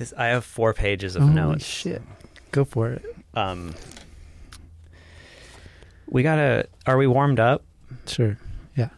This 0.00 0.14
I 0.16 0.28
have 0.28 0.46
four 0.46 0.72
pages 0.72 1.14
of 1.14 1.20
Holy 1.20 1.34
notes. 1.34 1.62
shit. 1.66 2.00
Go 2.52 2.64
for 2.64 2.90
it. 2.90 3.04
Um, 3.34 3.74
we 6.08 6.22
gotta. 6.22 6.68
Are 6.86 6.96
we 6.96 7.06
warmed 7.06 7.38
up? 7.38 7.64
Sure. 8.06 8.38
Yeah. 8.76 8.88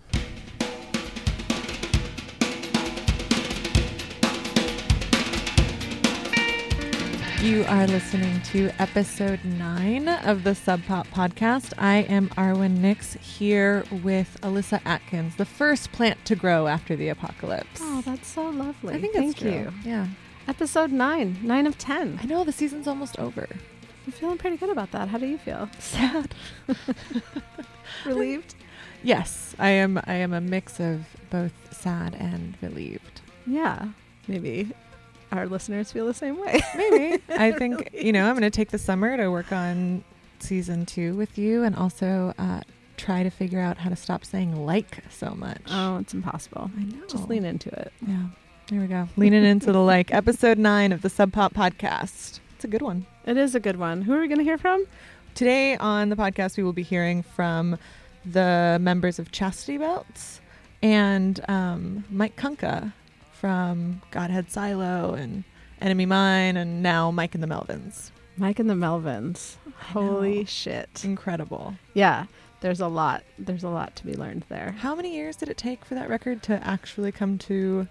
You 7.42 7.64
are 7.64 7.88
listening 7.88 8.40
to 8.52 8.70
episode 8.78 9.44
nine 9.44 10.06
of 10.08 10.44
the 10.44 10.54
Sub 10.54 10.84
Pop 10.84 11.08
podcast. 11.08 11.72
I 11.78 12.02
am 12.02 12.28
Arwen 12.36 12.78
Nix 12.78 13.14
here 13.14 13.82
with 14.04 14.38
Alyssa 14.42 14.80
Atkins, 14.84 15.34
the 15.34 15.46
first 15.46 15.90
plant 15.90 16.24
to 16.26 16.36
grow 16.36 16.68
after 16.68 16.94
the 16.94 17.08
apocalypse. 17.08 17.80
Oh, 17.80 18.02
that's 18.02 18.28
so 18.28 18.48
lovely. 18.50 18.94
I 18.94 19.00
think 19.00 19.14
Thank 19.14 19.32
it's 19.32 19.40
true. 19.40 19.50
you. 19.50 19.72
Yeah. 19.84 20.06
Episode 20.48 20.90
nine, 20.90 21.38
nine 21.42 21.66
of 21.66 21.78
ten. 21.78 22.18
I 22.22 22.26
know 22.26 22.42
the 22.44 22.52
season's 22.52 22.88
almost 22.88 23.18
over. 23.18 23.48
I'm 24.06 24.12
feeling 24.12 24.38
pretty 24.38 24.56
good 24.56 24.70
about 24.70 24.90
that. 24.90 25.08
How 25.08 25.18
do 25.18 25.26
you 25.26 25.38
feel? 25.38 25.68
Sad. 25.78 26.34
Relieved? 28.04 28.56
Yes, 29.04 29.54
I 29.58 29.70
am. 29.70 30.00
I 30.04 30.14
am 30.14 30.32
a 30.32 30.40
mix 30.40 30.80
of 30.80 31.04
both 31.30 31.52
sad 31.72 32.14
and 32.16 32.56
relieved. 32.60 33.20
Yeah. 33.46 33.88
Maybe 34.26 34.72
our 35.30 35.46
listeners 35.46 35.92
feel 35.92 36.06
the 36.06 36.14
same 36.14 36.38
way. 36.38 36.60
Maybe. 36.76 37.22
I 37.30 37.52
think 37.52 37.90
you 37.92 38.12
know 38.12 38.28
I'm 38.28 38.32
going 38.34 38.42
to 38.42 38.50
take 38.50 38.70
the 38.70 38.78
summer 38.78 39.16
to 39.16 39.30
work 39.30 39.52
on 39.52 40.02
season 40.40 40.86
two 40.86 41.14
with 41.14 41.38
you, 41.38 41.62
and 41.62 41.76
also 41.76 42.34
uh, 42.38 42.60
try 42.96 43.22
to 43.22 43.30
figure 43.30 43.60
out 43.60 43.78
how 43.78 43.90
to 43.90 43.96
stop 43.96 44.24
saying 44.24 44.56
like 44.66 44.98
so 45.10 45.30
much. 45.36 45.62
Oh, 45.68 45.98
it's 45.98 46.14
impossible. 46.14 46.70
I 46.76 46.82
know. 46.82 47.06
Just 47.06 47.28
lean 47.28 47.44
into 47.44 47.68
it. 47.70 47.92
Yeah. 48.06 48.26
There 48.72 48.80
we 48.80 48.86
go. 48.86 49.06
Leaning 49.18 49.44
into 49.44 49.70
the 49.70 49.82
like. 49.82 50.14
Episode 50.14 50.56
nine 50.56 50.92
of 50.92 51.02
the 51.02 51.10
Sub 51.10 51.30
Pop 51.30 51.52
podcast. 51.52 52.40
It's 52.54 52.64
a 52.64 52.68
good 52.68 52.80
one. 52.80 53.04
It 53.26 53.36
is 53.36 53.54
a 53.54 53.60
good 53.60 53.78
one. 53.78 54.00
Who 54.00 54.14
are 54.14 54.20
we 54.20 54.28
going 54.28 54.38
to 54.38 54.44
hear 54.44 54.56
from? 54.56 54.86
Today 55.34 55.76
on 55.76 56.08
the 56.08 56.16
podcast, 56.16 56.56
we 56.56 56.62
will 56.62 56.72
be 56.72 56.82
hearing 56.82 57.22
from 57.22 57.76
the 58.24 58.78
members 58.80 59.18
of 59.18 59.30
Chastity 59.30 59.76
Belts 59.76 60.40
and 60.82 61.38
um, 61.50 62.04
Mike 62.08 62.34
Kunka 62.36 62.94
from 63.34 64.00
Godhead 64.10 64.50
Silo 64.50 65.12
and 65.12 65.44
Enemy 65.82 66.06
Mine, 66.06 66.56
and 66.56 66.82
now 66.82 67.10
Mike 67.10 67.34
and 67.34 67.42
the 67.42 67.48
Melvins. 67.48 68.10
Mike 68.38 68.58
and 68.58 68.70
the 68.70 68.74
Melvins. 68.74 69.56
Holy 69.76 70.46
shit. 70.46 71.04
Incredible. 71.04 71.74
Yeah. 71.92 72.24
There's 72.62 72.80
a 72.80 72.88
lot. 72.88 73.22
There's 73.38 73.64
a 73.64 73.68
lot 73.68 73.94
to 73.96 74.06
be 74.06 74.14
learned 74.14 74.46
there. 74.48 74.74
How 74.78 74.94
many 74.94 75.14
years 75.14 75.36
did 75.36 75.50
it 75.50 75.58
take 75.58 75.84
for 75.84 75.94
that 75.94 76.08
record 76.08 76.42
to 76.44 76.66
actually 76.66 77.12
come 77.12 77.36
to 77.36 77.86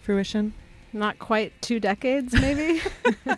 fruition? 0.00 0.54
Not 0.92 1.18
quite 1.18 1.60
two 1.62 1.80
decades, 1.80 2.32
maybe. 2.32 2.80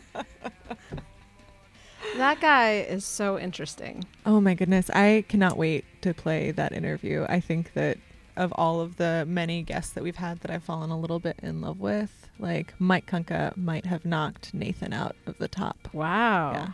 that 2.16 2.40
guy 2.40 2.86
is 2.88 3.04
so 3.04 3.38
interesting. 3.38 4.04
Oh 4.24 4.40
my 4.40 4.54
goodness. 4.54 4.90
I 4.90 5.24
cannot 5.28 5.56
wait 5.56 5.84
to 6.02 6.14
play 6.14 6.50
that 6.52 6.72
interview. 6.72 7.26
I 7.28 7.40
think 7.40 7.72
that 7.74 7.98
of 8.36 8.52
all 8.56 8.80
of 8.80 8.96
the 8.96 9.24
many 9.28 9.62
guests 9.62 9.92
that 9.92 10.02
we've 10.02 10.16
had 10.16 10.40
that 10.40 10.50
I've 10.50 10.64
fallen 10.64 10.90
a 10.90 10.98
little 10.98 11.18
bit 11.18 11.38
in 11.42 11.60
love 11.60 11.80
with, 11.80 12.28
like 12.38 12.74
Mike 12.78 13.06
Kunka 13.06 13.56
might 13.56 13.86
have 13.86 14.04
knocked 14.04 14.54
Nathan 14.54 14.92
out 14.92 15.16
of 15.26 15.36
the 15.38 15.48
top. 15.48 15.88
Wow. 15.92 16.52
Yeah. 16.52 16.68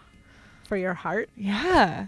For 0.65 0.77
your 0.77 0.95
heart? 0.95 1.31
Yeah. 1.37 2.07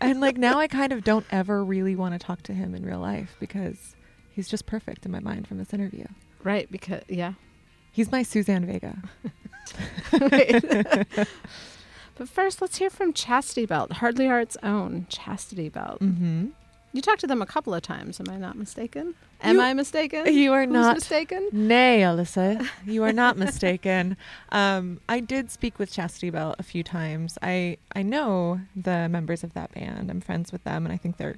and 0.00 0.20
like 0.20 0.36
now 0.36 0.58
I 0.58 0.66
kind 0.66 0.92
of 0.92 1.04
don't 1.04 1.26
ever 1.30 1.64
really 1.64 1.94
want 1.94 2.14
to 2.14 2.18
talk 2.18 2.42
to 2.44 2.52
him 2.52 2.74
in 2.74 2.84
real 2.84 2.98
life 2.98 3.36
because 3.38 3.94
he's 4.32 4.48
just 4.48 4.66
perfect 4.66 5.06
in 5.06 5.12
my 5.12 5.20
mind 5.20 5.46
from 5.46 5.58
this 5.58 5.72
interview. 5.72 6.06
Right. 6.42 6.70
Because, 6.70 7.02
yeah. 7.08 7.34
He's 7.92 8.10
my 8.12 8.22
Suzanne 8.22 8.66
Vega. 8.66 8.96
But 12.16 12.28
first, 12.28 12.60
let's 12.60 12.76
hear 12.76 12.90
from 12.90 13.14
Chastity 13.14 13.64
Belt, 13.64 13.92
Hardly 13.92 14.28
Art's 14.28 14.58
own 14.62 15.06
Chastity 15.08 15.70
Belt. 15.70 16.00
Mm-hmm. 16.00 16.48
You 16.92 17.00
talked 17.00 17.20
to 17.20 17.26
them 17.26 17.40
a 17.40 17.46
couple 17.46 17.72
of 17.72 17.80
times. 17.80 18.20
Am 18.20 18.26
I 18.28 18.36
not 18.36 18.56
mistaken? 18.58 19.14
Am 19.40 19.56
You- 19.56 19.62
I 19.62 19.72
mistaken? 19.72 20.26
You 20.34 20.52
are 20.52 20.64
Who's 20.64 20.72
not 20.72 20.96
mistaken? 20.96 21.48
Nay, 21.50 22.00
Alyssa, 22.00 22.68
you 22.86 23.04
are 23.04 23.12
not 23.12 23.38
mistaken. 23.38 24.18
Um, 24.50 25.00
I 25.08 25.20
did 25.20 25.50
speak 25.50 25.78
with 25.78 25.90
Chastity 25.90 26.28
Belt 26.28 26.56
a 26.58 26.62
few 26.62 26.82
times. 26.82 27.38
I 27.40 27.78
I 27.94 28.02
know 28.02 28.60
the 28.76 29.08
members 29.08 29.42
of 29.42 29.54
that 29.54 29.72
band. 29.72 30.10
I'm 30.10 30.20
friends 30.20 30.52
with 30.52 30.62
them, 30.64 30.84
and 30.84 30.92
I 30.92 30.98
think 30.98 31.16
they're 31.16 31.36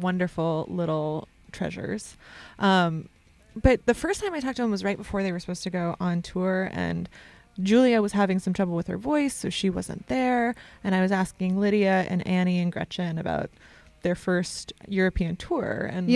wonderful 0.00 0.66
little 0.68 1.26
treasures. 1.50 2.16
Um, 2.60 3.08
but 3.56 3.86
the 3.86 3.94
first 3.94 4.20
time 4.20 4.34
I 4.34 4.40
talked 4.40 4.56
to 4.56 4.62
them 4.62 4.70
was 4.70 4.84
right 4.84 4.96
before 4.96 5.22
they 5.22 5.32
were 5.32 5.40
supposed 5.40 5.62
to 5.64 5.70
go 5.70 5.96
on 6.00 6.22
tour, 6.22 6.70
and 6.72 7.08
Julia 7.60 8.00
was 8.00 8.12
having 8.12 8.38
some 8.38 8.52
trouble 8.52 8.74
with 8.74 8.86
her 8.86 8.98
voice, 8.98 9.34
so 9.34 9.50
she 9.50 9.70
wasn't 9.70 10.06
there. 10.06 10.54
And 10.84 10.94
I 10.94 11.00
was 11.00 11.12
asking 11.12 11.58
Lydia 11.58 12.06
and 12.08 12.26
Annie 12.26 12.60
and 12.60 12.72
Gretchen 12.72 13.18
about 13.18 13.50
their 14.02 14.14
first 14.14 14.72
European 14.88 15.36
tour, 15.36 15.88
and 15.92 16.08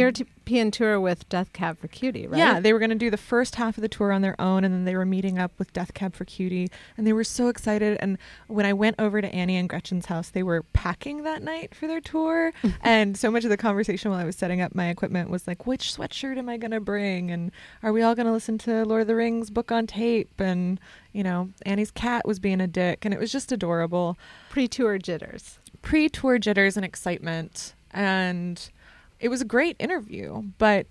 European 0.47 0.71
tour 0.71 1.00
with 1.00 1.27
Death 1.31 1.55
Cab 1.55 1.78
for 1.78 1.88
Cutie, 1.88 2.27
right? 2.27 2.37
yeah, 2.37 2.60
they 2.60 2.75
were 2.75 2.78
going 2.78 2.91
to 2.91 2.94
do 2.94 3.10
the 3.10 3.16
first 3.16 3.55
half 3.55 3.78
of 3.78 3.82
the 3.82 3.88
tour 3.88 4.12
on 4.12 4.21
their 4.21 4.38
own, 4.38 4.62
and 4.62 4.75
then 4.75 4.84
they 4.84 4.94
were 4.94 5.06
meeting 5.06 5.38
up 5.38 5.53
with 5.59 5.72
Death 5.72 5.94
Cab 5.94 6.15
for 6.15 6.27
Cutie, 6.27 6.71
and 6.99 7.06
they 7.06 7.15
were 7.15 7.25
so 7.25 7.49
excited. 7.49 7.97
And 8.00 8.19
when 8.47 8.66
I 8.66 8.75
went 8.75 8.97
over 8.99 9.22
to 9.22 9.34
Annie 9.34 9.56
and 9.56 9.71
Gretchen's 9.71 10.04
house, 10.06 10.28
they 10.28 10.43
were 10.43 10.62
packing 10.75 11.22
that 11.22 11.43
night 11.43 11.75
for 11.75 11.87
their 11.87 12.03
tour, 12.03 12.53
and 12.83 13.16
so 13.16 13.31
much 13.31 13.44
of 13.44 13.50
the 13.50 13.56
conversation 13.56 14.10
while 14.10 14.21
I 14.21 14.25
was 14.25 14.37
setting 14.37 14.60
up 14.60 14.75
my 14.75 14.88
equipment 14.88 15.31
was 15.31 15.47
like, 15.47 15.66
which 15.66 15.94
sweatshirt 15.97 16.37
am 16.37 16.50
I 16.50 16.59
going 16.59 16.72
to 16.72 16.81
bring, 16.81 17.31
and 17.31 17.50
are 17.83 17.93
we 17.94 18.03
all 18.03 18.15
going 18.15 18.27
to 18.27 18.33
listen 18.33 18.59
to 18.59 18.84
Lord 18.84 19.00
of 19.00 19.06
the 19.06 19.16
Rings 19.16 19.49
book 19.49 19.72
on 19.72 19.87
tape, 19.87 20.38
and 20.38 20.78
you 21.15 21.22
know, 21.22 21.49
Annie's 21.65 21.91
cat 21.91 22.27
was 22.27 22.38
being 22.38 22.60
a 22.60 22.66
dick, 22.66 23.06
and 23.06 23.15
it 23.15 23.21
was 23.21 23.33
just 23.33 23.50
adorable 23.50 24.19
Pre-tour 24.50 24.99
jitters. 24.99 25.59
pre-tour 25.81 26.38
jitters 26.38 26.77
and 26.77 26.84
excitement 26.84 27.75
and 27.93 28.71
it 29.20 29.28
was 29.28 29.41
a 29.41 29.44
great 29.44 29.76
interview 29.78 30.42
but 30.58 30.86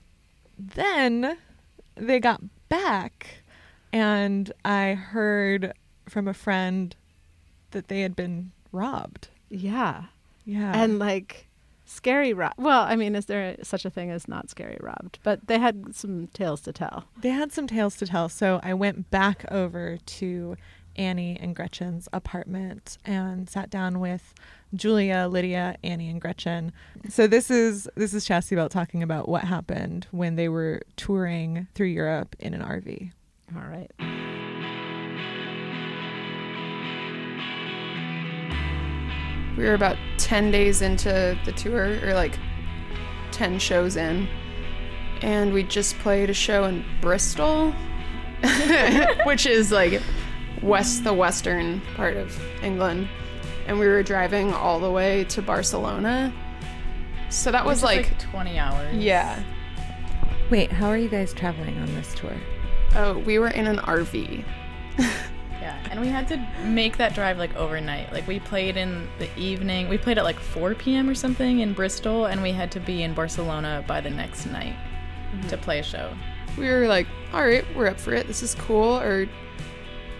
then 0.58 1.38
they 1.96 2.20
got 2.20 2.42
back 2.70 3.44
and 3.92 4.52
i 4.66 4.94
heard 4.94 5.74
from 6.08 6.28
a 6.28 6.34
friend 6.34 6.96
that 7.72 7.88
they 7.88 8.02
had 8.02 8.16
been 8.16 8.52
robbed 8.72 9.28
Yeah. 9.50 10.06
yeah 10.46 10.72
And 10.76 11.00
like 11.00 11.48
scary 11.86 12.34
rob. 12.34 12.54
Well, 12.58 12.82
I 12.82 12.96
mean, 12.96 13.14
is 13.14 13.26
there 13.28 13.56
such 13.62 13.86
a 13.86 13.90
thing 13.90 14.10
as 14.10 14.28
not 14.28 14.50
scary 14.50 14.78
robbed? 14.80 15.20
But 15.22 15.46
they 15.48 15.60
had 15.60 15.94
some 15.96 16.28
tales 16.34 16.62
to 16.62 16.72
tell. 16.74 17.06
they 17.22 17.30
had 17.30 17.52
some 17.52 17.68
tales 17.68 17.96
to 17.98 18.08
tell 18.08 18.30
so 18.30 18.60
i 18.64 18.74
went 18.74 19.12
back 19.12 19.46
over 19.52 19.98
to 20.06 20.56
annie 20.96 21.38
and 21.40 21.56
gretchen's 21.56 22.08
apartment 22.14 22.98
and 23.06 23.48
sat 23.50 23.70
down 23.70 24.00
with 24.00 24.34
julia 24.76 25.28
lydia 25.30 25.76
annie 25.84 26.10
and 26.10 26.20
gretchen 26.22 26.72
so 27.10 27.28
this 27.28 27.52
is 27.52 27.88
this 27.96 28.14
is 28.14 28.26
chastity 28.26 28.56
belt 28.56 28.72
talking 28.72 29.04
about 29.04 29.30
what 29.30 29.44
happened 29.44 30.08
when 30.12 30.36
they 30.36 30.50
were 30.50 30.82
touring 30.96 31.68
through 31.76 31.88
europe 31.88 32.36
in 32.40 32.54
an 32.54 32.62
rv 32.62 33.12
All 33.56 33.62
right. 33.64 33.92
We 39.58 39.66
were 39.66 39.76
about 39.76 39.98
10 40.18 40.50
days 40.50 40.82
into 40.82 41.38
the 41.46 41.52
tour, 41.52 42.00
or 42.04 42.16
like 42.16 42.40
10 43.32 43.60
shows 43.60 43.96
in, 43.96 44.28
and 45.22 45.54
we 45.54 45.62
just 45.62 45.98
played 46.00 46.32
a 46.32 46.34
show 46.34 46.64
in 46.64 46.84
Bristol, 47.02 47.72
which 49.26 49.46
is 49.46 49.72
like 49.72 50.02
west, 50.64 51.04
the 51.04 51.14
western 51.14 51.82
part 51.96 52.18
of 52.18 52.36
England. 52.64 53.08
And 53.68 53.80
we 53.80 53.88
were 53.88 54.04
driving 54.04 54.54
all 54.54 54.80
the 54.80 54.92
way 54.92 55.24
to 55.26 55.42
Barcelona. 55.42 56.34
So 57.30 57.52
that 57.52 57.66
was 57.66 57.82
Which 57.82 57.98
is, 57.98 58.10
like, 58.12 58.20
20 58.20 58.60
hours. 58.60 58.96
yeah. 58.96 59.42
wait 60.52 60.72
how 60.72 60.88
are 60.88 60.98
you 60.98 61.10
guys 61.10 61.34
traveling 61.34 61.78
on 61.80 61.88
this 61.96 62.14
tour 62.14 62.36
Oh, 62.96 63.18
we 63.20 63.40
were 63.40 63.48
in 63.48 63.66
an 63.66 63.78
RV. 63.78 64.46
Yeah, 65.64 65.80
and 65.92 66.02
we 66.02 66.10
had 66.10 66.28
to 66.28 66.38
make 66.66 66.98
that 66.98 67.16
drive 67.16 67.38
like 67.38 67.56
overnight. 67.56 68.12
Like 68.12 68.28
we 68.28 68.38
played 68.42 68.76
in 68.76 69.08
the 69.18 69.34
evening. 69.40 69.88
We 69.88 69.98
played 69.98 70.18
at 70.18 70.26
like 70.26 70.38
4 70.38 70.76
p.m. 70.76 71.10
or 71.10 71.16
something 71.16 71.60
in 71.60 71.72
Bristol, 71.72 72.26
and 72.26 72.44
we 72.44 72.52
had 72.52 72.70
to 72.74 72.82
be 72.82 73.02
in 73.02 73.14
Barcelona 73.14 73.82
by 73.88 74.02
the 74.02 74.10
next 74.10 74.46
night 74.48 74.76
mm-hmm. 74.76 75.48
to 75.48 75.58
play 75.58 75.80
a 75.80 75.84
show. 75.84 76.14
we 76.58 76.68
were 76.68 76.88
like, 76.88 77.08
all 77.32 77.46
right, 77.46 77.64
we're 77.78 77.88
up 77.88 77.98
for 77.98 78.14
it. 78.14 78.28
This 78.28 78.44
is 78.44 78.56
cool. 78.56 78.96
Our 78.96 79.26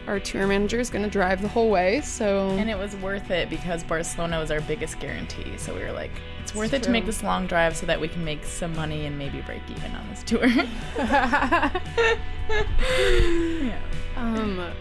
our 0.08 0.20
tour 0.20 0.46
manager 0.48 0.80
is 0.80 0.90
gonna 0.90 1.10
drive 1.10 1.42
the 1.42 1.48
whole 1.48 1.70
way, 1.70 2.02
so 2.02 2.50
And 2.52 2.70
it 2.70 2.78
was 2.78 2.96
worth 2.98 3.32
it 3.32 3.50
because 3.50 3.84
Barcelona 3.84 4.40
was 4.40 4.52
our 4.52 4.62
biggest 4.62 5.00
guarantee. 5.00 5.58
So 5.58 5.74
we 5.74 5.82
were 5.82 5.92
like, 5.92 6.12
it's 6.42 6.54
worth 6.54 6.74
it 6.74 6.84
to 6.84 6.90
make 6.90 7.06
this 7.06 7.24
long 7.24 7.48
drive 7.48 7.76
so 7.78 7.86
that 7.86 8.00
we 8.00 8.08
can 8.10 8.24
make 8.26 8.44
some 8.44 8.76
money 8.76 9.06
and 9.06 9.18
maybe 9.18 9.42
break 9.42 9.62
even 9.70 9.96
on 9.96 10.10
this 10.10 10.24
tour. 10.24 10.46
yeah. 13.64 13.80
um. 14.18 14.74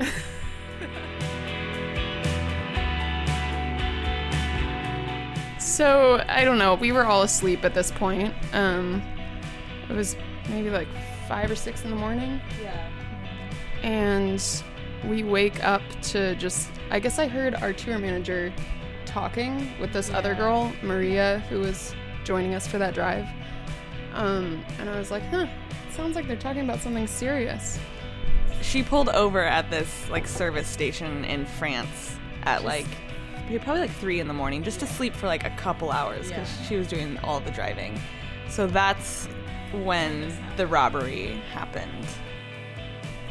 so 5.59 6.25
I 6.29 6.45
don't 6.45 6.59
know. 6.59 6.75
We 6.75 6.91
were 6.91 7.05
all 7.05 7.23
asleep 7.23 7.65
at 7.65 7.75
this 7.75 7.93
point. 7.93 8.35
Um, 8.53 9.01
it 9.89 9.95
was 9.95 10.17
maybe 10.49 10.71
like 10.71 10.89
five 11.29 11.51
or 11.51 11.57
six 11.57 11.85
in 11.85 11.91
the 11.91 11.97
morning. 11.97 12.41
Yeah. 12.61 12.89
and 13.83 14.63
we 15.07 15.23
wake 15.23 15.63
up 15.65 15.83
to 16.03 16.35
just, 16.37 16.71
I 16.91 17.01
guess 17.01 17.19
I 17.19 17.27
heard 17.27 17.55
our 17.57 17.73
tour 17.73 17.99
manager 17.99 18.53
talking 19.05 19.73
with 19.81 19.93
this 19.93 20.11
other 20.11 20.35
girl, 20.35 20.73
Maria, 20.83 21.41
who 21.49 21.61
was 21.61 21.95
joining 22.25 22.55
us 22.55 22.67
for 22.67 22.79
that 22.79 22.95
drive. 22.95 23.27
Um, 24.15 24.65
and 24.79 24.89
I 24.89 24.99
was 24.99 25.11
like, 25.11 25.23
huh, 25.25 25.47
sounds 25.91 26.17
like 26.17 26.27
they're 26.27 26.37
talking 26.37 26.63
about 26.63 26.81
something 26.81 27.07
serious. 27.07 27.79
She 28.61 28.83
pulled 28.83 29.09
over 29.09 29.43
at 29.43 29.71
this 29.71 30.09
like 30.09 30.27
service 30.27 30.69
station 30.69 31.25
in 31.25 31.47
France 31.47 32.17
at 32.45 32.65
like 32.65 32.87
probably 33.61 33.83
like 33.83 33.91
three 33.91 34.19
in 34.19 34.29
the 34.29 34.35
morning 34.35 34.63
just 34.63 34.81
to 34.81 34.87
sleep 34.87 35.15
for 35.15 35.27
like 35.27 35.45
a 35.45 35.51
couple 35.51 35.91
hours 35.91 36.29
because 36.29 36.49
she 36.67 36.77
was 36.77 36.87
doing 36.87 37.19
all 37.19 37.41
the 37.41 37.51
driving. 37.51 38.01
So 38.49 38.67
that's 38.67 39.29
when 39.73 40.33
the 40.57 40.67
robbery 40.67 41.41
happened. 41.53 42.07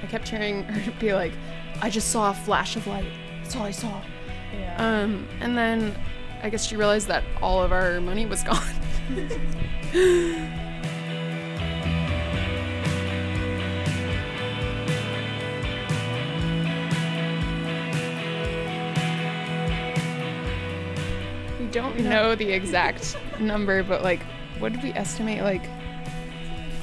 I 0.03 0.07
kept 0.07 0.27
hearing 0.27 0.63
her 0.63 0.91
be 0.99 1.13
like, 1.13 1.33
I 1.81 1.89
just 1.89 2.11
saw 2.11 2.29
a 2.31 2.33
flash 2.33 2.75
of 2.75 2.85
light. 2.87 3.11
That's 3.43 3.55
all 3.55 3.63
I 3.63 3.71
saw. 3.71 4.01
Yeah. 4.53 4.75
Um, 4.77 5.27
and 5.39 5.57
then 5.57 5.95
I 6.43 6.49
guess 6.49 6.65
she 6.65 6.75
realized 6.75 7.07
that 7.07 7.23
all 7.41 7.61
of 7.61 7.71
our 7.71 7.99
money 8.01 8.25
was 8.25 8.43
gone. 8.51 8.61
we 21.59 21.67
don't 21.71 21.99
know 21.99 22.35
the 22.35 22.51
exact 22.51 23.17
number, 23.39 23.83
but 23.83 24.03
like, 24.03 24.21
what 24.59 24.73
did 24.73 24.83
we 24.83 24.91
estimate? 24.93 25.41
Like 25.41 25.63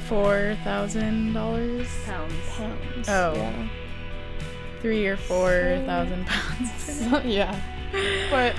Four 0.06 0.56
thousand 0.64 1.34
dollars. 1.34 1.86
pounds. 2.06 2.32
Pounds. 2.56 3.08
Oh. 3.08 3.34
Yeah. 3.34 3.68
Three 4.80 5.06
or 5.06 5.16
four 5.16 5.82
thousand 5.86 6.26
pounds. 6.26 7.24
yeah. 7.24 7.58
But 8.30 8.54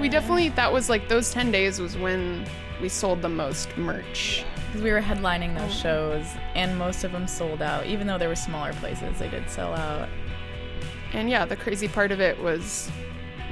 we 0.00 0.08
definitely 0.08 0.50
that 0.50 0.72
was 0.72 0.88
like 0.88 1.08
those 1.08 1.30
10 1.30 1.50
days 1.50 1.80
was 1.80 1.96
when 1.96 2.46
we 2.80 2.88
sold 2.88 3.22
the 3.22 3.28
most 3.28 3.76
merch. 3.76 4.44
Because 4.66 4.82
we 4.82 4.90
were 4.90 5.00
headlining 5.00 5.56
those 5.56 5.70
oh. 5.70 5.82
shows, 5.82 6.26
and 6.54 6.76
most 6.76 7.04
of 7.04 7.12
them 7.12 7.26
sold 7.26 7.62
out. 7.62 7.86
Even 7.86 8.06
though 8.06 8.18
there 8.18 8.28
were 8.28 8.36
smaller 8.36 8.72
places, 8.74 9.18
they 9.18 9.28
did 9.28 9.48
sell 9.48 9.72
out. 9.74 10.08
And 11.12 11.30
yeah, 11.30 11.44
the 11.44 11.56
crazy 11.56 11.88
part 11.88 12.10
of 12.12 12.20
it 12.20 12.40
was 12.42 12.90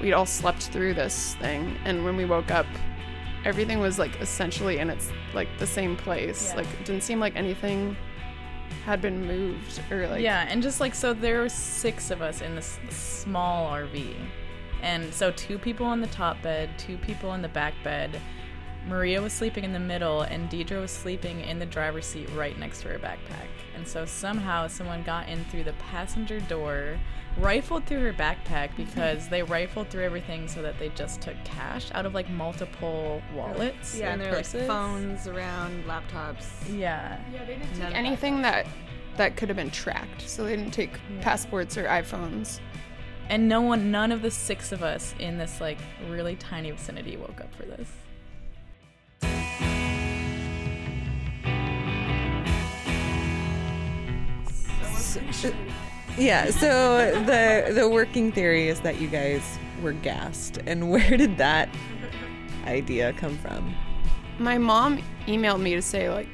we'd 0.03 0.12
all 0.12 0.27
slept 0.27 0.65
through 0.65 0.93
this 0.93 1.35
thing 1.37 1.77
and 1.85 2.05
when 2.05 2.17
we 2.17 2.25
woke 2.25 2.50
up 2.50 2.67
everything 3.45 3.79
was 3.79 3.99
like 3.99 4.21
essentially 4.21 4.79
in 4.79 4.91
its 4.91 5.11
like 5.35 5.49
the 5.59 5.67
same 5.67 5.97
place. 5.97 6.50
Yeah. 6.50 6.57
Like 6.57 6.67
it 6.81 6.85
didn't 6.85 7.03
seem 7.03 7.21
like 7.21 7.37
anything 7.37 7.97
had 8.84 9.00
been 9.00 9.26
moved 9.26 9.81
or 9.90 10.08
like 10.08 10.22
yeah, 10.22 10.46
and 10.49 10.62
just 10.62 10.81
like 10.81 10.94
so, 10.94 11.14
there 11.14 11.40
were 11.40 11.49
six 11.49 12.11
of 12.11 12.22
us 12.22 12.40
in 12.43 12.55
this 12.55 12.78
small 12.90 13.70
RV, 13.70 14.14
and 14.82 15.12
so 15.12 15.31
two 15.32 15.58
people 15.58 15.87
on 15.87 16.00
the 16.00 16.06
top 16.08 16.40
bed, 16.43 16.70
two 16.78 16.96
people 16.99 17.34
in 17.34 17.43
the 17.43 17.49
back 17.49 17.75
bed. 17.82 18.20
Maria 18.87 19.21
was 19.23 19.33
sleeping 19.33 19.65
in 19.65 19.73
the 19.73 19.81
middle, 19.81 20.23
and 20.23 20.51
Deidre 20.51 20.81
was 20.81 20.91
sleeping 20.91 21.41
in 21.41 21.59
the 21.59 21.67
driver's 21.67 22.05
seat 22.07 22.29
right 22.35 22.59
next 22.59 22.83
to 22.83 22.89
her 22.89 22.99
backpack. 22.99 23.49
And 23.75 23.87
so 23.87 24.05
somehow 24.05 24.67
someone 24.67 25.03
got 25.03 25.29
in 25.29 25.43
through 25.47 25.65
the 25.65 25.73
passenger 25.75 26.39
door, 26.41 26.99
rifled 27.39 27.85
through 27.87 28.03
her 28.03 28.13
backpack 28.13 28.71
because 28.77 29.29
they 29.29 29.43
rifled 29.43 29.89
through 29.89 30.05
everything 30.05 30.47
so 30.49 30.61
that 30.63 30.79
they 30.79 30.91
just 30.91 31.21
took 31.23 31.35
cash 31.45 31.91
out 31.95 32.05
of 32.07 32.15
like 32.15 32.29
multiple 32.31 33.21
wallets 33.35 33.97
Yeah, 33.97 34.13
and 34.13 34.21
and 34.21 34.23
there 34.23 34.31
were 34.31 34.37
like 34.37 34.67
phones 34.69 35.27
around, 35.27 35.85
laptops. 35.87 36.47
Yeah. 36.71 37.19
Yeah, 37.33 37.45
they 37.45 37.55
didn't 37.57 37.75
take 37.75 37.89
of 37.89 37.95
anything 37.95 38.43
that 38.43 38.67
that 39.17 39.37
could 39.37 39.49
have 39.49 39.57
been 39.57 39.71
tracked. 39.71 40.29
So 40.29 40.45
they 40.45 40.57
didn't 40.57 40.73
take 40.73 40.91
Yeah. 41.11 41.23
passports 41.23 41.79
or 41.79 41.85
iPhones. 41.85 42.61
And 43.31 43.49
no 43.49 43.63
one, 43.63 43.91
none 43.91 44.13
of 44.13 44.21
the 44.23 44.31
six 44.31 44.71
of 44.73 44.83
us 44.83 45.15
in 45.19 45.39
this 45.39 45.61
like 45.61 45.79
really 46.11 46.37
tiny 46.37 46.71
vicinity 46.73 47.17
woke 47.17 47.41
up 47.41 47.55
for 47.55 47.63
this. 47.65 47.89
Yeah, 56.16 56.50
so 56.50 57.25
the 57.25 57.72
the 57.75 57.88
working 57.88 58.31
theory 58.31 58.69
is 58.69 58.81
that 58.81 59.00
you 59.00 59.08
guys 59.08 59.58
were 59.82 59.93
gassed. 59.93 60.58
And 60.66 60.90
where 60.90 61.16
did 61.16 61.37
that 61.38 61.69
idea 62.66 63.12
come 63.14 63.37
from? 63.38 63.75
My 64.38 64.58
mom 64.58 65.02
emailed 65.26 65.61
me 65.61 65.75
to 65.75 65.82
say 65.82 66.11
like 66.11 66.28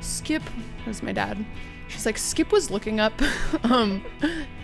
Skip 0.00 0.42
who's 0.84 1.02
my 1.02 1.12
dad. 1.12 1.44
She's 1.88 2.04
like 2.04 2.18
Skip 2.18 2.52
was 2.52 2.70
looking 2.70 3.00
up 3.00 3.14
um 3.64 4.04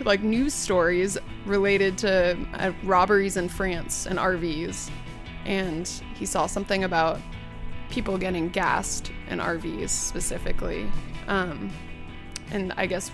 like 0.01 0.21
news 0.21 0.53
stories 0.53 1.17
related 1.45 1.97
to 1.99 2.37
uh, 2.53 2.71
robberies 2.83 3.37
in 3.37 3.49
France 3.49 4.05
and 4.05 4.19
RVs 4.19 4.91
and 5.45 5.87
he 6.13 6.25
saw 6.25 6.45
something 6.45 6.83
about 6.83 7.19
people 7.89 8.17
getting 8.17 8.49
gassed 8.49 9.11
in 9.29 9.39
RVs 9.39 9.89
specifically. 9.89 10.87
Um 11.27 11.71
and 12.51 12.73
I 12.77 12.85
guess 12.85 13.11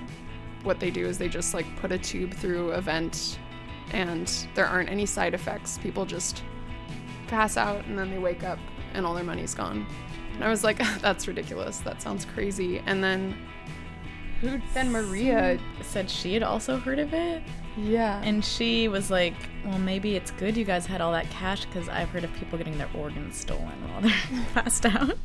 what 0.63 0.79
they 0.79 0.91
do 0.91 1.05
is 1.05 1.17
they 1.17 1.27
just 1.29 1.53
like 1.53 1.65
put 1.77 1.91
a 1.91 1.97
tube 1.97 2.33
through 2.33 2.71
a 2.71 2.81
vent 2.81 3.39
and 3.93 4.31
there 4.55 4.65
aren't 4.65 4.89
any 4.89 5.05
side 5.05 5.33
effects. 5.33 5.77
People 5.79 6.05
just 6.05 6.43
pass 7.27 7.57
out 7.57 7.85
and 7.85 7.97
then 7.97 8.11
they 8.11 8.19
wake 8.19 8.43
up 8.43 8.59
and 8.93 9.05
all 9.05 9.13
their 9.13 9.23
money's 9.23 9.55
gone. 9.55 9.85
And 10.35 10.43
I 10.43 10.49
was 10.49 10.63
like, 10.63 10.77
that's 11.01 11.27
ridiculous. 11.27 11.79
That 11.79 12.01
sounds 12.01 12.25
crazy. 12.25 12.79
And 12.85 13.03
then 13.03 13.35
who 14.41 14.59
then 14.73 14.91
Maria 14.91 15.59
Said 15.81 16.09
she 16.09 16.33
had 16.33 16.41
also 16.41 16.77
heard 16.77 16.97
of 16.99 17.13
it, 17.13 17.43
Yeah. 17.77 18.19
and 18.23 18.43
she 18.43 18.87
was 18.87 19.11
like, 19.11 19.35
"Well, 19.63 19.77
maybe 19.77 20.15
it's 20.15 20.31
good 20.31 20.57
you 20.57 20.65
guys 20.65 20.87
had 20.87 20.99
all 20.99 21.11
that 21.11 21.29
cash 21.29 21.65
because 21.65 21.87
I've 21.87 22.09
heard 22.09 22.23
of 22.23 22.33
people 22.33 22.57
getting 22.57 22.75
their 22.79 22.89
organs 22.95 23.37
stolen 23.37 23.87
while 23.87 24.01
they're 24.01 24.45
passed 24.55 24.87
out." 24.87 25.15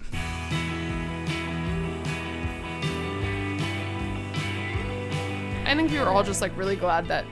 I 5.66 5.74
think 5.74 5.90
we 5.90 5.98
were 5.98 6.08
all 6.08 6.22
just 6.22 6.40
like 6.40 6.56
really 6.56 6.76
glad 6.76 7.06
that 7.08 7.24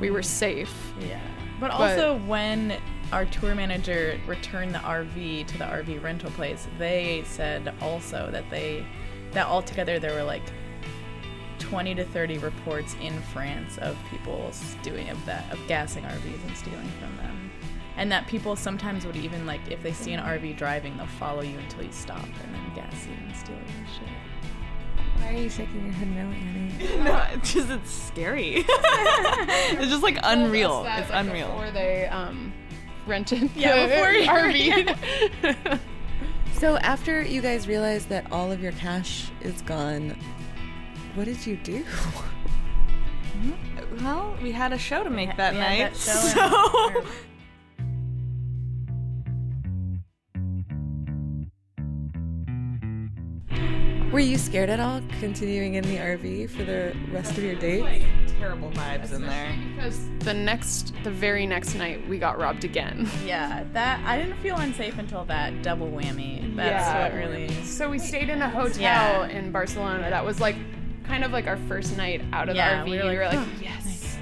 we 0.00 0.10
were 0.10 0.22
safe. 0.22 0.74
Yeah. 1.00 1.20
But 1.60 1.70
But- 1.70 1.80
also 1.80 2.16
when 2.26 2.76
our 3.12 3.24
tour 3.24 3.54
manager 3.54 4.18
returned 4.26 4.74
the 4.74 4.78
RV 4.80 5.44
to 5.44 5.58
the 5.58 5.64
RV 5.64 6.02
rental 6.02 6.30
place, 6.32 6.66
they 6.78 7.22
said 7.26 7.72
also 7.80 8.30
that 8.30 8.48
they 8.50 8.84
that 9.32 9.46
altogether 9.46 9.98
there 9.98 10.14
were 10.14 10.22
like 10.22 10.42
20 11.58 11.94
to 11.94 12.04
30 12.04 12.38
reports 12.38 12.94
in 13.02 13.20
France 13.32 13.78
of 13.78 13.96
people 14.10 14.50
doing 14.82 15.08
of 15.08 15.24
that 15.26 15.50
of 15.52 15.58
gassing 15.66 16.04
RVs 16.04 16.46
and 16.46 16.56
stealing 16.56 16.88
from 17.00 17.16
them. 17.16 17.50
And 17.96 18.12
that 18.12 18.26
people 18.26 18.56
sometimes 18.56 19.06
would 19.06 19.16
even 19.16 19.46
like 19.46 19.60
if 19.70 19.82
they 19.82 19.92
see 19.92 20.12
an 20.12 20.20
RV 20.20 20.56
driving, 20.58 20.96
they'll 20.96 21.06
follow 21.06 21.42
you 21.42 21.58
until 21.58 21.82
you 21.82 21.92
stop 21.92 22.22
and 22.24 22.54
then 22.54 22.74
gas 22.74 23.06
you 23.06 23.14
and 23.26 23.34
steal 23.36 23.56
your 23.56 23.86
shit. 23.94 24.08
Why 25.18 25.28
are 25.34 25.36
you 25.36 25.48
shaking 25.50 25.84
your 25.84 25.92
head 25.94 26.08
no, 26.08 26.22
Annie? 26.30 27.02
no, 27.04 27.26
it's 27.32 27.52
just 27.54 27.70
it's 27.70 27.90
scary. 27.90 28.64
it's 28.68 29.90
just 29.90 30.02
like 30.02 30.18
unreal. 30.22 30.82
That, 30.84 31.00
It's 31.00 31.10
like, 31.10 31.24
unreal. 31.26 31.48
Before 31.48 31.70
they 31.70 32.06
um 32.06 32.52
rented 33.06 33.50
Yeah, 33.56 33.82
the 33.86 33.88
before 33.94 34.10
you- 34.12 34.28
RV. 34.28 35.78
So 36.54 36.76
after 36.78 37.22
you 37.22 37.42
guys 37.42 37.68
realized 37.68 38.08
that 38.08 38.30
all 38.32 38.50
of 38.50 38.62
your 38.62 38.72
cash 38.72 39.30
is 39.42 39.60
gone, 39.62 40.16
what 41.14 41.24
did 41.26 41.44
you 41.46 41.56
do? 41.56 41.84
Well, 44.00 44.36
we 44.42 44.52
had 44.52 44.72
a 44.72 44.78
show 44.78 45.04
to 45.04 45.10
make 45.10 45.36
that 45.36 45.52
We 45.52 45.58
night. 45.60 45.74
had 45.78 45.94
that 45.94 45.98
show 45.98 47.00
so 47.02 47.04
Were 54.16 54.20
you 54.20 54.38
scared 54.38 54.70
at 54.70 54.80
all 54.80 55.02
continuing 55.20 55.74
in 55.74 55.84
the 55.84 55.98
RV 55.98 56.48
for 56.48 56.64
the 56.64 56.96
rest 57.12 57.32
of 57.36 57.44
your 57.44 57.54
date? 57.54 57.82
like 57.82 58.02
terrible 58.38 58.70
vibes 58.70 59.12
in 59.12 59.20
there. 59.20 59.54
because 59.74 60.08
the 60.20 60.32
next 60.32 60.94
the 61.04 61.10
very 61.10 61.44
next 61.44 61.74
night 61.74 62.08
we 62.08 62.16
got 62.18 62.38
robbed 62.38 62.64
again. 62.64 63.06
Yeah, 63.26 63.64
that 63.74 64.02
I 64.06 64.16
didn't 64.16 64.38
feel 64.38 64.56
unsafe 64.56 64.96
until 64.96 65.26
that 65.26 65.60
double 65.62 65.88
whammy. 65.90 66.56
That's 66.56 66.88
Yeah. 66.88 67.02
what 67.02 67.12
really. 67.12 67.62
So 67.64 67.90
we 67.90 67.98
stayed 67.98 68.30
in 68.30 68.40
a 68.40 68.48
hotel 68.48 68.80
Yeah. 68.80 69.26
in 69.26 69.52
Barcelona. 69.52 70.08
That 70.08 70.24
was 70.24 70.40
like 70.40 70.56
kind 71.04 71.22
of 71.22 71.30
like 71.32 71.46
our 71.46 71.58
first 71.68 71.98
night 71.98 72.22
out 72.32 72.48
of 72.48 72.56
Yeah, 72.56 72.84
the 72.84 72.88
RV. 72.88 72.90
we 72.90 72.96
We 72.96 73.02
were 73.02 73.18
were 73.18 73.24
like, 73.26 73.34
like, 73.36 73.46
"Oh, 73.46 73.62
yes, 73.62 74.16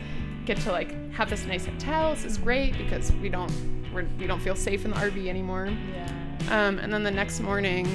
get 0.45 0.57
to 0.63 0.73
like 0.73 1.13
have 1.13 1.31
this 1.31 1.47
nice 1.47 1.67
hotel. 1.67 2.17
This 2.17 2.25
is 2.25 2.37
great 2.39 2.77
because 2.77 3.13
we 3.13 3.29
don't 3.29 3.53
we're, 3.95 4.07
we 4.19 4.27
don't 4.27 4.41
feel 4.43 4.57
safe 4.57 4.85
in 4.85 4.91
the 4.91 4.97
RV 4.97 5.29
anymore. 5.29 5.69
Yeah. 5.69 6.09
Um, 6.51 6.81
and 6.81 6.93
then 6.93 7.05
the 7.05 7.13
next 7.13 7.39
morning, 7.39 7.87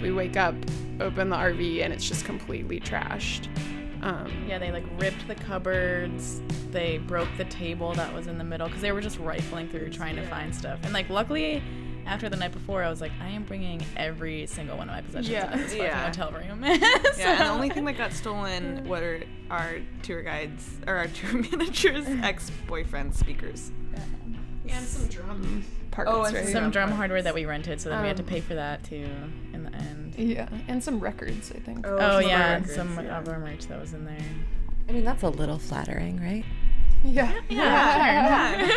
we 0.00 0.12
wake 0.12 0.36
up, 0.36 0.54
open 1.00 1.28
the 1.30 1.36
RV, 1.36 1.82
and 1.82 1.92
it's 1.92 2.06
just 2.08 2.24
completely 2.24 2.80
trashed. 2.80 3.48
Um, 4.02 4.44
Yeah, 4.48 4.58
they 4.58 4.72
like 4.72 4.84
ripped 4.98 5.26
the 5.28 5.34
cupboards. 5.34 6.40
They 6.70 6.98
broke 6.98 7.28
the 7.36 7.44
table 7.46 7.92
that 7.94 8.12
was 8.14 8.26
in 8.26 8.38
the 8.38 8.44
middle 8.44 8.66
because 8.66 8.82
they 8.82 8.92
were 8.92 9.00
just 9.00 9.18
rifling 9.18 9.68
through 9.68 9.90
trying 9.90 10.16
to 10.16 10.26
find 10.26 10.54
stuff. 10.54 10.78
And 10.84 10.92
like, 10.92 11.10
luckily, 11.10 11.62
after 12.06 12.28
the 12.30 12.36
night 12.36 12.52
before, 12.52 12.82
I 12.82 12.88
was 12.88 13.00
like, 13.00 13.12
I 13.20 13.28
am 13.28 13.42
bringing 13.44 13.82
every 13.96 14.46
single 14.46 14.78
one 14.78 14.88
of 14.88 14.94
my 14.94 15.02
possessions 15.02 15.28
Yeah. 15.28 15.46
into 15.52 15.58
this 15.58 15.72
fucking 15.72 15.84
Yeah. 15.84 16.06
hotel 16.06 16.32
room. 16.32 16.64
Yeah, 17.18 17.32
and 17.32 17.40
the 17.40 17.48
only 17.50 17.68
thing 17.68 17.84
that 17.84 17.98
got 17.98 18.12
stolen 18.12 18.84
were 18.88 19.20
our 19.50 19.76
tour 20.02 20.22
guides 20.22 20.66
or 20.86 20.94
our 20.96 21.08
tour 21.08 21.32
managers' 21.52 22.06
ex-boyfriend 22.22 23.14
speakers. 23.14 23.70
And 24.72 24.86
some 24.86 25.06
drum 25.08 25.64
parts, 25.90 26.10
Oh, 26.12 26.22
and 26.24 26.34
right? 26.34 26.46
some 26.48 26.70
drum 26.70 26.90
hardware 26.92 27.22
that 27.22 27.34
we 27.34 27.44
rented, 27.44 27.80
so 27.80 27.88
then 27.90 28.02
we 28.02 28.08
had 28.08 28.16
to 28.18 28.22
Um, 28.22 28.28
pay 28.28 28.40
for 28.40 28.54
that 28.54 28.84
too 28.84 29.06
in 29.52 29.64
the 29.64 29.74
end. 29.74 30.14
yeah, 30.16 30.48
and 30.68 30.82
some 30.82 31.00
records, 31.00 31.52
I 31.54 31.58
think. 31.58 31.86
Oh, 31.86 32.20
some 32.20 32.28
yeah, 32.28 32.54
and 32.54 32.62
records, 32.66 32.74
some 32.76 33.04
yeah. 33.04 33.18
of 33.18 33.28
our 33.28 33.38
merch 33.38 33.66
that 33.66 33.80
was 33.80 33.92
in 33.94 34.04
there. 34.04 34.16
I 34.88 34.92
mean, 34.92 35.04
that's 35.04 35.22
a 35.22 35.28
little 35.28 35.58
flattering, 35.58 36.20
right? 36.20 36.44
Yeah. 37.04 37.32
Yeah, 37.48 38.68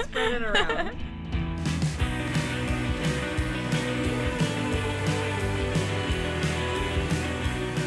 spread 0.02 0.32
it 0.34 0.42
around. 0.42 0.90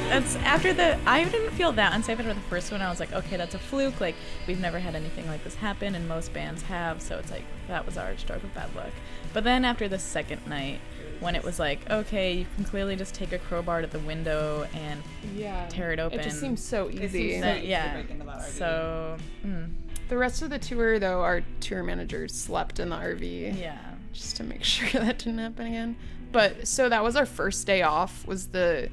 That's 0.09 0.35
after 0.37 0.71
the. 0.73 0.97
I 1.05 1.23
didn't 1.25 1.51
feel 1.51 1.71
that 1.73 1.93
unsafe 1.93 2.19
after 2.19 2.33
the 2.33 2.39
first 2.41 2.71
one. 2.71 2.81
I 2.81 2.89
was 2.89 2.99
like, 2.99 3.11
okay, 3.11 3.37
that's 3.37 3.55
a 3.55 3.59
fluke. 3.59 3.99
Like 3.99 4.15
we've 4.47 4.59
never 4.59 4.79
had 4.79 4.95
anything 4.95 5.27
like 5.27 5.43
this 5.43 5.55
happen, 5.55 5.95
and 5.95 6.07
most 6.07 6.31
bands 6.31 6.61
have. 6.63 7.01
So 7.01 7.17
it's 7.17 7.31
like 7.31 7.43
that 7.67 7.85
was 7.85 7.97
our 7.97 8.15
stroke 8.17 8.43
of 8.43 8.53
bad 8.53 8.73
luck. 8.75 8.91
But 9.33 9.43
then 9.43 9.65
after 9.65 9.87
the 9.87 9.99
second 9.99 10.45
night, 10.47 10.79
when 11.19 11.35
it 11.35 11.43
was 11.43 11.59
like, 11.59 11.89
okay, 11.89 12.33
you 12.33 12.45
can 12.55 12.63
clearly 12.65 12.95
just 12.95 13.13
take 13.15 13.33
a 13.33 13.39
crowbar 13.39 13.81
to 13.81 13.87
the 13.87 13.99
window 13.99 14.67
and 14.73 15.01
Yeah. 15.35 15.65
tear 15.69 15.91
it 15.91 15.99
open. 15.99 16.19
It 16.19 16.23
just 16.23 16.39
seems 16.39 16.63
so 16.63 16.87
It 16.87 16.95
easy. 17.03 17.29
seems 17.31 17.41
that, 17.41 17.57
easy 17.57 17.67
yeah. 17.67 17.93
break 17.93 18.09
into 18.11 18.25
that 18.25 18.37
RV. 18.41 18.51
So 18.51 19.17
mm, 19.45 19.69
The 20.07 20.17
rest 20.17 20.41
of 20.43 20.49
the 20.51 20.59
tour, 20.59 20.99
though, 20.99 21.21
our 21.21 21.41
tour 21.61 21.83
manager 21.83 22.27
slept 22.27 22.79
in 22.79 22.89
the 22.89 22.95
RV 22.95 23.59
yeah. 23.59 23.79
just 24.13 24.35
to 24.37 24.43
make 24.43 24.63
sure 24.63 24.87
that 25.01 25.17
didn't 25.17 25.39
happen 25.39 25.67
again. 25.67 25.95
But 26.31 26.67
so 26.67 26.87
that 26.89 27.03
was 27.03 27.15
our 27.15 27.25
first 27.25 27.65
day 27.65 27.81
off. 27.81 28.25
Was 28.27 28.47
the 28.47 28.89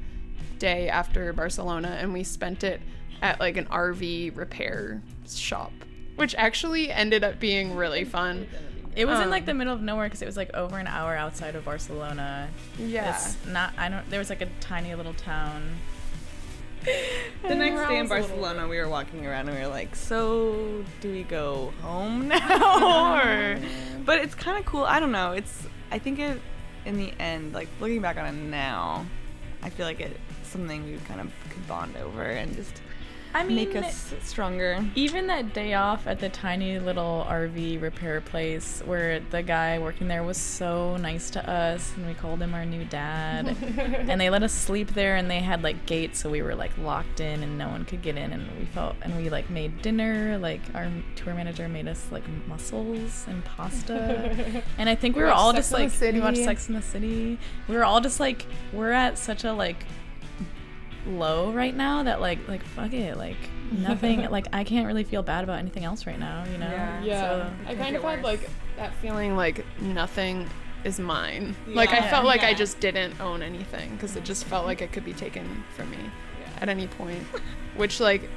day 0.63 0.89
after 0.89 1.33
Barcelona, 1.33 1.99
and 2.01 2.13
we 2.13 2.23
spent 2.23 2.63
it 2.63 2.81
at 3.21 3.41
like 3.41 3.57
an 3.57 3.67
RV 3.67 4.37
repair 4.37 5.03
shop, 5.29 5.73
which 6.17 6.35
actually 6.37 6.91
ended 6.91 7.25
up 7.25 7.41
being 7.41 7.75
really 7.75 8.05
fun. 8.05 8.47
It 8.95 9.07
was 9.07 9.19
in 9.21 9.29
like 9.31 9.43
Um, 9.43 9.47
the 9.47 9.55
middle 9.55 9.75
of 9.75 9.81
nowhere 9.83 10.07
because 10.07 10.23
it 10.23 10.27
was 10.27 10.37
like 10.37 10.55
over 10.55 10.79
an 10.79 10.87
hour 10.87 11.17
outside 11.17 11.57
of 11.57 11.65
Barcelona. 11.65 12.49
Yeah. 12.79 13.11
It's 13.15 13.37
not. 13.47 13.73
I 13.77 13.89
don't. 13.89 14.09
There 14.09 14.19
was 14.21 14.31
like 14.31 14.41
a 14.43 14.49
tiny 14.61 14.95
little 14.95 15.15
town. 15.15 15.79
The 17.49 17.55
next 17.55 17.89
day 17.89 17.99
in 17.99 18.07
Morale's 18.07 18.11
a 18.11 18.35
little- 18.35 18.39
Barcelona, 18.43 18.69
we 18.69 18.77
were 18.79 18.89
walking 18.89 19.27
around 19.27 19.49
and 19.49 19.57
we 19.59 19.63
were 19.65 19.69
like, 19.71 19.95
"So, 19.97 20.85
do 21.01 21.11
we 21.13 21.23
go 21.25 21.73
home 21.83 22.29
now?" 22.37 23.19
or, 23.23 23.59
but 24.05 24.19
it's 24.21 24.35
kind 24.37 24.59
of 24.59 24.65
cool. 24.65 24.85
I 24.85 25.01
don't 25.01 25.13
know. 25.13 25.33
It's. 25.33 25.67
I 25.91 25.99
think 25.99 26.19
it. 26.21 26.41
In 26.85 26.97
the 26.97 27.13
end, 27.21 27.53
like 27.53 27.69
looking 27.81 28.01
back 28.03 28.17
on 28.17 28.27
it 28.27 28.33
now, 28.33 29.07
I 29.63 29.71
feel 29.71 29.87
like 29.87 30.01
it's 30.01 30.19
something 30.53 30.85
we 30.85 30.97
kind 31.09 31.21
of 31.21 31.33
could 31.51 31.67
bond 31.67 31.97
over 31.97 32.23
and 32.23 32.55
just 32.55 32.81
I 33.35 33.45
mean, 33.45 33.57
make 33.57 33.75
us 33.77 34.13
stronger. 34.23 34.85
even 34.95 35.27
that 35.29 35.55
day 35.55 35.73
off 35.73 36.07
at 36.07 36.21
the 36.21 36.29
tiny 36.29 36.79
little 36.79 37.27
RV 37.29 37.81
repair 37.81 38.21
place 38.21 38.83
where 38.85 39.21
the 39.21 39.43
guy 39.43 39.79
working 39.79 40.07
there 40.09 40.23
was 40.23 40.37
so 40.37 40.99
nice 40.99 41.31
to 41.31 41.51
us 41.51 41.95
and 41.97 42.07
we 42.07 42.13
called 42.13 42.43
him 42.43 42.53
our 42.53 42.67
new 42.67 42.85
dad. 42.85 43.57
And 44.13 44.21
they 44.21 44.29
let 44.29 44.43
us 44.43 44.53
sleep 44.53 44.93
there 44.93 45.17
and 45.17 45.31
they 45.31 45.39
had 45.41 45.63
like 45.63 45.87
gates 45.87 46.19
so 46.19 46.29
we 46.29 46.43
were 46.43 46.55
like 46.55 46.77
locked 46.77 47.21
in 47.21 47.43
and 47.43 47.57
no 47.57 47.69
one 47.69 47.87
could 47.87 48.03
get 48.03 48.19
in 48.19 48.33
and 48.33 48.47
we 48.59 48.67
felt 48.67 48.97
and 49.01 49.17
we 49.17 49.31
like 49.31 49.49
made 49.49 49.81
dinner 49.81 50.37
like 50.37 50.61
our 50.75 50.91
tour 51.17 51.33
manager 51.33 51.69
made 51.69 51.89
us 51.89 52.07
like 52.11 52.25
mussels 52.47 53.25
and 53.29 53.43
pasta. 53.47 54.63
And 54.79 54.91
I 54.91 54.95
think 54.95 55.17
we 55.17 55.23
We 55.23 55.29
were 55.29 55.33
all 55.33 55.53
Sex 55.55 55.71
just 55.71 55.73
like 56.03 56.13
we 56.13 56.21
watched 56.21 56.45
Sex 56.45 56.69
in 56.69 56.75
the 56.75 56.83
City. 56.83 57.39
We 57.67 57.77
were 57.77 57.85
all 57.85 58.03
just 58.03 58.21
like 58.21 58.45
we're 58.75 58.93
at 58.93 59.17
such 59.17 59.45
a 59.45 59.53
like 59.55 59.87
low 61.07 61.51
right 61.53 61.75
now 61.75 62.03
that 62.05 62.21
like 62.21 62.47
like 62.49 62.63
fuck 62.63 62.93
it 62.93 63.17
like 63.17 63.37
nothing 63.73 64.23
like 64.31 64.47
I 64.53 64.63
can't 64.65 64.87
really 64.87 65.05
feel 65.05 65.23
bad 65.23 65.43
about 65.45 65.59
anything 65.59 65.85
else 65.85 66.07
right 66.07 66.19
now 66.19 66.45
you 66.51 66.59
know 66.59 66.71
Yeah. 66.71 67.03
Yeah, 67.03 67.21
So- 67.21 67.51
I 67.67 67.75
kind 67.75 67.97
of 67.97 68.03
had 68.03 68.23
like 68.23 68.49
that 68.77 68.95
feeling 68.97 69.37
like 69.37 69.65
nothing 69.81 70.49
is 70.85 70.99
mine. 70.99 71.55
Like 71.69 71.91
I 71.91 72.09
felt 72.11 72.25
like 72.25 72.43
I 72.43 72.55
just 72.55 72.81
didn't 72.81 73.21
own 73.21 73.41
anything 73.43 73.93
because 73.95 74.17
it 74.17 74.25
just 74.25 74.45
felt 74.47 74.67
like 74.67 74.83
it 74.83 74.93
could 74.93 75.05
be 75.05 75.13
taken 75.13 75.63
from 75.77 75.91
me 75.91 75.99
at 76.61 76.69
any 76.69 76.89
point, 76.89 77.23
which 77.77 78.01
like 78.01 78.29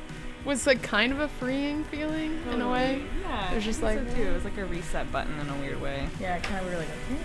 was 0.44 0.68
like 0.68 0.84
kind 0.84 1.12
of 1.12 1.20
a 1.22 1.28
freeing 1.28 1.84
feeling 1.86 2.40
in 2.52 2.62
a 2.62 2.70
way. 2.72 3.02
Yeah, 3.24 3.52
It 3.52 3.56
was 3.56 3.64
just 3.64 3.82
like- 3.82 3.98
so 3.98 4.16
too. 4.16 4.22
It 4.30 4.34
was 4.34 4.44
like 4.44 4.58
a 4.58 4.66
reset 4.66 5.12
button 5.12 5.40
in 5.40 5.50
a 5.50 5.56
weird 5.58 5.82
way. 5.82 6.08
yeah 6.20 6.38
kind 6.40 6.60
of 6.60 6.66
we 6.68 6.72
were 6.74 6.78
like 6.80 6.90
okay 6.90 7.20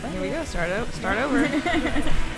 well 0.00 0.12
Here 0.12 0.20
we 0.22 0.30
go. 0.30 0.44
Start 0.44 0.70
out. 0.70 0.88
Start 0.94 1.18
over. 1.18 1.42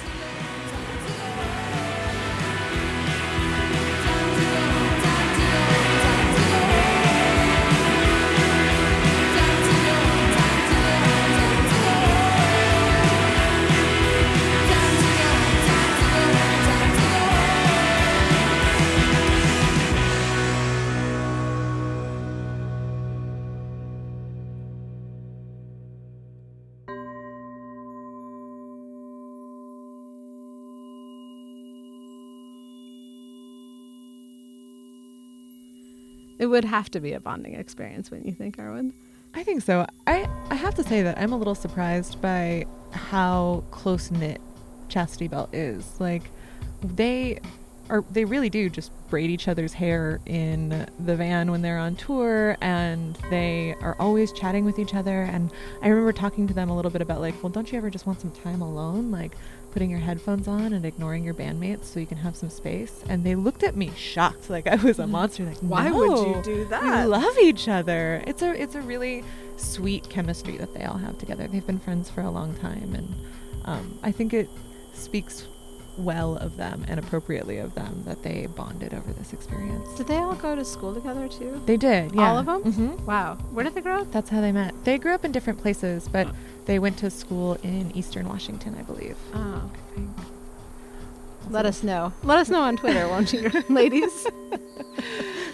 It 36.41 36.47
would 36.47 36.65
have 36.65 36.91
to 36.93 37.01
be 37.01 37.13
a 37.13 37.21
bonding 37.21 37.55
experience 37.55 38.11
wouldn't 38.11 38.27
you 38.27 38.33
think, 38.33 38.57
Arwen. 38.57 38.95
I 39.35 39.43
think 39.45 39.63
so. 39.63 39.87
I, 40.07 40.27
I 40.49 40.55
have 40.55 40.75
to 40.77 40.83
say 40.83 41.03
that 41.03 41.19
I'm 41.19 41.33
a 41.33 41.37
little 41.37 41.55
surprised 41.55 42.21
by 42.23 42.65
how 42.93 43.63
close 43.71 44.11
knit 44.11 44.41
Chastity 44.89 45.29
Belt 45.29 45.55
is. 45.55 46.01
Like, 46.01 46.23
they 46.83 47.41
are 47.91 48.05
they 48.11 48.25
really 48.25 48.49
do 48.49 48.71
just 48.71 48.91
braid 49.11 49.31
each 49.31 49.49
other's 49.49 49.73
hair 49.73 50.21
in 50.25 50.87
the 50.99 51.17
van 51.17 51.51
when 51.51 51.61
they're 51.61 51.79
on 51.79 51.97
tour, 51.97 52.57
and 52.63 53.17
they 53.29 53.75
are 53.83 53.97
always 53.99 54.33
chatting 54.33 54.65
with 54.65 54.79
each 54.79 54.95
other. 54.95 55.23
And 55.23 55.53
I 55.83 55.89
remember 55.89 56.13
talking 56.13 56.47
to 56.47 56.55
them 56.55 56.71
a 56.71 56.77
little 56.77 56.91
bit 56.91 57.03
about 57.03 57.21
like, 57.21 57.41
well, 57.43 57.51
don't 57.51 57.71
you 57.71 57.77
ever 57.77 57.91
just 57.91 58.07
want 58.07 58.21
some 58.21 58.31
time 58.31 58.63
alone, 58.63 59.11
like 59.11 59.33
putting 59.73 59.91
your 59.91 60.01
headphones 60.01 60.49
on 60.49 60.73
and 60.73 60.85
ignoring 60.85 61.25
your 61.25 61.35
bandmates 61.35 61.85
so 61.85 62.01
you 62.01 62.07
can 62.07 62.19
have 62.19 62.37
some 62.37 62.51
space? 62.51 63.03
And 63.09 63.25
they 63.25 63.35
looked 63.35 63.63
at 63.63 63.77
me 63.77 63.91
shocked, 63.97 64.51
like 64.51 64.67
I 64.67 64.77
was 64.77 64.99
a 64.99 65.07
monster. 65.07 65.45
Like, 65.45 65.59
Why 65.59 65.91
would 65.91 66.19
you 66.27 66.43
do 66.43 66.65
that?" 66.67 67.03
You 67.05 67.09
love 67.09 67.37
each 67.41 67.69
other. 67.69 68.23
It's 68.27 68.43
a 68.43 68.51
it's 68.61 68.75
a 68.75 68.81
really 68.81 69.25
sweet 69.57 70.09
chemistry 70.09 70.57
that 70.57 70.75
they 70.75 70.85
all 70.85 70.99
have 70.99 71.19
together. 71.19 71.47
They've 71.49 71.67
been 71.67 71.79
friends 71.81 72.09
for 72.11 72.23
a 72.23 72.31
long 72.31 72.55
time, 72.57 72.95
and 72.95 73.15
um, 73.65 73.99
I 74.03 74.11
think 74.13 74.33
it 74.35 74.49
speaks 74.95 75.47
well 75.97 76.37
of 76.37 76.57
them 76.57 76.83
and 76.89 76.99
appropriately 76.99 77.59
of 77.59 77.75
them 77.75 78.03
that 78.07 78.23
they 78.23 78.47
bonded 78.57 78.95
over 78.95 79.13
this 79.13 79.33
experience. 79.35 79.87
Did 79.97 80.07
they 80.07 80.17
all 80.17 80.35
go 80.35 80.55
to 80.55 80.65
school 80.65 80.95
together 80.95 81.29
too? 81.29 81.61
They 81.67 81.77
did, 81.77 82.15
yeah. 82.15 82.31
All 82.31 82.39
of 82.39 82.47
them? 82.47 82.63
hmm 82.63 83.05
Wow. 83.05 83.35
Where 83.53 83.65
did 83.65 83.75
they 83.75 83.83
grow 83.83 84.01
up? 84.01 84.11
That's 84.13 84.31
how 84.31 84.41
they 84.41 84.53
met. 84.53 84.73
They 84.85 84.97
grew 84.99 85.13
up 85.13 85.25
in 85.27 85.33
different 85.33 85.61
places, 85.61 86.09
but 86.09 86.29
they 86.67 86.79
went 86.79 86.99
to 86.99 87.11
school 87.11 87.59
in 87.63 87.95
Eastern 87.97 88.29
Washington, 88.29 88.77
I 88.79 88.83
believe. 88.83 89.17
Ah, 89.35 89.63
oh. 89.65 89.71
I. 89.97 91.51
Let 91.51 91.67
us 91.67 91.83
know. 91.83 92.13
Let 92.23 92.39
us 92.39 92.49
know 92.49 92.61
on 92.63 92.77
Twitter, 92.77 93.09
won't 93.09 93.33
you, 93.33 93.51
ladies? 93.69 94.27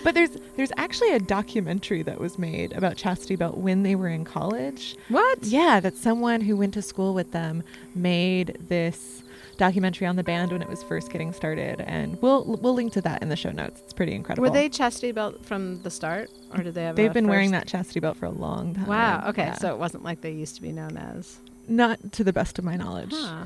But 0.06 0.14
there's 0.14 0.30
there's 0.56 0.70
actually 0.76 1.12
a 1.12 1.18
documentary 1.18 2.02
that 2.02 2.20
was 2.20 2.38
made 2.38 2.72
about 2.74 2.96
Chastity 2.96 3.34
Belt 3.34 3.56
when 3.56 3.82
they 3.82 3.96
were 3.96 4.08
in 4.08 4.24
college. 4.24 4.96
What? 5.08 5.42
Yeah, 5.42 5.80
that 5.80 5.96
someone 5.96 6.42
who 6.42 6.56
went 6.56 6.74
to 6.74 6.82
school 6.82 7.12
with 7.12 7.32
them 7.32 7.64
made 7.94 8.56
this 8.68 9.24
documentary 9.58 10.06
on 10.06 10.16
the 10.16 10.22
band 10.22 10.52
when 10.52 10.62
it 10.62 10.68
was 10.68 10.82
first 10.82 11.10
getting 11.10 11.32
started, 11.32 11.80
and 11.82 12.20
we'll 12.22 12.44
we'll 12.44 12.74
link 12.74 12.92
to 12.94 13.00
that 13.02 13.22
in 13.22 13.28
the 13.28 13.36
show 13.36 13.50
notes. 13.50 13.80
It's 13.82 13.92
pretty 13.92 14.14
incredible. 14.14 14.42
Were 14.48 14.50
they 14.54 14.68
chastity 14.68 15.12
belt 15.12 15.44
from 15.44 15.82
the 15.82 15.90
start, 15.90 16.30
or 16.52 16.62
did 16.62 16.74
they 16.74 16.84
have? 16.84 16.96
They've 16.96 17.12
been 17.12 17.28
wearing 17.28 17.50
that 17.52 17.66
chastity 17.66 18.00
belt 18.00 18.16
for 18.16 18.26
a 18.26 18.30
long 18.30 18.74
time. 18.74 18.86
Wow. 18.86 19.24
Okay, 19.28 19.46
Yeah. 19.46 19.54
so 19.54 19.72
it 19.72 19.78
wasn't 19.78 20.04
like 20.04 20.20
they 20.20 20.32
used 20.32 20.56
to 20.56 20.62
be 20.62 20.72
known 20.72 20.96
as. 20.96 21.38
not 21.68 22.12
to 22.12 22.22
the 22.24 22.32
best 22.32 22.58
of 22.58 22.64
my 22.64 22.76
knowledge. 22.76 23.12
Huh. 23.12 23.44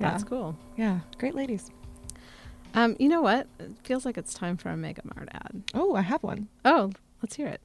Yeah. 0.00 0.10
That's 0.10 0.24
cool. 0.24 0.56
Yeah, 0.76 1.00
great 1.18 1.34
ladies. 1.34 1.70
Um, 2.72 2.96
you 2.98 3.08
know 3.08 3.20
what? 3.20 3.48
It 3.58 3.72
feels 3.82 4.06
like 4.06 4.16
it's 4.16 4.32
time 4.32 4.56
for 4.56 4.70
a 4.70 4.76
Mega 4.76 5.02
Mart 5.14 5.28
ad. 5.32 5.62
Oh, 5.74 5.94
I 5.94 6.00
have 6.02 6.22
one. 6.22 6.48
Oh, 6.64 6.90
let's 7.22 7.34
hear 7.36 7.48
it. 7.48 7.60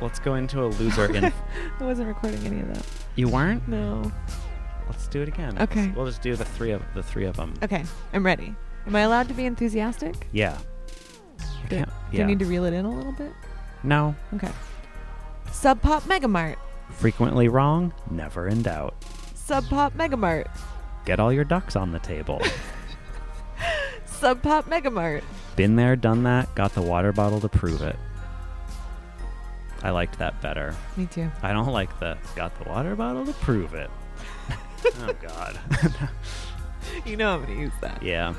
Let's 0.00 0.18
go 0.18 0.34
into 0.34 0.62
a 0.62 0.66
loser. 0.66 1.14
In- 1.14 1.24
I 1.80 1.84
wasn't 1.84 2.08
recording 2.08 2.44
any 2.46 2.60
of 2.60 2.74
that. 2.74 2.84
you 3.14 3.28
weren't? 3.28 3.66
No. 3.66 4.10
Let's 4.88 5.08
do 5.08 5.22
it 5.22 5.28
again. 5.28 5.60
Okay. 5.60 5.88
We'll 5.96 6.06
just 6.06 6.22
do 6.22 6.36
the 6.36 6.44
three 6.44 6.70
of 6.70 6.82
the 6.94 7.02
three 7.02 7.24
of 7.24 7.36
them. 7.36 7.54
Okay, 7.62 7.84
I'm 8.12 8.24
ready. 8.24 8.54
Am 8.86 8.94
I 8.94 9.00
allowed 9.00 9.26
to 9.28 9.34
be 9.34 9.44
enthusiastic? 9.46 10.28
Yeah. 10.32 10.58
I 11.40 11.68
Do, 11.68 11.76
can't- 11.76 11.88
do 11.88 11.94
yeah. 12.12 12.20
you 12.20 12.26
need 12.26 12.38
to 12.38 12.44
reel 12.46 12.64
it 12.64 12.72
in 12.72 12.84
a 12.84 12.90
little 12.90 13.12
bit? 13.12 13.32
no. 13.82 14.14
Okay. 14.34 14.50
Sub 15.50 15.80
Pop 15.80 16.02
Megamart. 16.04 16.56
Frequently 16.90 17.48
wrong, 17.48 17.92
never 18.10 18.46
in 18.48 18.62
doubt. 18.62 18.94
Sub 19.34 19.64
Pop 19.68 19.94
Megamart. 19.94 20.46
Get 21.04 21.18
all 21.18 21.32
your 21.32 21.44
ducks 21.44 21.74
on 21.76 21.90
the 21.92 21.98
table. 22.00 22.40
Sub 24.04 24.42
Pop 24.42 24.66
Megamart. 24.66 25.22
Been 25.56 25.76
there, 25.76 25.96
done 25.96 26.22
that, 26.24 26.54
got 26.54 26.74
the 26.74 26.82
water 26.82 27.12
bottle 27.12 27.40
to 27.40 27.48
prove 27.48 27.82
it. 27.82 27.96
I 29.82 29.90
liked 29.90 30.18
that 30.18 30.40
better. 30.40 30.74
Me 30.96 31.06
too. 31.06 31.30
I 31.42 31.52
don't 31.52 31.72
like 31.72 31.98
the 32.00 32.16
got 32.34 32.56
the 32.62 32.68
water 32.68 32.96
bottle 32.96 33.24
to 33.26 33.32
prove 33.34 33.74
it. 33.74 33.90
oh 35.02 35.12
God. 35.20 35.58
You 37.04 37.16
know 37.16 37.34
I'm 37.34 37.42
gonna 37.44 37.60
use 37.60 37.72
that. 37.80 38.00
yeah. 38.00 38.32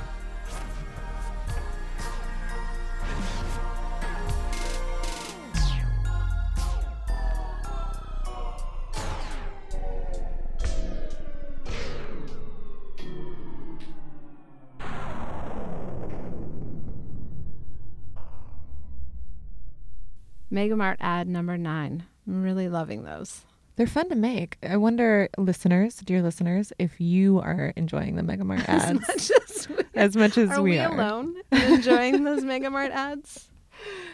Megamart 20.51 20.97
ad 20.99 21.27
number 21.27 21.57
nine. 21.57 22.05
I'm 22.27 22.41
really 22.43 22.69
loving 22.69 23.03
those. 23.03 23.41
They're 23.75 23.87
fun 23.87 24.09
to 24.09 24.15
make. 24.15 24.57
I 24.67 24.77
wonder, 24.77 25.29
listeners, 25.37 25.97
dear 25.97 26.21
listeners, 26.21 26.73
if 26.79 26.99
you 26.99 27.39
are 27.39 27.73
enjoying 27.75 28.15
the 28.15 28.23
Megamart 28.23 28.67
ads 28.69 28.85
as 28.85 28.93
much 28.93 29.31
as 29.49 29.69
we, 29.69 29.75
as 29.95 30.15
much 30.15 30.37
as 30.37 30.49
are 30.51 30.61
we, 30.61 30.71
we 30.71 30.79
are. 30.79 30.93
alone 30.93 31.35
enjoying 31.51 32.23
those 32.23 32.43
Megamart 32.43 32.89
ads? 32.89 33.49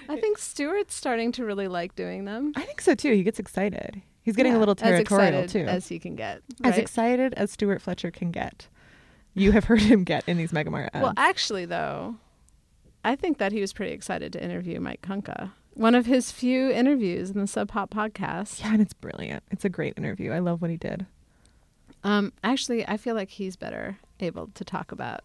I 0.10 0.20
think 0.20 0.38
Stuart's 0.38 0.94
starting 0.94 1.32
to 1.34 1.46
really 1.46 1.70
like 1.70 1.96
doing 1.96 2.26
them. 2.26 2.52
I 2.58 2.64
think 2.64 2.82
so 2.82 2.94
too. 2.96 3.14
He 3.14 3.24
gets 3.24 3.40
excited. 3.40 4.02
He's 4.22 4.36
getting 4.36 4.52
Yeah, 4.54 4.58
a 4.58 4.60
little 4.60 4.74
as 4.74 4.80
territorial 4.82 5.44
excited 5.44 5.50
too. 5.66 5.70
as 5.72 5.88
he 5.88 6.00
can 6.00 6.16
get. 6.16 6.42
As 6.64 6.78
excited 6.78 7.34
as 7.36 7.52
Stuart 7.52 7.82
Fletcher 7.82 8.12
can 8.12 8.32
get. 8.32 8.68
You 9.34 9.52
have 9.54 9.66
heard 9.66 9.82
him 9.82 10.04
get 10.04 10.24
in 10.28 10.38
these 10.38 10.52
Megamart 10.52 10.90
ads. 10.94 11.04
Well, 11.04 11.14
actually, 11.16 11.66
though, 11.66 12.16
I 13.06 13.16
think 13.16 13.38
that 13.38 13.52
he 13.54 13.62
was 13.62 13.72
pretty 13.72 13.94
excited 13.94 14.34
to 14.34 14.44
interview 14.44 14.80
Mike 14.82 15.02
Kunka. 15.02 15.52
One 15.76 15.96
of 15.96 16.06
his 16.06 16.32
few 16.32 16.70
interviews 16.70 17.32
in 17.32 17.40
the 17.40 17.48
Sub 17.48 17.68
Pop 17.70 17.90
podcast. 17.90 18.60
yeah, 18.62 18.74
and 18.74 18.82
it's 18.82 18.94
brilliant. 18.94 19.44
It's 19.52 19.66
a 19.66 19.70
great 19.70 19.98
interview. 19.98 20.32
I 20.32 20.40
love 20.40 20.62
what 20.62 20.70
he 20.72 20.78
did. 20.78 21.06
Um, 22.04 22.32
actually, 22.44 22.88
I 22.88 22.98
feel 22.98 23.16
like 23.16 23.30
he's 23.30 23.56
better 23.56 23.98
able 24.20 24.48
to 24.54 24.64
talk 24.64 24.92
about 24.92 25.22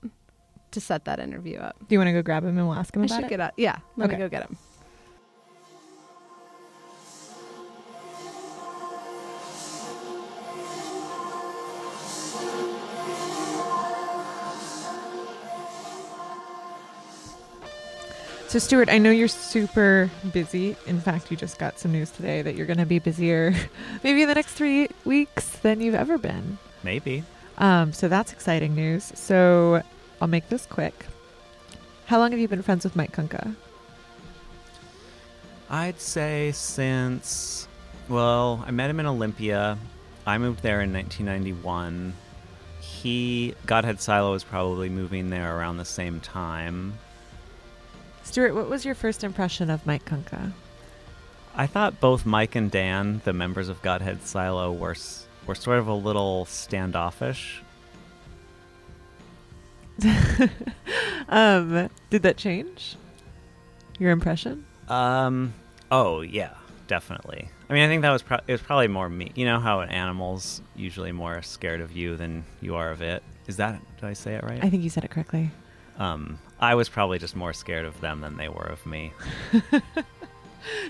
to 0.70 0.80
set 0.80 1.04
that 1.06 1.18
interview 1.18 1.58
up. 1.58 1.76
Do 1.80 1.94
you 1.94 1.98
want 1.98 2.08
to 2.08 2.12
go 2.12 2.22
grab 2.22 2.44
him 2.44 2.56
and 2.56 2.68
we'll 2.68 2.76
ask 2.78 2.94
him 2.94 3.02
I 3.02 3.06
about 3.06 3.14
should 3.16 3.24
it? 3.24 3.30
get 3.30 3.40
out. 3.40 3.52
Yeah, 3.56 3.78
let 3.96 4.06
Okay. 4.08 4.16
me 4.16 4.22
go 4.24 4.28
get 4.28 4.42
him. 4.48 4.56
So, 18.48 18.58
Stuart, 18.58 18.88
I 18.88 18.96
know 18.96 19.10
you're 19.10 19.28
super 19.28 20.10
busy. 20.32 20.74
In 20.86 21.02
fact, 21.02 21.30
you 21.30 21.36
just 21.36 21.58
got 21.58 21.78
some 21.78 21.92
news 21.92 22.10
today 22.10 22.40
that 22.40 22.54
you're 22.54 22.64
going 22.64 22.78
to 22.78 22.86
be 22.86 22.98
busier 22.98 23.54
maybe 24.02 24.22
in 24.22 24.28
the 24.28 24.34
next 24.34 24.54
three 24.54 24.88
weeks 25.04 25.50
than 25.58 25.82
you've 25.82 25.94
ever 25.94 26.16
been. 26.16 26.56
Maybe. 26.82 27.24
Um, 27.58 27.92
so, 27.92 28.08
that's 28.08 28.32
exciting 28.32 28.74
news. 28.74 29.12
So, 29.14 29.82
I'll 30.22 30.28
make 30.28 30.48
this 30.48 30.64
quick. 30.64 31.04
How 32.06 32.18
long 32.18 32.30
have 32.30 32.40
you 32.40 32.48
been 32.48 32.62
friends 32.62 32.84
with 32.84 32.96
Mike 32.96 33.12
Kunka? 33.12 33.54
I'd 35.68 36.00
say 36.00 36.52
since, 36.52 37.68
well, 38.08 38.64
I 38.66 38.70
met 38.70 38.88
him 38.88 38.98
in 38.98 39.04
Olympia. 39.04 39.76
I 40.26 40.38
moved 40.38 40.62
there 40.62 40.80
in 40.80 40.90
1991. 40.94 42.14
He, 42.80 43.54
Godhead 43.66 44.00
Silo, 44.00 44.32
was 44.32 44.42
probably 44.42 44.88
moving 44.88 45.28
there 45.28 45.54
around 45.54 45.76
the 45.76 45.84
same 45.84 46.20
time. 46.20 46.94
Stuart, 48.28 48.54
what 48.54 48.68
was 48.68 48.84
your 48.84 48.94
first 48.94 49.24
impression 49.24 49.70
of 49.70 49.86
Mike 49.86 50.04
Kunka? 50.04 50.52
I 51.56 51.66
thought 51.66 51.98
both 51.98 52.26
Mike 52.26 52.54
and 52.56 52.70
Dan, 52.70 53.22
the 53.24 53.32
members 53.32 53.70
of 53.70 53.80
Godhead 53.80 54.22
Silo, 54.22 54.70
were 54.70 54.94
were 55.46 55.54
sort 55.54 55.78
of 55.78 55.88
a 55.88 55.94
little 55.94 56.44
standoffish. 56.44 57.62
um, 61.30 61.88
did 62.10 62.22
that 62.22 62.36
change 62.36 62.96
your 63.98 64.10
impression? 64.10 64.66
Um. 64.88 65.54
Oh 65.90 66.20
yeah, 66.20 66.52
definitely. 66.86 67.48
I 67.70 67.72
mean, 67.72 67.82
I 67.82 67.88
think 67.88 68.02
that 68.02 68.10
was 68.10 68.22
pro- 68.22 68.40
it 68.46 68.52
was 68.52 68.60
probably 68.60 68.88
more 68.88 69.08
me. 69.08 69.32
You 69.34 69.46
know 69.46 69.58
how 69.58 69.80
an 69.80 69.88
animal's 69.88 70.60
usually 70.76 71.12
more 71.12 71.40
scared 71.40 71.80
of 71.80 71.92
you 71.92 72.16
than 72.16 72.44
you 72.60 72.76
are 72.76 72.90
of 72.90 73.00
it. 73.00 73.22
Is 73.46 73.56
that? 73.56 73.80
Did 73.96 74.04
I 74.06 74.12
say 74.12 74.34
it 74.34 74.44
right? 74.44 74.62
I 74.62 74.68
think 74.68 74.84
you 74.84 74.90
said 74.90 75.04
it 75.04 75.10
correctly. 75.10 75.50
um. 75.98 76.38
I 76.60 76.74
was 76.74 76.88
probably 76.88 77.18
just 77.18 77.36
more 77.36 77.52
scared 77.52 77.84
of 77.84 78.00
them 78.00 78.20
than 78.20 78.36
they 78.36 78.48
were 78.48 78.66
of 78.66 78.84
me. 78.86 79.12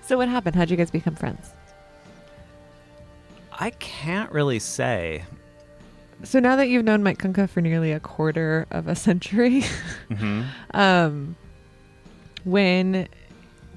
So, 0.03 0.17
what 0.17 0.29
happened? 0.29 0.57
How'd 0.57 0.71
you 0.71 0.77
guys 0.77 0.91
become 0.91 1.15
friends? 1.15 1.51
I 3.53 3.71
can't 3.71 4.31
really 4.33 4.59
say. 4.59 5.25
So, 6.25 6.41
now 6.41 6.57
that 6.57 6.69
you've 6.69 6.85
known 6.85 7.03
Mike 7.03 7.19
Kunka 7.19 7.49
for 7.49 7.61
nearly 7.61 7.93
a 7.93 8.01
quarter 8.01 8.67
of 8.71 8.89
a 8.89 8.97
century, 8.97 9.63
hmm 10.09 10.43
um, 10.73 11.37
when 12.45 13.09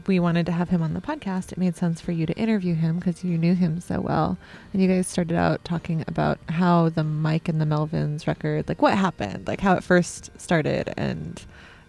we 0.08 0.20
wanted 0.20 0.46
to 0.46 0.52
have 0.52 0.70
him 0.70 0.82
on 0.82 0.94
the 0.94 1.02
podcast, 1.02 1.52
it 1.52 1.58
made 1.58 1.76
sense 1.76 2.00
for 2.02 2.12
you 2.12 2.26
to 2.26 2.34
interview 2.38 2.74
him 2.74 2.98
because 2.98 3.24
you 3.24 3.38
knew 3.38 3.54
him 3.54 3.80
so 3.82 4.00
well. 4.00 4.38
And 4.74 4.82
you 4.82 4.88
guys 4.88 5.08
started 5.08 5.36
out 5.36 5.64
talking 5.66 6.04
about 6.08 6.40
how 6.50 6.90
the 6.90 7.04
Mike 7.04 7.48
and 7.50 7.60
the 7.60 7.66
Melvins 7.66 8.26
record, 8.26 8.68
like 8.70 8.82
what 8.82 8.98
happened, 8.98 9.46
like 9.48 9.60
how 9.62 9.76
it 9.76 9.84
first 9.84 10.32
started, 10.40 10.94
and 10.98 11.44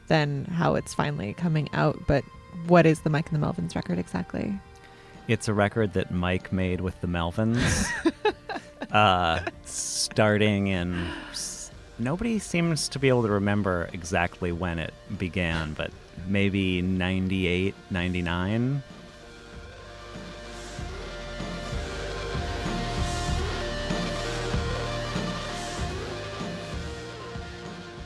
then 0.09 0.45
how 0.45 0.75
it's 0.75 0.95
finally 0.95 1.35
coming 1.35 1.69
out. 1.73 1.99
But 2.07 2.25
what 2.67 2.87
is 2.87 3.01
the 3.01 3.11
Mike 3.11 3.31
and 3.31 3.43
the 3.43 3.47
Melvins 3.47 3.75
record 3.75 3.99
exactly? 3.99 4.59
It's 5.29 5.49
a 5.49 5.55
record 5.55 5.93
that 5.95 6.11
Mike 6.11 6.53
made 6.53 6.81
with 6.81 7.01
the 7.01 7.07
Melvins, 7.07 7.87
uh, 8.93 9.41
starting 9.65 10.67
in. 10.67 11.07
Nobody 11.99 12.39
seems 12.39 12.89
to 12.89 12.99
be 12.99 13.09
able 13.09 13.23
to 13.23 13.31
remember 13.31 13.89
exactly 13.93 14.51
when 14.51 14.79
it 14.79 14.93
began, 15.19 15.75
but 15.75 15.93
maybe 16.27 16.83
98, 16.83 17.75
99. 17.91 18.83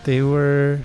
They 0.05 0.23
were 0.23 0.81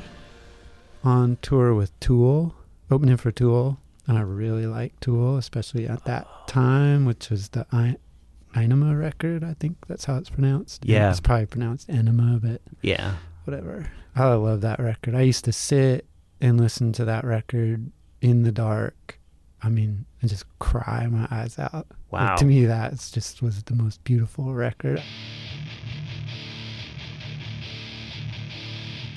on 1.03 1.37
tour 1.41 1.73
with 1.73 1.97
Tool, 1.99 2.55
opening 2.89 3.17
for 3.17 3.31
Tool, 3.31 3.79
and 4.07 4.17
I 4.17 4.21
really 4.21 4.65
liked 4.65 5.01
Tool, 5.01 5.37
especially 5.37 5.87
at 5.87 6.03
that 6.05 6.27
oh. 6.29 6.43
time, 6.47 7.05
which 7.05 7.29
was 7.29 7.49
the 7.49 7.65
I- 7.71 7.97
Ænima 8.55 8.99
record. 8.99 9.43
I 9.43 9.53
think 9.53 9.77
that's 9.87 10.05
how 10.05 10.17
it's 10.17 10.29
pronounced. 10.29 10.85
Yeah. 10.85 11.09
it's 11.09 11.19
probably 11.19 11.45
pronounced 11.45 11.89
Enema, 11.89 12.39
but 12.41 12.61
Yeah. 12.81 13.15
whatever. 13.45 13.89
Oh, 14.15 14.31
I 14.31 14.35
love 14.35 14.61
that 14.61 14.79
record. 14.79 15.15
I 15.15 15.21
used 15.21 15.45
to 15.45 15.53
sit 15.53 16.05
and 16.41 16.59
listen 16.59 16.91
to 16.93 17.05
that 17.05 17.23
record 17.23 17.91
in 18.19 18.43
the 18.43 18.51
dark. 18.51 19.19
I 19.63 19.69
mean, 19.69 20.05
and 20.21 20.29
just 20.29 20.45
cry 20.59 21.07
my 21.07 21.27
eyes 21.31 21.57
out. 21.59 21.87
Like, 22.11 22.29
Wow. 22.29 22.35
to 22.35 22.45
me, 22.45 22.65
that 22.65 22.91
just 23.13 23.41
was 23.41 23.63
the 23.63 23.75
most 23.75 24.03
beautiful 24.03 24.53
record. 24.53 25.01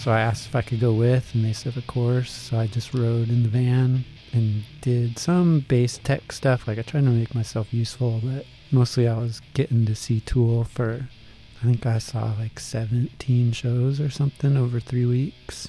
So 0.04 0.12
I 0.12 0.20
asked 0.20 0.48
if 0.48 0.54
I 0.54 0.60
could 0.60 0.80
go 0.80 0.92
with, 0.92 1.34
and 1.34 1.42
they 1.42 1.54
said, 1.54 1.78
of 1.78 1.86
course. 1.86 2.30
So 2.30 2.58
I 2.58 2.66
just 2.66 2.92
rode 2.92 3.30
in 3.30 3.42
the 3.42 3.48
van 3.48 4.04
and 4.34 4.64
did 4.82 5.18
some 5.18 5.60
bass 5.60 5.96
tech 5.96 6.30
stuff. 6.30 6.68
Like 6.68 6.78
I 6.78 6.82
tried 6.82 7.04
to 7.04 7.10
make 7.10 7.34
myself 7.34 7.72
useful, 7.72 8.20
but 8.22 8.44
mostly 8.70 9.08
I 9.08 9.16
was 9.16 9.40
getting 9.54 9.86
to 9.86 9.94
see 9.94 10.20
Tool 10.20 10.64
for, 10.64 11.08
I 11.62 11.64
think 11.64 11.86
I 11.86 11.96
saw 11.96 12.34
like 12.38 12.60
17 12.60 13.52
shows 13.52 13.98
or 13.98 14.10
something 14.10 14.58
over 14.58 14.78
three 14.78 15.06
weeks. 15.06 15.68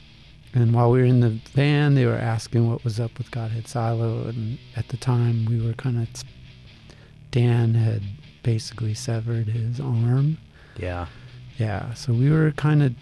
And 0.54 0.74
while 0.74 0.92
we 0.92 1.00
were 1.00 1.06
in 1.06 1.22
the 1.22 1.40
van, 1.54 1.96
they 1.96 2.06
were 2.06 2.16
asking 2.16 2.70
what 2.70 2.84
was 2.84 3.00
up 3.00 3.18
with 3.18 3.32
Godhead 3.32 3.70
Silo. 3.70 4.28
And 4.28 4.60
at 4.76 4.90
the 4.90 4.98
time, 4.98 5.46
we 5.46 5.66
were 5.66 5.76
kind 5.76 5.98
of, 5.98 6.10
Dan 7.32 7.76
had 7.76 8.02
basically 8.44 8.96
severed 8.96 9.48
his 9.48 9.80
arm. 9.80 10.40
Yeah. 10.76 11.08
Yeah, 11.58 11.94
so 11.94 12.12
we 12.12 12.30
were 12.30 12.52
kind 12.52 12.84
of 12.84 12.96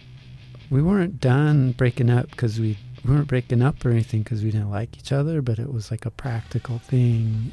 we 0.73 0.81
weren't 0.81 1.19
done 1.21 1.71
breaking 1.73 2.09
up 2.09 2.29
because 2.31 2.59
we, 2.59 2.77
we 3.05 3.13
weren't 3.13 3.27
breaking 3.27 3.61
up 3.61 3.85
or 3.85 3.89
anything 3.91 4.23
because 4.23 4.43
we 4.43 4.51
didn't 4.51 4.71
like 4.71 4.97
each 4.97 5.11
other, 5.11 5.41
but 5.41 5.59
it 5.59 5.71
was 5.71 5.91
like 5.91 6.05
a 6.05 6.11
practical 6.11 6.79
thing. 6.79 7.51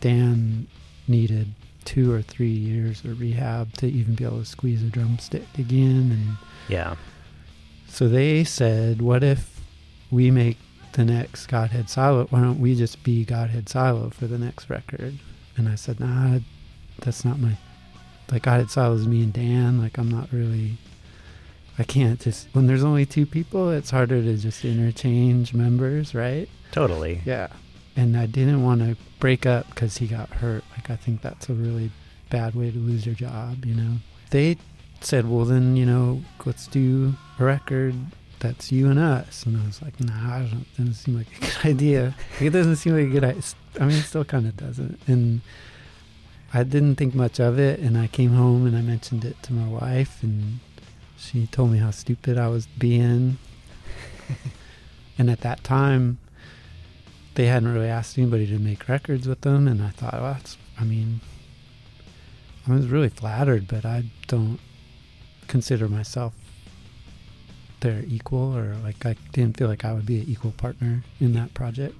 Dan 0.00 0.66
needed 1.08 1.54
two 1.84 2.12
or 2.12 2.20
three 2.20 2.48
years 2.50 3.04
of 3.04 3.20
rehab 3.20 3.72
to 3.74 3.86
even 3.86 4.14
be 4.14 4.24
able 4.24 4.40
to 4.40 4.44
squeeze 4.44 4.82
a 4.82 4.86
drumstick 4.86 5.46
again, 5.56 6.10
and 6.10 6.36
Yeah. 6.68 6.96
so 7.88 8.08
they 8.08 8.42
said, 8.42 9.00
"What 9.00 9.22
if 9.22 9.60
we 10.10 10.30
make 10.30 10.58
the 10.92 11.04
next 11.04 11.46
Godhead 11.46 11.90
Silo. 11.90 12.26
Why 12.30 12.40
don't 12.40 12.58
we 12.58 12.74
just 12.74 13.02
be 13.04 13.24
Godhead 13.24 13.68
Silo 13.68 14.08
for 14.10 14.26
the 14.26 14.38
next 14.38 14.70
record? 14.70 15.18
And 15.56 15.68
I 15.68 15.74
said, 15.74 16.00
nah, 16.00 16.38
that's 17.02 17.22
not 17.24 17.38
my. 17.38 17.56
Like 18.32 18.42
Godhead 18.42 18.70
Silo 18.70 18.94
is 18.94 19.06
me 19.06 19.22
and 19.22 19.32
Dan. 19.32 19.78
Like 19.80 19.98
I'm 19.98 20.10
not 20.10 20.32
really. 20.32 20.78
I 21.78 21.84
can't 21.84 22.20
just 22.20 22.48
when 22.52 22.66
there's 22.66 22.84
only 22.84 23.06
two 23.06 23.26
people. 23.26 23.70
It's 23.70 23.90
harder 23.90 24.22
to 24.22 24.36
just 24.36 24.64
interchange 24.64 25.54
members, 25.54 26.14
right? 26.14 26.48
Totally. 26.72 27.20
Yeah. 27.24 27.48
And 27.96 28.16
I 28.16 28.26
didn't 28.26 28.62
want 28.62 28.80
to 28.80 28.96
break 29.20 29.46
up 29.46 29.68
because 29.70 29.98
he 29.98 30.06
got 30.06 30.28
hurt. 30.30 30.64
Like 30.72 30.90
I 30.90 30.96
think 30.96 31.22
that's 31.22 31.48
a 31.48 31.54
really 31.54 31.90
bad 32.30 32.54
way 32.54 32.70
to 32.70 32.78
lose 32.78 33.06
your 33.06 33.14
job. 33.14 33.64
You 33.64 33.74
know. 33.74 33.96
They 34.30 34.56
said, 35.00 35.28
well 35.28 35.44
then 35.44 35.76
you 35.76 35.86
know 35.86 36.22
let's 36.44 36.66
do 36.66 37.14
a 37.38 37.44
record 37.44 37.94
that's 38.38 38.70
you 38.70 38.90
and 38.90 38.98
us. 38.98 39.44
And 39.44 39.60
I 39.60 39.66
was 39.66 39.82
like, 39.82 39.98
nah, 40.00 40.40
it 40.42 40.76
doesn't 40.76 40.94
seem 40.94 41.16
like 41.16 41.26
a 41.36 41.40
good 41.40 41.64
idea. 41.64 42.14
It 42.40 42.50
doesn't 42.50 42.76
seem 42.76 42.94
like 42.94 43.06
a 43.06 43.10
good 43.10 43.24
idea. 43.24 43.42
I 43.80 43.84
mean, 43.84 43.98
it 43.98 44.02
still 44.02 44.24
kind 44.24 44.46
of 44.46 44.56
doesn't. 44.56 44.98
And 45.06 45.40
I 46.52 46.62
didn't 46.62 46.96
think 46.96 47.14
much 47.14 47.40
of 47.40 47.58
it. 47.58 47.80
And 47.80 47.98
I 47.98 48.06
came 48.06 48.32
home 48.32 48.66
and 48.66 48.76
I 48.76 48.82
mentioned 48.82 49.24
it 49.24 49.42
to 49.44 49.52
my 49.52 49.68
wife, 49.68 50.22
and 50.22 50.60
she 51.18 51.46
told 51.46 51.70
me 51.70 51.78
how 51.78 51.90
stupid 51.90 52.38
I 52.38 52.48
was 52.48 52.66
being. 52.66 53.38
and 55.18 55.30
at 55.30 55.40
that 55.40 55.64
time, 55.64 56.18
they 57.34 57.46
hadn't 57.46 57.72
really 57.72 57.88
asked 57.88 58.18
anybody 58.18 58.46
to 58.46 58.58
make 58.58 58.88
records 58.88 59.26
with 59.26 59.42
them. 59.42 59.68
And 59.68 59.82
I 59.82 59.90
thought, 59.90 60.14
well, 60.14 60.34
that's, 60.34 60.56
I 60.78 60.84
mean, 60.84 61.20
I 62.68 62.72
was 62.72 62.88
really 62.88 63.08
flattered, 63.08 63.68
but 63.68 63.84
I 63.84 64.04
don't 64.26 64.58
consider 65.48 65.88
myself 65.88 66.34
they're 67.80 68.04
equal 68.08 68.56
or 68.56 68.74
like 68.82 69.04
I 69.04 69.16
didn't 69.32 69.56
feel 69.56 69.68
like 69.68 69.84
I 69.84 69.92
would 69.92 70.06
be 70.06 70.20
an 70.20 70.28
equal 70.28 70.52
partner 70.52 71.02
in 71.20 71.34
that 71.34 71.54
project. 71.54 71.94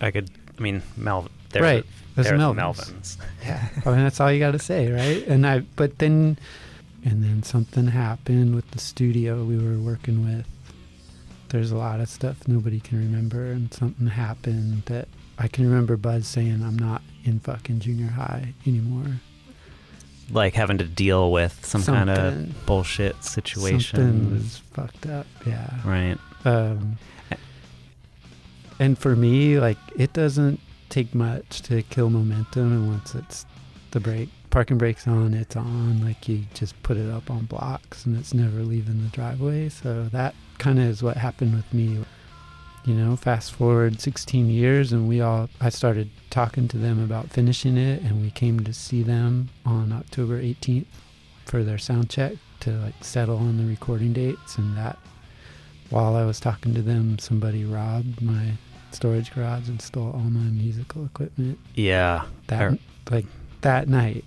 I, 0.00 0.06
I 0.06 0.10
could. 0.10 0.30
I 0.58 0.62
mean, 0.62 0.82
Mel. 0.96 1.28
They're 1.50 1.62
right. 1.62 1.84
The, 2.14 2.22
They're 2.22 2.38
they're 2.38 2.38
the 2.38 2.52
the 2.52 2.60
Melvins. 2.60 2.92
Melvins. 2.92 3.16
Yeah. 3.42 3.68
I 3.86 3.90
mean, 3.90 4.04
that's 4.04 4.20
all 4.20 4.32
you 4.32 4.38
got 4.38 4.52
to 4.52 4.58
say, 4.58 4.90
right? 4.90 5.26
And 5.26 5.46
I, 5.46 5.60
but 5.76 5.98
then, 5.98 6.38
and 7.04 7.22
then 7.22 7.42
something 7.42 7.88
happened 7.88 8.54
with 8.54 8.70
the 8.72 8.78
studio 8.78 9.44
we 9.44 9.56
were 9.56 9.78
working 9.78 10.24
with. 10.24 10.46
There's 11.48 11.72
a 11.72 11.76
lot 11.76 12.00
of 12.00 12.08
stuff 12.08 12.46
nobody 12.46 12.80
can 12.80 12.98
remember, 12.98 13.46
and 13.46 13.72
something 13.72 14.06
happened 14.06 14.82
that 14.86 15.08
I 15.38 15.48
can 15.48 15.64
remember 15.64 15.96
Buzz 15.96 16.26
saying, 16.26 16.62
"I'm 16.62 16.78
not 16.78 17.02
in 17.24 17.40
fucking 17.40 17.80
junior 17.80 18.08
high 18.08 18.54
anymore." 18.66 19.20
Like 20.30 20.54
having 20.54 20.78
to 20.78 20.84
deal 20.84 21.32
with 21.32 21.64
some 21.66 21.82
kind 21.82 22.08
of 22.08 22.66
bullshit 22.66 23.24
situation. 23.24 23.98
Something 23.98 24.32
was 24.32 24.62
fucked 24.72 25.06
up. 25.06 25.26
Yeah. 25.44 25.68
right. 25.84 26.18
Um, 26.44 26.98
and 28.78 28.96
for 28.98 29.16
me, 29.16 29.58
like 29.58 29.78
it 29.96 30.12
doesn't 30.12 30.60
take 30.88 31.14
much 31.14 31.62
to 31.62 31.82
kill 31.82 32.10
momentum, 32.10 32.72
and 32.72 32.88
once 32.88 33.14
it's 33.14 33.44
the 33.90 34.00
break, 34.00 34.28
parking 34.50 34.78
brake's 34.78 35.06
on, 35.06 35.34
it's 35.34 35.56
on. 35.56 36.02
Like 36.04 36.28
you 36.28 36.44
just 36.54 36.80
put 36.82 36.96
it 36.96 37.10
up 37.10 37.30
on 37.30 37.44
blocks, 37.46 38.04
and 38.06 38.16
it's 38.16 38.34
never 38.34 38.62
leaving 38.62 39.02
the 39.02 39.08
driveway. 39.08 39.68
So 39.68 40.04
that 40.12 40.34
kind 40.58 40.78
of 40.78 40.86
is 40.86 41.02
what 41.02 41.16
happened 41.16 41.54
with 41.54 41.72
me. 41.72 42.04
You 42.86 42.94
know, 42.94 43.14
fast 43.14 43.52
forward 43.52 44.00
16 44.00 44.48
years, 44.48 44.90
and 44.92 45.06
we 45.08 45.20
all 45.20 45.50
I 45.60 45.68
started 45.68 46.08
talking 46.30 46.66
to 46.68 46.78
them 46.78 47.02
about 47.02 47.28
finishing 47.30 47.76
it, 47.76 48.02
and 48.02 48.22
we 48.22 48.30
came 48.30 48.60
to 48.60 48.72
see 48.72 49.02
them 49.02 49.50
on 49.66 49.92
October 49.92 50.40
18th 50.40 50.86
for 51.44 51.62
their 51.62 51.76
sound 51.78 52.08
check 52.08 52.32
to 52.60 52.70
like 52.72 52.94
settle 53.04 53.36
on 53.36 53.58
the 53.58 53.64
recording 53.64 54.12
dates, 54.14 54.56
and 54.56 54.76
that 54.78 54.98
while 55.90 56.16
I 56.16 56.24
was 56.24 56.40
talking 56.40 56.72
to 56.74 56.80
them, 56.82 57.18
somebody 57.18 57.64
robbed 57.64 58.22
my 58.22 58.52
storage 58.92 59.32
garage 59.34 59.68
and 59.68 59.80
stole 59.82 60.12
all 60.12 60.30
my 60.30 60.50
musical 60.50 61.04
equipment 61.04 61.58
Yeah. 61.74 62.24
that 62.46 62.78
like 63.10 63.26
that 63.60 63.88
night. 63.88 64.24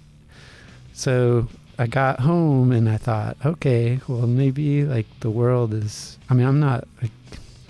So 0.94 1.48
I 1.80 1.88
got 1.88 2.20
home 2.22 2.72
and 2.72 2.88
I 2.88 2.98
thought, 2.98 3.38
okay, 3.46 4.00
well 4.08 4.28
maybe 4.28 4.84
like 4.86 5.08
the 5.22 5.30
world 5.32 5.74
is. 5.74 6.18
I 6.30 6.34
mean, 6.34 6.46
I'm 6.48 6.60
not 6.60 6.88
like 7.02 7.12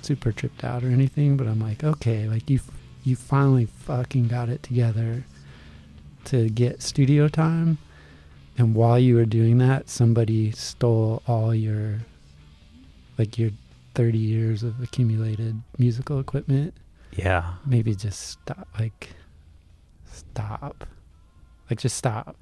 super 0.01 0.31
tripped 0.31 0.63
out 0.63 0.83
or 0.83 0.87
anything, 0.87 1.37
but 1.37 1.47
I'm 1.47 1.59
like, 1.59 1.83
okay, 1.83 2.27
like 2.27 2.49
you 2.49 2.59
you 3.03 3.15
finally 3.15 3.65
fucking 3.65 4.27
got 4.27 4.49
it 4.49 4.61
together 4.63 5.23
to 6.25 6.49
get 6.49 6.81
studio 6.81 7.27
time. 7.27 7.77
And 8.57 8.75
while 8.75 8.99
you 8.99 9.15
were 9.15 9.25
doing 9.25 9.57
that, 9.57 9.89
somebody 9.89 10.51
stole 10.51 11.21
all 11.27 11.55
your 11.55 11.99
like 13.17 13.37
your 13.37 13.51
30 13.95 14.17
years 14.17 14.63
of 14.63 14.81
accumulated 14.81 15.61
musical 15.77 16.19
equipment 16.19 16.73
Yeah. 17.15 17.53
maybe 17.63 17.93
just 17.93 18.19
stop 18.31 18.67
like 18.79 19.09
stop 20.11 20.87
like 21.69 21.77
just 21.79 21.95
stop 21.95 22.35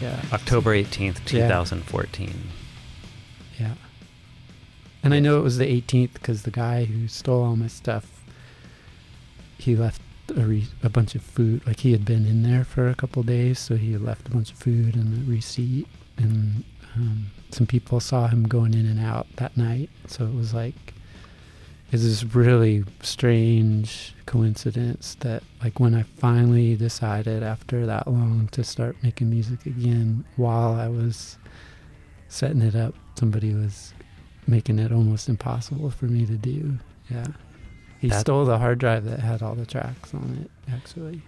yeah 0.00 0.20
October 0.32 0.74
18th, 0.74 1.32
Yeah. 1.32 1.48
2014. 1.48 2.34
yeah 3.58 3.74
and 5.02 5.14
i 5.14 5.20
know 5.20 5.38
it 5.38 5.42
was 5.42 5.58
the 5.58 5.64
18th 5.82 6.14
because 6.14 6.42
the 6.42 6.50
guy 6.50 6.84
who 6.84 7.08
stole 7.08 7.42
all 7.44 7.56
my 7.56 7.66
stuff 7.68 8.22
he 9.58 9.74
left 9.76 10.00
a, 10.36 10.40
re- 10.42 10.66
a 10.82 10.88
bunch 10.88 11.14
of 11.14 11.22
food 11.22 11.66
like 11.66 11.80
he 11.80 11.92
had 11.92 12.04
been 12.04 12.26
in 12.26 12.42
there 12.42 12.64
for 12.64 12.88
a 12.88 12.94
couple 12.94 13.22
days 13.22 13.58
so 13.58 13.76
he 13.76 13.96
left 13.96 14.28
a 14.28 14.30
bunch 14.30 14.50
of 14.52 14.58
food 14.58 14.94
and 14.94 15.26
a 15.26 15.30
receipt 15.30 15.86
and 16.16 16.64
um, 16.96 17.26
some 17.50 17.66
people 17.66 18.00
saw 18.00 18.26
him 18.28 18.44
going 18.46 18.74
in 18.74 18.86
and 18.86 19.00
out 19.00 19.26
that 19.36 19.56
night 19.56 19.88
so 20.06 20.24
it 20.26 20.34
was 20.34 20.52
like 20.52 20.94
it's 21.90 22.02
this 22.02 22.24
really 22.34 22.84
strange 23.02 24.14
coincidence 24.26 25.16
that 25.20 25.42
like 25.62 25.80
when 25.80 25.94
i 25.94 26.02
finally 26.02 26.76
decided 26.76 27.42
after 27.42 27.86
that 27.86 28.06
long 28.06 28.48
to 28.52 28.62
start 28.62 28.96
making 29.02 29.30
music 29.30 29.64
again 29.66 30.24
while 30.36 30.72
i 30.74 30.86
was 30.86 31.38
setting 32.28 32.60
it 32.60 32.74
up 32.76 32.94
somebody 33.18 33.54
was 33.54 33.94
making 34.46 34.78
it 34.78 34.92
almost 34.92 35.28
impossible 35.28 35.90
for 35.90 36.06
me 36.06 36.24
to 36.24 36.36
do. 36.36 36.78
Yeah. 37.10 37.26
He 38.00 38.08
That- 38.08 38.20
stole 38.20 38.44
the 38.46 38.58
hard 38.58 38.78
drive 38.78 39.04
that 39.04 39.20
had 39.20 39.42
all 39.42 39.54
the 39.54 39.66
tracks 39.66 40.14
on 40.14 40.38
it 40.42 40.72
actually. 40.72 41.22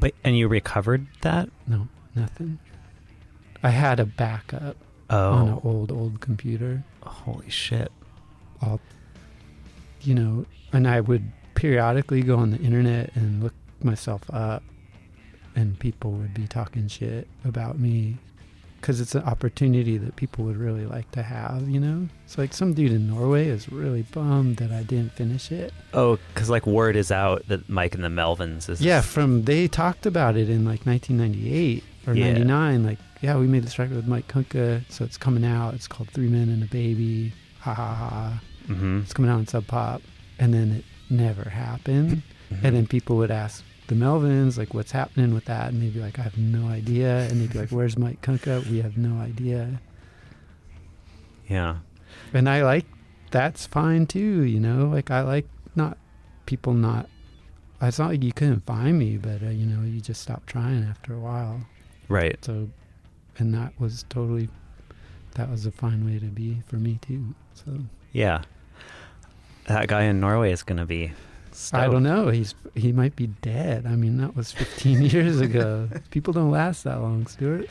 But 0.00 0.14
and 0.22 0.38
you 0.38 0.46
recovered 0.46 1.08
that? 1.22 1.48
no 1.66 1.88
nothing. 2.14 2.60
I 3.64 3.70
had 3.70 3.98
a 3.98 4.06
backup 4.06 4.76
on 5.10 5.18
oh. 5.18 5.42
an 5.42 5.48
Oh, 5.48 5.60
old 5.64 5.90
old 5.90 6.20
computer. 6.20 6.84
Holy 7.02 7.50
shit. 7.50 7.90
All 8.62 8.80
you 10.02 10.14
know 10.14 10.44
and 10.72 10.86
i 10.88 11.00
would 11.00 11.30
periodically 11.54 12.22
go 12.22 12.36
on 12.36 12.50
the 12.50 12.58
internet 12.58 13.10
and 13.16 13.42
look 13.42 13.54
myself 13.82 14.22
up 14.32 14.62
and 15.56 15.78
people 15.78 16.12
would 16.12 16.32
be 16.34 16.46
talking 16.46 16.86
shit 16.88 17.26
about 17.44 17.78
me 17.78 18.16
because 18.80 19.00
it's 19.00 19.16
an 19.16 19.22
opportunity 19.24 19.98
that 19.98 20.14
people 20.14 20.44
would 20.44 20.56
really 20.56 20.86
like 20.86 21.10
to 21.10 21.20
have 21.22 21.68
you 21.68 21.80
know? 21.80 22.08
It's 22.24 22.38
like 22.38 22.52
some 22.52 22.74
dude 22.74 22.92
in 22.92 23.08
norway 23.08 23.48
is 23.48 23.70
really 23.72 24.02
bummed 24.02 24.58
that 24.58 24.70
i 24.70 24.84
didn't 24.84 25.12
finish 25.12 25.50
it. 25.50 25.72
Oh, 25.92 26.18
because 26.32 26.48
like 26.48 26.64
word 26.66 26.94
is 26.94 27.10
out 27.10 27.46
that 27.48 27.68
Mike 27.68 27.94
and 27.96 28.04
the 28.04 28.08
Melvins 28.08 28.68
is 28.68 28.80
yeah 28.80 29.00
from 29.00 29.42
they 29.44 29.66
talked 29.66 30.06
about 30.06 30.36
it 30.36 30.48
in 30.48 30.64
like 30.64 30.86
1998 30.86 31.82
or 32.06 32.14
Yeah. 32.14 32.26
99 32.34 32.84
like 32.84 32.98
yeah 33.20 33.36
we 33.36 33.48
made 33.48 33.64
this 33.64 33.78
record 33.80 33.96
with 33.96 34.06
mike 34.06 34.28
kunka 34.28 34.82
so 34.88 35.04
it's 35.04 35.16
coming 35.16 35.44
out. 35.44 35.74
It's 35.74 35.88
called 35.88 36.08
three 36.10 36.28
men 36.28 36.48
and 36.48 36.62
a 36.62 36.66
baby 36.66 37.32
ha 37.74 37.94
ha 37.94 38.08
ha 38.08 38.40
hmm 38.66 39.00
it's 39.00 39.12
coming 39.12 39.30
out 39.30 39.38
in 39.38 39.46
Sub 39.46 39.66
Pop, 39.66 40.02
and 40.38 40.52
then 40.54 40.72
it 40.72 40.84
never 41.10 41.48
happened. 41.48 42.22
Mm-hmm. 42.52 42.66
And 42.66 42.76
then 42.76 42.86
people 42.86 43.16
would 43.16 43.30
ask 43.30 43.64
the 43.88 43.94
Melvins, 43.94 44.58
like, 44.58 44.74
what's 44.74 44.90
happening 44.92 45.32
with 45.34 45.46
that? 45.46 45.70
And 45.72 45.82
they'd 45.82 45.94
be 45.94 46.00
like, 46.00 46.18
I 46.18 46.22
have 46.22 46.36
no 46.38 46.68
idea. 46.68 47.20
And 47.28 47.40
they'd 47.40 47.52
be 47.52 47.58
like, 47.58 47.70
Where's 47.70 47.96
Mike 47.98 48.20
Kunka? 48.22 48.66
We 48.70 48.80
have 48.82 48.96
no 48.98 49.18
idea. 49.20 49.80
yeah. 51.48 51.76
And 52.32 52.48
I 52.48 52.62
like 52.62 52.84
that's 53.30 53.66
fine 53.66 54.06
too, 54.06 54.42
you 54.42 54.60
know. 54.60 54.86
Like 54.86 55.10
I 55.10 55.20
like 55.22 55.46
not 55.74 55.98
people 56.46 56.72
not. 56.74 57.08
It's 57.80 57.98
not 57.98 58.10
like 58.10 58.24
you 58.24 58.32
couldn't 58.32 58.66
find 58.66 58.98
me, 58.98 59.16
but 59.18 59.42
uh, 59.42 59.50
you 59.50 59.64
know, 59.66 59.82
you 59.84 60.00
just 60.00 60.20
stop 60.22 60.46
trying 60.46 60.82
after 60.84 61.14
a 61.14 61.18
while. 61.20 61.60
Right. 62.08 62.42
So, 62.44 62.68
and 63.38 63.54
that 63.54 63.72
was 63.78 64.04
totally, 64.08 64.48
that 65.34 65.48
was 65.48 65.64
a 65.66 65.70
fine 65.70 66.04
way 66.04 66.18
to 66.18 66.26
be 66.26 66.60
for 66.66 66.76
me 66.76 66.98
too. 67.02 67.34
So. 67.64 67.78
Yeah. 68.12 68.42
That 69.66 69.88
guy 69.88 70.04
in 70.04 70.20
Norway 70.20 70.52
is 70.52 70.62
going 70.62 70.78
to 70.78 70.86
be. 70.86 71.12
I 71.72 71.86
don't 71.86 72.04
know. 72.04 72.28
He's 72.28 72.54
he 72.74 72.92
might 72.92 73.16
be 73.16 73.26
dead. 73.26 73.84
I 73.84 73.96
mean, 73.96 74.18
that 74.18 74.36
was 74.36 74.52
15 74.52 75.02
years 75.10 75.40
ago. 75.40 75.88
People 76.10 76.32
don't 76.32 76.50
last 76.50 76.84
that 76.84 77.00
long, 77.00 77.26
Stuart. 77.26 77.68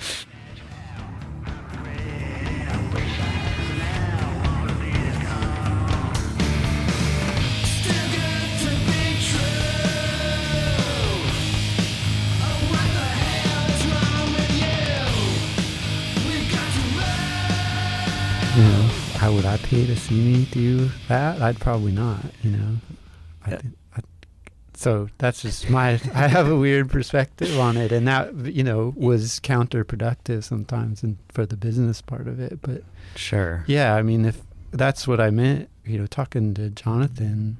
Pay 19.64 19.86
to 19.88 19.96
see 19.96 20.16
me 20.16 20.46
do 20.52 20.90
that? 21.08 21.42
I'd 21.42 21.60
probably 21.60 21.92
not. 21.92 22.20
You 22.42 22.52
know. 22.52 22.76
I, 23.46 23.50
Yeah. 23.52 23.62
I, 23.96 24.00
so 24.74 25.10
that's 25.18 25.42
just 25.42 25.70
my. 25.70 26.00
I 26.14 26.28
have 26.28 26.48
a 26.50 26.56
weird 26.56 26.90
perspective 26.90 27.58
on 27.60 27.78
it, 27.78 27.92
and 27.92 28.08
that 28.08 28.34
you 28.46 28.64
know 28.64 28.94
was 28.96 29.40
counterproductive 29.40 30.44
sometimes, 30.44 31.04
and 31.04 31.18
for 31.30 31.46
the 31.46 31.58
business 31.58 32.02
part 32.02 32.28
of 32.28 32.40
it. 32.40 32.60
But 32.62 32.84
Sure. 33.16 33.64
yeah, 33.68 33.96
I 33.96 34.02
mean, 34.04 34.26
if 34.26 34.42
that's 34.72 35.08
what 35.08 35.20
I 35.20 35.30
meant, 35.32 35.70
you 35.86 35.98
know, 35.98 36.06
talking 36.08 36.54
to 36.56 36.70
Jonathan 36.70 37.58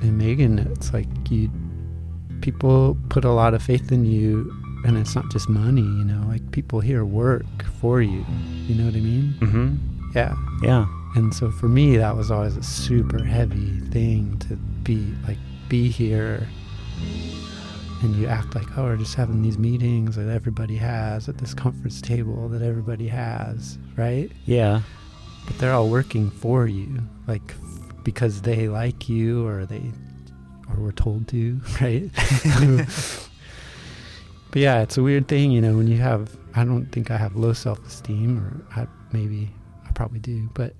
and 0.00 0.16
Megan, 0.18 0.58
it's 0.58 0.92
like 0.92 1.08
you 1.30 1.50
people 2.40 2.96
put 3.08 3.24
a 3.24 3.30
lot 3.30 3.54
of 3.54 3.62
faith 3.62 3.90
in 3.92 4.04
you, 4.04 4.52
and 4.84 4.96
it's 4.96 5.14
not 5.14 5.30
just 5.30 5.48
money, 5.48 5.82
you 5.82 6.04
know, 6.04 6.26
like 6.28 6.50
people 6.52 6.80
here 6.80 7.04
work 7.04 7.44
for 7.80 8.00
you. 8.02 8.24
You 8.66 8.74
know 8.74 8.84
what 8.86 8.94
I 8.94 9.00
mean? 9.00 9.34
Mm-hmm. 9.40 9.76
Yeah. 10.16 10.34
Yeah. 10.62 10.86
And 11.14 11.34
so 11.34 11.50
for 11.50 11.68
me, 11.68 11.98
that 11.98 12.16
was 12.16 12.30
always 12.30 12.56
a 12.56 12.62
super 12.62 13.22
heavy 13.22 13.80
thing 13.90 14.38
to 14.48 14.56
be 14.56 15.14
like, 15.28 15.36
be 15.68 15.90
here. 15.90 16.48
And 18.02 18.16
you 18.16 18.26
act 18.26 18.54
like, 18.54 18.66
oh, 18.78 18.84
we're 18.84 18.96
just 18.96 19.14
having 19.14 19.42
these 19.42 19.58
meetings 19.58 20.16
that 20.16 20.28
everybody 20.28 20.76
has 20.76 21.28
at 21.28 21.36
this 21.36 21.52
conference 21.52 22.00
table 22.00 22.48
that 22.48 22.62
everybody 22.62 23.08
has, 23.08 23.76
right? 23.96 24.30
Yeah. 24.46 24.80
But 25.46 25.58
they're 25.58 25.74
all 25.74 25.90
working 25.90 26.30
for 26.30 26.66
you, 26.66 26.98
like 27.26 27.50
f- 27.50 28.02
because 28.02 28.40
they 28.40 28.68
like 28.68 29.10
you 29.10 29.46
or 29.46 29.66
they, 29.66 29.82
or 30.70 30.82
were 30.82 30.92
told 30.92 31.28
to, 31.28 31.60
right? 31.80 32.10
but 34.50 34.62
yeah, 34.62 34.80
it's 34.80 34.96
a 34.96 35.02
weird 35.02 35.28
thing, 35.28 35.50
you 35.50 35.60
know, 35.60 35.76
when 35.76 35.88
you 35.88 35.98
have, 35.98 36.34
I 36.54 36.64
don't 36.64 36.86
think 36.86 37.10
I 37.10 37.18
have 37.18 37.36
low 37.36 37.52
self 37.52 37.86
esteem, 37.86 38.38
or 38.38 38.80
I, 38.80 38.86
maybe 39.12 39.50
probably 39.96 40.20
do, 40.20 40.48
but 40.54 40.74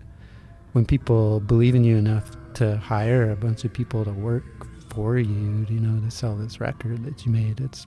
when 0.73 0.87
people 0.87 1.41
believe 1.41 1.75
in 1.75 1.83
you 1.83 1.97
enough 1.97 2.37
to 2.55 2.77
hire 2.77 3.31
a 3.31 3.37
bunch 3.37 3.65
of 3.65 3.73
people 3.73 4.05
to 4.05 4.13
work 4.13 4.45
for 4.91 5.19
you, 5.19 5.67
you 5.69 5.81
know, 5.81 5.99
to 6.05 6.11
sell 6.11 6.37
this 6.37 6.61
record 6.61 7.03
that 7.05 7.27
you 7.27 7.33
made, 7.33 7.61
it's 7.61 7.87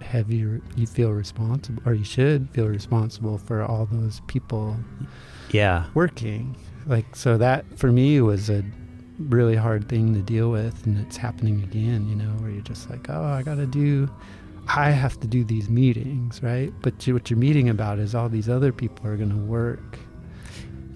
heavy. 0.00 0.36
You 0.76 0.86
feel 0.86 1.10
responsible, 1.12 1.82
or 1.86 1.94
you 1.94 2.04
should 2.04 2.48
feel 2.50 2.68
responsible 2.68 3.38
for 3.38 3.62
all 3.62 3.86
those 3.90 4.20
people 4.26 4.76
Yeah. 5.52 5.84
working. 5.94 6.56
Like, 6.86 7.16
so 7.16 7.36
that 7.38 7.64
for 7.78 7.90
me 7.92 8.20
was 8.20 8.48
a 8.50 8.62
really 9.18 9.56
hard 9.56 9.88
thing 9.88 10.14
to 10.14 10.20
deal 10.22 10.50
with. 10.50 10.86
And 10.86 10.98
it's 10.98 11.16
happening 11.16 11.62
again, 11.62 12.08
you 12.08 12.14
know, 12.16 12.30
where 12.40 12.50
you're 12.50 12.62
just 12.62 12.90
like, 12.90 13.06
oh, 13.08 13.22
I 13.24 13.42
got 13.42 13.56
to 13.56 13.66
do, 13.66 14.08
I 14.68 14.90
have 14.90 15.18
to 15.20 15.26
do 15.26 15.44
these 15.44 15.68
meetings, 15.68 16.42
right? 16.42 16.72
But 16.82 17.06
you, 17.06 17.14
what 17.14 17.30
you're 17.30 17.38
meeting 17.38 17.68
about 17.68 17.98
is 17.98 18.14
all 18.14 18.28
these 18.28 18.48
other 18.48 18.72
people 18.72 19.06
are 19.06 19.16
going 19.16 19.30
to 19.30 19.36
work 19.36 19.98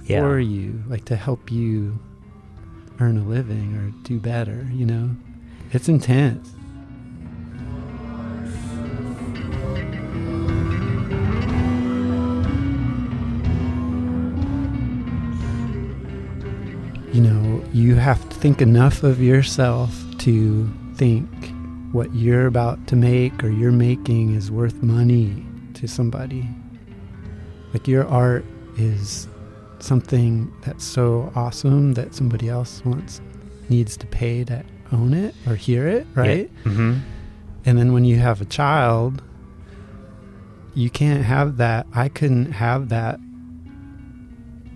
Yeah. 0.09 0.21
for 0.21 0.40
you, 0.40 0.83
like 0.88 1.05
to 1.07 1.16
help 1.16 1.53
you 1.53 1.99
earn 2.99 3.18
a 3.18 3.25
living 3.25 3.77
or 3.77 3.90
do 4.09 4.18
better, 4.18 4.66
you 4.73 4.87
know? 4.87 5.11
It's 5.73 5.87
intense. 5.87 6.55
You 17.12 17.21
know, 17.21 17.62
you 17.75 17.97
have 17.97 18.27
to 18.31 18.37
think 18.37 18.62
enough 18.62 19.03
of 19.03 19.21
yourself 19.21 19.94
to 20.21 20.73
think 20.94 21.29
what 21.92 22.14
you're 22.14 22.47
about 22.47 22.87
to 22.87 22.97
make 22.97 23.44
or 23.44 23.51
you're 23.51 23.73
making 23.73 24.35
is 24.35 24.51
worth 24.51 24.83
money 24.83 25.44
to 25.75 25.87
somebody. 25.87 26.49
Like 27.75 27.87
your 27.87 28.07
art 28.07 28.47
is 28.79 29.29
something 29.81 30.53
that's 30.62 30.85
so 30.85 31.33
awesome 31.35 31.95
that 31.95 32.14
somebody 32.14 32.49
else 32.49 32.83
wants 32.85 33.21
needs 33.69 33.97
to 33.99 34.07
pay 34.07 34.45
to 34.45 34.64
own 34.93 35.12
it 35.14 35.35
or 35.47 35.55
hear 35.55 35.87
it, 35.87 36.07
right? 36.14 36.51
Mm-hmm. 36.64 36.99
And 37.64 37.79
then 37.79 37.93
when 37.93 38.05
you 38.05 38.17
have 38.17 38.41
a 38.41 38.45
child, 38.47 39.23
you 40.75 40.91
can't 40.91 41.25
have 41.25 41.57
that. 41.59 41.87
I 41.95 42.09
couldn't 42.09 42.53
have 42.53 42.88
that 42.88 43.21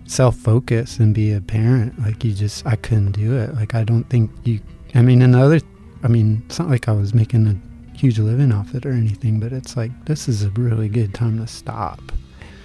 self 0.05 0.35
focus 0.35 0.99
and 0.99 1.13
be 1.13 1.33
a 1.33 1.41
parent. 1.41 1.97
Like, 1.99 2.23
you 2.23 2.33
just, 2.33 2.65
I 2.65 2.75
couldn't 2.75 3.13
do 3.13 3.35
it. 3.37 3.53
Like, 3.55 3.73
I 3.73 3.83
don't 3.83 4.03
think 4.09 4.31
you, 4.43 4.59
I 4.95 5.01
mean, 5.01 5.21
another, 5.21 5.59
I 6.03 6.07
mean, 6.07 6.43
it's 6.45 6.59
not 6.59 6.69
like 6.69 6.87
I 6.87 6.91
was 6.91 7.13
making 7.13 7.47
a 7.47 7.97
huge 7.97 8.19
living 8.19 8.51
off 8.51 8.75
it 8.75 8.85
or 8.85 8.91
anything, 8.91 9.39
but 9.39 9.51
it's 9.53 9.75
like, 9.77 9.91
this 10.05 10.27
is 10.27 10.43
a 10.43 10.49
really 10.51 10.89
good 10.89 11.13
time 11.13 11.39
to 11.39 11.47
stop 11.47 11.99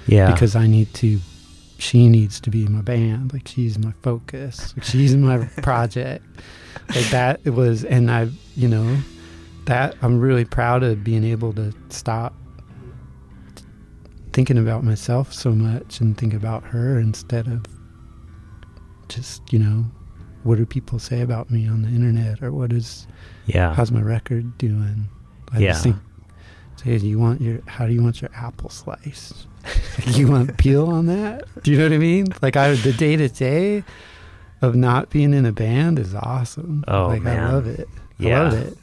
Yeah. 0.07 0.31
because 0.33 0.57
I 0.57 0.67
need 0.67 0.93
to. 0.95 1.21
She 1.79 2.09
needs 2.09 2.41
to 2.41 2.51
be 2.51 2.67
my 2.67 2.81
band. 2.83 3.33
Like 3.33 3.47
she's 3.49 3.79
my 3.79 3.93
focus. 4.03 4.75
Like 4.77 4.85
she's 4.85 5.15
my 5.17 5.39
project. 5.63 6.25
Like 6.95 7.07
that 7.11 7.41
it 7.45 7.51
was, 7.51 7.85
and 7.85 8.11
I, 8.11 8.29
you 8.57 8.69
know, 8.69 8.99
that 9.67 9.95
I'm 10.03 10.19
really 10.21 10.45
proud 10.45 10.83
of 10.83 11.05
being 11.05 11.25
able 11.25 11.53
to 11.55 11.73
stop 11.89 12.35
thinking 14.33 14.59
about 14.59 14.85
myself 14.85 15.33
so 15.33 15.53
much 15.53 16.01
and 16.01 16.17
think 16.17 16.35
about 16.35 16.63
her 16.65 16.99
instead 16.99 17.47
of 17.49 17.65
just, 19.09 19.53
you 19.53 19.59
know, 19.59 19.85
what 20.45 20.57
do 20.59 20.67
people 20.67 20.99
say 20.99 21.21
about 21.21 21.51
me 21.51 21.67
on 21.67 21.83
the 21.83 21.89
internet 21.89 22.43
or 22.43 22.53
what 22.53 22.73
is 22.73 23.07
yeah. 23.47 23.75
how's 23.75 23.91
my 23.91 24.01
record 24.03 24.57
doing? 24.59 25.09
I 25.53 25.59
Yeah. 25.59 25.73
just 25.73 25.83
think, 25.85 25.97
say, 26.77 26.99
do 26.99 27.07
you 27.07 27.19
want 27.19 27.41
your, 27.41 27.61
how 27.67 27.87
do 27.87 27.93
you 27.93 28.03
want 28.03 28.21
your 28.21 28.31
apple 28.35 28.71
slice? 28.71 29.47
you 30.07 30.29
want 30.29 30.57
peel 30.57 30.89
on 30.89 31.07
that? 31.07 31.45
Do 31.63 31.71
you 31.71 31.79
know 31.79 31.85
what 31.85 31.93
I 31.93 31.99
mean? 31.99 32.27
Like 32.43 32.57
I, 32.57 32.75
the 32.75 32.93
day 32.93 33.17
to 33.17 33.29
day 33.29 33.85
of 34.63 34.75
not 34.75 35.11
being 35.11 35.35
in 35.35 35.47
a 35.47 35.53
band 35.53 35.99
is 35.99 36.15
awesome. 36.15 36.85
Oh, 36.89 37.09
like 37.09 37.25
I 37.27 37.51
love 37.51 37.67
it. 37.67 37.89
I 38.21 38.23
Yeah. 38.23 38.43
love 38.43 38.53
it. 38.55 38.79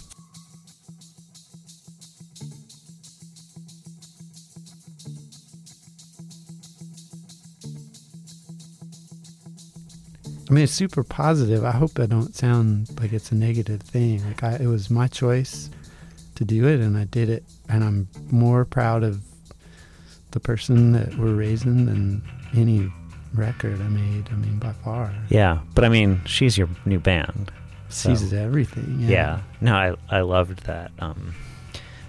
I 10.50 10.54
mean, 10.54 10.64
it's 10.66 10.74
super 10.74 11.04
positive. 11.04 11.64
I 11.66 11.72
hope 11.72 12.00
I 12.00 12.06
don't 12.06 12.36
sound 12.36 12.90
like 13.00 13.14
it's 13.14 13.32
a 13.32 13.36
negative 13.36 13.82
thing. 13.82 14.24
Like 14.26 14.44
I, 14.44 14.56
it 14.58 14.68
was 14.68 14.90
my 14.92 15.08
choice 15.08 15.70
to 16.36 16.46
do 16.46 16.68
it, 16.68 16.80
and 16.82 16.98
I 16.98 17.06
did 17.06 17.30
it, 17.30 17.44
and 17.68 17.84
I'm 17.84 18.08
more 18.30 18.64
proud 18.66 19.04
of 19.04 19.22
the 20.36 20.40
person 20.42 20.92
that 20.92 21.18
we're 21.18 21.34
raising 21.34 21.86
than 21.86 22.22
any 22.56 22.92
record 23.34 23.80
I 23.82 23.88
made. 23.88 24.28
I 24.30 24.36
mean, 24.36 24.60
by 24.60 24.74
far. 24.74 25.16
Yeah. 25.30 25.60
But 25.74 25.86
I 25.86 25.90
mean, 25.90 26.22
she's 26.26 26.58
your 26.58 26.68
new 26.86 27.00
band. 27.00 27.52
So. 27.90 28.10
Seizes 28.10 28.34
everything. 28.34 28.98
Yeah. 29.00 29.10
Yeah. 29.10 29.42
No, 29.62 29.74
I 29.76 30.18
I 30.18 30.22
loved 30.22 30.66
that. 30.66 30.92
Um, 31.00 31.34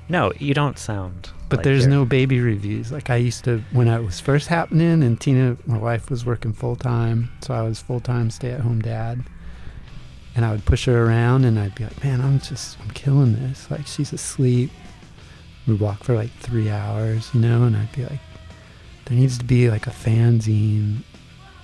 no, 0.09 0.33
you 0.39 0.55
don't 0.55 0.77
sound. 0.79 1.31
But 1.49 1.59
like 1.59 1.65
there's 1.65 1.85
you're- 1.85 1.95
no 1.95 2.05
baby 2.05 2.41
reviews. 2.41 2.91
Like 2.91 3.11
I 3.11 3.17
used 3.17 3.45
to 3.45 3.63
when 3.73 3.89
I 3.89 4.01
was 4.01 4.19
first 4.19 4.49
happening, 4.49 5.03
and 5.05 5.21
Tina, 5.21 5.57
my 5.67 5.79
wife, 5.79 6.11
was 6.11 6.27
working 6.27 6.53
full 6.53 6.75
time, 6.77 7.31
so 7.43 7.55
I 7.55 7.63
was 7.63 7.81
full 7.81 8.01
time 8.01 8.31
stay 8.31 8.51
at 8.51 8.61
home 8.61 8.83
dad. 8.83 9.23
And 10.35 10.45
I 10.45 10.51
would 10.51 10.65
push 10.67 10.85
her 10.87 11.07
around, 11.07 11.45
and 11.45 11.59
I'd 11.59 11.75
be 11.77 11.85
like, 11.85 12.03
"Man, 12.05 12.21
I'm 12.21 12.41
just, 12.41 12.77
I'm 12.83 12.91
killing 12.91 13.35
this. 13.35 13.71
Like 13.71 13.87
she's 13.87 14.13
asleep. 14.13 14.71
We 15.67 15.75
walk 15.75 16.05
for 16.05 16.15
like 16.15 16.31
three 16.41 16.71
hours, 16.71 17.31
you 17.35 17.41
know." 17.41 17.65
And 17.65 17.77
I'd 17.77 17.93
be 17.93 18.05
like, 18.05 18.21
"There 19.07 19.17
needs 19.19 19.39
to 19.39 19.45
be 19.45 19.71
like 19.71 19.87
a 19.87 19.91
fanzine 19.91 21.03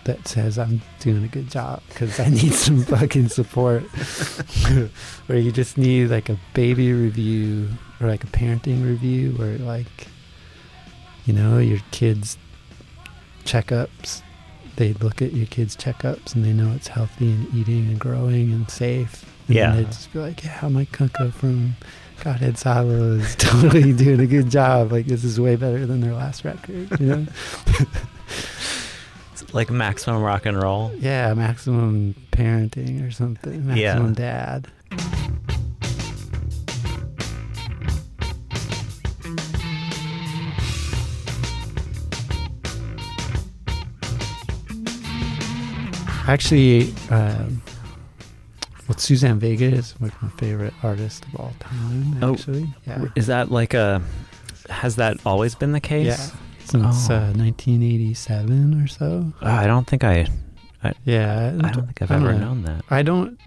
that 0.05 0.27
says 0.27 0.59
I'm 0.59 0.83
doing 0.99 1.23
a 1.23 1.29
good 1.29 1.49
job 1.49 1.81
because 1.89 2.19
I 2.19 2.29
need 2.29 2.53
some 2.53 2.83
fucking 2.85 3.29
support." 3.29 3.83
where 5.27 5.39
you 5.39 5.53
just 5.53 5.79
need 5.79 6.11
like 6.11 6.29
a 6.29 6.39
baby 6.55 6.93
review 6.93 7.69
or 8.01 8.09
like 8.09 8.25
a 8.25 8.29
parenting 8.29 8.85
review 8.85 9.33
where 9.33 9.59
like 9.59 10.09
you 11.25 11.33
know 11.33 11.59
your 11.59 11.79
kids 11.93 12.37
checkups 13.45 14.23
they 14.77 14.93
look 14.95 15.21
at 15.21 15.33
your 15.33 15.47
kids 15.47 15.77
checkups 15.77 16.35
and 16.35 16.45
they 16.45 16.53
know 16.53 16.73
it's 16.75 16.89
healthy 16.89 17.31
and 17.31 17.55
eating 17.55 17.87
and 17.89 17.99
growing 18.01 18.53
and 18.53 18.71
safe 18.71 19.25
and 19.47 19.57
Yeah. 19.57 19.77
They'd 19.77 19.87
just 19.87 20.13
be 20.13 20.19
like 20.19 20.43
yeah 20.43 20.51
how 20.51 20.69
Mike 20.69 20.91
Kunka 20.93 21.33
from 21.33 21.77
godhead 22.23 22.57
silo 22.57 23.15
is 23.15 23.35
totally 23.39 23.93
doing 23.93 24.21
a 24.21 24.27
good 24.27 24.49
job 24.51 24.93
like 24.93 25.07
this 25.07 25.25
is 25.25 25.41
way 25.41 25.57
better 25.57 25.85
than 25.87 26.01
their 26.01 26.15
last 26.15 26.45
record 26.45 26.89
you 27.01 27.07
know 27.07 27.27
It's 29.33 29.45
like 29.55 29.71
maximum 29.71 30.23
rock 30.23 30.47
and 30.47 30.61
roll. 30.61 30.93
yeah 30.99 31.35
maximum 31.35 32.15
parenting 32.31 33.07
or 33.07 33.11
something 33.11 33.65
Yeah. 33.77 33.95
maximum 33.99 34.15
dad 34.15 34.69
Actually, 46.29 46.93
um, 47.11 47.62
well, 48.93 48.99
Suzanne 48.99 49.39
Vega 49.39 49.65
is 49.67 49.95
like 50.01 50.21
my 50.23 50.29
favorite 50.31 50.75
artist 50.83 51.25
of 51.27 51.37
all 51.41 51.53
time. 51.61 52.23
Oh, 52.23 52.35
Actually, 52.35 52.69
yeah, 52.87 53.07
Is 53.17 53.27
that 53.29 53.51
like 53.51 53.75
a? 53.75 54.03
Has 54.71 54.97
that 54.97 55.17
always 55.27 55.55
been 55.55 55.73
the 55.73 55.81
case? 55.81 56.07
yeah, 56.07 56.39
since 56.65 57.11
Oh. 57.11 57.15
uh, 57.17 57.33
1987 57.33 58.83
or 58.83 58.87
so. 58.87 59.33
Uh, 59.43 59.47
I 59.47 59.67
don't 59.67 59.87
think 59.87 60.05
I. 60.05 60.27
Yeah, 61.05 61.53
I 61.63 61.71
don't 61.71 61.87
think 61.87 62.03
I've 62.03 62.09
don't 62.09 62.23
ever 62.23 62.33
know. 62.33 62.39
known 62.47 62.63
that. 62.65 62.85
I 62.91 63.03
don't. 63.03 63.39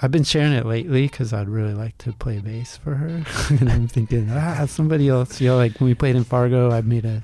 I've 0.00 0.10
been 0.10 0.24
sharing 0.24 0.52
it 0.52 0.64
lately 0.64 1.02
because 1.02 1.32
I'd 1.32 1.48
really 1.48 1.74
like 1.74 1.98
to 1.98 2.12
play 2.12 2.38
bass 2.38 2.76
for 2.76 2.94
her, 2.94 3.24
and 3.50 3.70
I'm 3.70 3.88
thinking, 3.88 4.28
ah, 4.30 4.64
somebody 4.66 5.08
else. 5.08 5.40
You 5.40 5.48
know, 5.48 5.56
like 5.56 5.78
when 5.80 5.88
we 5.88 5.94
played 5.94 6.16
in 6.16 6.24
Fargo, 6.24 6.70
I 6.70 6.80
made 6.82 7.04
a 7.04 7.22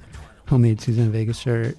homemade 0.48 0.80
Suzanne 0.80 1.10
Vega 1.12 1.32
shirt, 1.32 1.76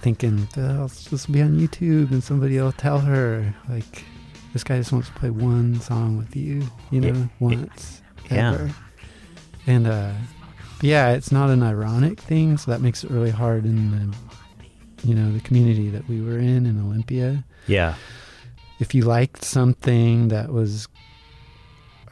thinking, 0.00 0.48
oh, 0.56 0.86
this 0.88 1.26
will 1.26 1.32
be 1.34 1.42
on 1.42 1.58
YouTube, 1.58 2.10
and 2.12 2.22
somebody 2.22 2.58
will 2.58 2.72
tell 2.72 2.98
her, 3.00 3.54
like, 3.68 4.04
this 4.52 4.64
guy 4.64 4.76
just 4.78 4.92
wants 4.92 5.08
to 5.08 5.14
play 5.14 5.30
one 5.30 5.80
song 5.80 6.16
with 6.18 6.34
you, 6.36 6.62
you 6.90 7.00
know, 7.00 7.08
Yeah. 7.12 7.26
once, 7.40 8.02
Yeah. 8.30 8.52
ever. 8.52 8.70
And 9.66 9.86
uh, 9.86 10.12
yeah, 10.80 11.10
it's 11.12 11.30
not 11.32 11.50
an 11.50 11.62
ironic 11.62 12.20
thing, 12.20 12.56
so 12.58 12.70
that 12.70 12.80
makes 12.80 13.04
it 13.04 13.10
really 13.10 13.30
hard 13.30 13.64
in 13.64 13.90
the, 13.90 14.16
you 15.08 15.14
know, 15.14 15.32
the 15.32 15.40
community 15.40 15.88
that 15.90 16.08
we 16.08 16.20
were 16.20 16.38
in 16.38 16.66
in 16.66 16.80
Olympia 16.80 17.44
Yeah. 17.66 17.94
if 18.80 18.94
you 18.94 19.04
liked 19.04 19.44
something 19.44 20.28
that 20.28 20.52
was 20.52 20.88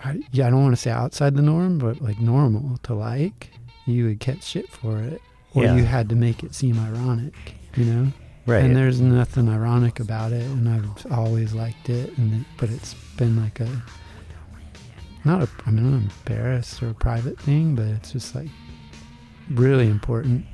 I, 0.02 0.18
yeah 0.32 0.46
i 0.46 0.50
don't 0.50 0.62
want 0.62 0.74
to 0.74 0.80
say 0.80 0.90
outside 0.90 1.34
the 1.36 1.42
norm 1.42 1.76
but 1.78 2.00
like 2.00 2.18
normal 2.20 2.78
to 2.84 2.94
like 2.94 3.50
you 3.86 4.06
would 4.06 4.18
catch 4.20 4.44
shit 4.44 4.70
for 4.70 4.98
it 4.98 5.20
or 5.52 5.64
Yeah. 5.64 5.76
you 5.76 5.84
had 5.84 6.08
to 6.08 6.14
make 6.16 6.42
it 6.42 6.54
seem 6.54 6.78
ironic 6.78 7.56
you 7.76 7.84
know 7.84 8.12
Right. 8.46 8.64
and 8.64 8.74
there's 8.74 9.00
nothing 9.00 9.48
ironic 9.48 10.00
about 10.00 10.32
it 10.32 10.42
and 10.42 10.68
i've 10.68 11.12
always 11.12 11.52
liked 11.52 11.88
it 11.88 12.16
and 12.18 12.40
it, 12.40 12.46
but 12.56 12.70
it's 12.70 12.94
been 13.16 13.40
like 13.40 13.60
a 13.60 13.68
not 15.24 15.42
a 15.42 15.48
i 15.66 15.70
mean 15.70 15.90
not 15.90 16.02
embarrassed 16.26 16.82
or 16.82 16.88
a 16.90 16.94
private 16.94 17.38
thing 17.38 17.74
but 17.74 17.86
it's 17.86 18.12
just 18.12 18.34
like 18.34 18.48
really 19.50 19.88
important 19.88 20.46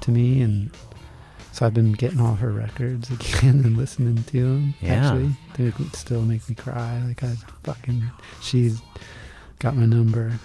to 0.00 0.10
me 0.10 0.40
and 0.42 0.70
so 1.52 1.66
I've 1.66 1.74
been 1.74 1.92
getting 1.92 2.20
all 2.20 2.36
her 2.36 2.50
records 2.52 3.10
again 3.40 3.64
and 3.64 3.76
listening 3.76 4.22
to 4.22 4.42
them. 4.44 4.74
Yeah. 4.80 4.92
Actually, 5.10 5.30
they 5.56 5.70
would 5.76 5.96
still 5.96 6.22
make 6.22 6.48
me 6.48 6.54
cry. 6.54 7.02
Like 7.04 7.24
I 7.24 7.34
fucking, 7.64 8.00
she's 8.40 8.80
got 9.58 9.74
my 9.74 9.84
number. 9.84 10.38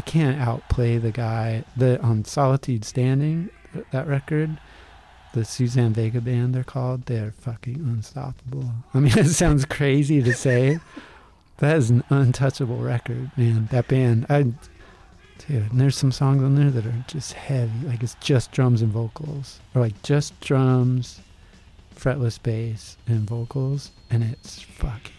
I 0.00 0.02
can't 0.02 0.40
outplay 0.40 0.96
the 0.96 1.10
guy 1.10 1.62
the 1.76 2.00
on 2.00 2.24
Solitude 2.24 2.86
Standing 2.86 3.50
that 3.90 4.06
record. 4.06 4.58
The 5.34 5.44
Suzanne 5.44 5.92
Vega 5.92 6.22
band 6.22 6.54
they're 6.54 6.64
called. 6.64 7.04
They're 7.04 7.32
fucking 7.32 7.74
unstoppable. 7.74 8.70
I 8.94 9.00
mean, 9.00 9.12
it 9.18 9.26
sounds 9.26 9.66
crazy 9.66 10.22
to 10.22 10.32
say. 10.32 10.78
That 11.58 11.76
is 11.76 11.90
an 11.90 12.02
untouchable 12.08 12.78
record, 12.78 13.30
man. 13.36 13.68
That 13.72 13.88
band, 13.88 14.24
I, 14.30 14.44
dude. 14.44 15.70
And 15.70 15.78
there's 15.78 15.98
some 15.98 16.12
songs 16.12 16.42
on 16.42 16.54
there 16.54 16.70
that 16.70 16.86
are 16.86 17.04
just 17.06 17.34
heavy, 17.34 17.86
like 17.86 18.02
it's 18.02 18.16
just 18.20 18.52
drums 18.52 18.80
and 18.80 18.90
vocals, 18.90 19.60
or 19.74 19.82
like 19.82 20.02
just 20.02 20.40
drums, 20.40 21.20
fretless 21.94 22.42
bass 22.42 22.96
and 23.06 23.28
vocals, 23.28 23.90
and 24.08 24.24
it's 24.24 24.62
fucking, 24.62 25.12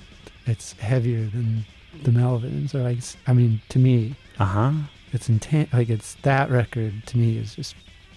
it's 0.48 0.72
heavier 0.74 1.28
than 1.28 1.66
the 2.04 2.12
Melvins. 2.12 2.74
Or 2.76 2.82
like, 2.84 3.00
I 3.28 3.34
mean, 3.34 3.62
to 3.70 3.80
me, 3.80 4.16
Uh 4.40 4.46
huh. 4.46 4.72
it's 5.14 5.30
intent 5.30 5.72
like 5.74 5.90
it's 5.90 6.16
that 6.24 6.50
record 6.50 6.94
to 7.08 7.18
me 7.18 7.38
is 7.38 7.56
just 7.56 7.76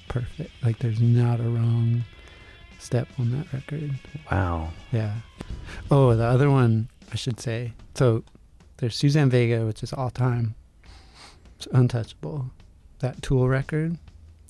perfect 0.08 0.50
like 0.62 0.78
there's 0.78 1.00
not 1.00 1.40
a 1.40 1.44
wrong 1.44 2.04
step 2.78 3.08
on 3.18 3.30
that 3.32 3.50
record 3.52 3.90
Wow. 4.30 4.70
yeah 4.92 5.14
oh 5.90 6.14
the 6.14 6.24
other 6.24 6.50
one 6.50 6.88
i 7.12 7.16
should 7.16 7.40
say 7.40 7.72
so 7.94 8.22
there's 8.76 8.94
suzanne 8.94 9.30
vega 9.30 9.64
which 9.64 9.82
is 9.82 9.92
all 9.94 10.10
time 10.10 10.54
it's 11.56 11.66
untouchable 11.72 12.50
that 13.00 13.22
tool 13.22 13.48
record 13.48 13.96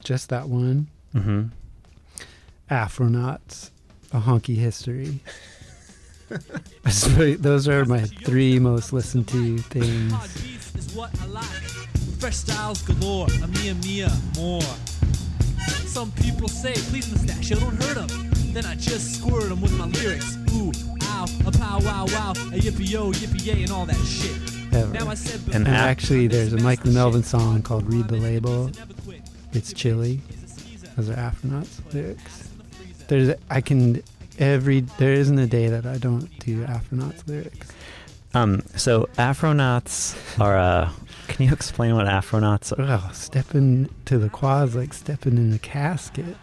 just 0.02 0.28
that 0.30 0.48
one 0.48 0.88
Mm-hmm. 1.14 1.44
afronauts 2.70 3.70
a 4.12 4.20
honky 4.20 4.56
history 4.56 5.20
those 7.38 7.68
are 7.68 7.84
my 7.84 8.00
three 8.00 8.58
most 8.58 8.92
listened 8.92 9.28
to 9.28 9.58
things 9.58 10.12
is 10.76 10.94
what 10.94 11.10
I 11.20 11.26
like. 11.26 11.44
Fresh 12.18 12.36
styles 12.36 12.82
galore, 12.82 13.26
a 13.42 13.48
Mia 13.48 13.74
Mia 13.76 14.10
more. 14.36 14.62
Some 15.86 16.10
people 16.12 16.48
say, 16.48 16.72
please 16.72 17.10
mustachio, 17.12 17.58
don't 17.58 17.80
hurt 17.82 17.96
'em. 17.96 18.30
Then 18.52 18.64
I 18.66 18.74
just 18.74 19.20
squirt 19.20 19.50
'em 19.50 19.60
with 19.60 19.72
my 19.78 19.86
lyrics. 19.86 20.36
Ooh, 20.52 20.72
ow, 21.02 21.26
a 21.46 21.52
pow 21.52 21.78
wow 21.80 22.06
wow, 22.06 22.30
a 22.32 22.58
yippee 22.58 22.90
yo, 22.90 23.12
yippee 23.12 23.44
yay, 23.44 23.62
and 23.62 23.70
all 23.72 23.86
that 23.86 23.96
shit. 24.04 24.36
ever. 24.72 24.92
Now 24.92 25.08
I 25.08 25.14
said 25.14 25.40
And 25.54 25.66
And 25.66 25.68
actually, 25.68 26.26
there's 26.26 26.52
a 26.52 26.58
Mike 26.58 26.84
Melvin 26.84 27.22
song 27.22 27.62
called 27.62 27.92
"Read 27.92 28.08
the 28.08 28.16
Label." 28.16 28.70
It's 29.52 29.72
chilly. 29.72 30.20
Those 30.96 31.10
are 31.10 31.14
Afronauts 31.14 31.80
lyrics. 31.92 32.48
There's 33.08 33.36
I 33.50 33.60
can 33.60 34.02
every 34.38 34.80
there 34.80 35.12
isn't 35.12 35.38
a 35.38 35.46
day 35.46 35.68
that 35.68 35.86
I 35.86 35.98
don't 35.98 36.30
do 36.40 36.64
Afronauts 36.64 37.26
lyrics. 37.26 37.68
Um. 38.32 38.62
So 38.76 39.08
Afronauts 39.16 40.16
are. 40.40 40.56
Uh, 40.56 40.90
can 41.28 41.46
you 41.46 41.52
explain 41.52 41.94
what 41.94 42.06
Afronauts 42.06 42.72
are? 42.78 42.82
Oh, 42.82 43.10
stepping 43.12 43.88
to 44.04 44.18
the 44.18 44.28
quads 44.28 44.74
like 44.74 44.92
stepping 44.92 45.36
in 45.36 45.52
a 45.52 45.58
casket. 45.58 46.36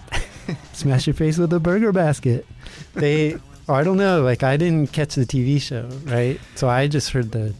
Smash 0.72 1.06
your 1.06 1.14
face 1.14 1.38
with 1.38 1.52
a 1.52 1.60
burger 1.60 1.92
basket. 1.92 2.46
They, 2.94 3.36
I 3.68 3.84
don't 3.84 3.96
know. 3.96 4.22
Like 4.22 4.42
I 4.42 4.56
didn't 4.56 4.92
catch 4.92 5.14
the 5.14 5.26
TV 5.26 5.60
show, 5.60 5.88
right? 6.04 6.40
So 6.54 6.68
I 6.68 6.86
just 6.86 7.10
heard 7.10 7.32
the. 7.32 7.54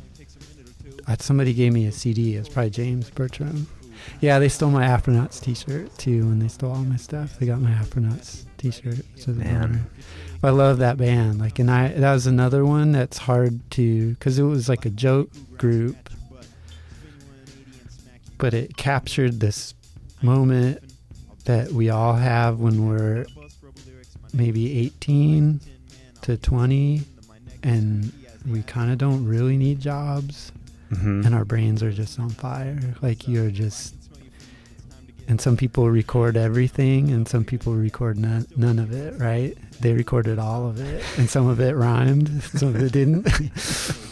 Uh, 1.07 1.17
somebody 1.19 1.53
gave 1.53 1.73
me 1.73 1.87
a 1.87 1.93
CD. 1.93 2.37
It 2.37 2.41
was 2.41 2.49
probably 2.49 2.71
James 2.71 3.11
Bertram. 3.11 3.67
Yeah, 4.21 4.39
they 4.39 4.49
stole 4.49 4.71
my 4.71 4.87
Afronauts 4.87 5.41
T-shirt 5.41 5.97
too. 5.99 6.21
and 6.23 6.41
they 6.41 6.49
stole 6.49 6.73
all 6.73 6.85
my 6.85 6.97
stuff, 6.97 7.39
they 7.39 7.47
got 7.47 7.61
my 7.61 7.71
Afronauts 7.71 8.45
T-shirt. 8.62 9.05
a 9.27 9.31
Man. 9.31 9.87
I 10.42 10.51
love 10.51 10.79
that 10.79 10.96
band. 10.96 11.38
Like, 11.38 11.59
and 11.59 11.70
I 11.70 11.88
that 11.88 12.12
was 12.12 12.27
another 12.27 12.64
one 12.64 12.92
that's 12.92 13.18
hard 13.18 13.61
to 13.72 14.11
because 14.11 14.38
it 14.38 14.42
was 14.44 14.68
like 14.68 14.85
a 14.87 14.90
joke 14.90 15.31
group, 15.59 16.11
but 18.38 18.55
it 18.55 18.77
captured 18.77 19.40
this 19.40 19.75
moment 20.22 20.83
that 21.44 21.70
we 21.72 21.90
all 21.90 22.14
have 22.14 22.61
when 22.61 22.87
we're 22.88 23.27
maybe 24.33 24.79
18 24.81 25.61
to 26.22 26.37
20 26.37 27.03
and 27.62 28.12
we 28.48 28.62
kind 28.62 28.90
of 28.90 28.98
don't 28.98 29.25
really 29.27 29.57
need 29.57 29.81
jobs 29.81 30.53
Mm-hmm. 30.92 31.25
and 31.25 31.35
our 31.35 31.46
brains 31.46 31.83
are 31.83 31.90
just 31.90 32.20
on 32.20 32.29
fire 32.29 32.79
like 33.01 33.27
you're 33.27 33.51
just 33.51 33.94
and 35.33 35.40
some 35.40 35.57
people 35.57 35.88
record 35.88 36.37
everything 36.37 37.11
and 37.11 37.27
some 37.27 37.42
people 37.42 37.73
record 37.75 38.18
none, 38.18 38.47
none 38.55 38.79
of 38.79 38.92
it 38.92 39.18
right 39.18 39.57
they 39.81 39.95
recorded 39.95 40.38
all 40.38 40.66
of 40.68 40.79
it 40.79 41.03
and 41.16 41.31
some 41.31 41.49
of 41.49 41.59
it 41.59 41.75
rhymed 41.75 42.29
some 42.42 42.68
of 42.68 42.77
it 42.83 42.92
didn't 42.92 43.27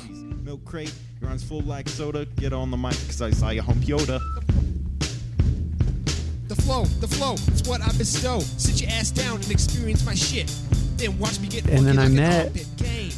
Milk 0.44 0.64
crate 0.64 0.94
runs 1.21 1.44
full 1.44 1.60
like 1.60 1.90
soda. 1.90 2.25
Get 2.37 2.54
on 2.54 2.71
the 2.71 2.77
mic, 2.79 2.94
cause 3.06 3.21
I 3.21 3.31
saw 3.31 3.50
you 3.50 3.60
home 3.60 3.79
Yoda. 3.81 4.18
The 6.48 6.56
flow, 6.56 6.85
the 6.87 7.06
flow, 7.06 7.35
it's 7.48 7.68
what 7.68 7.83
I 7.83 7.92
bestow. 7.98 8.40
Sit 8.40 8.81
your 8.81 8.90
ass 8.90 9.10
down 9.10 9.37
and 9.37 9.50
experience 9.50 10.04
my 10.04 10.14
shit. 10.14 10.52
Then 10.96 11.16
watch 11.18 11.38
me 11.38 11.48
get 11.48 11.68
And 11.68 11.87
then 11.87 11.96
funky 11.96 12.14
I 12.14 12.16
met. 12.16 12.54
Game 12.79 13.12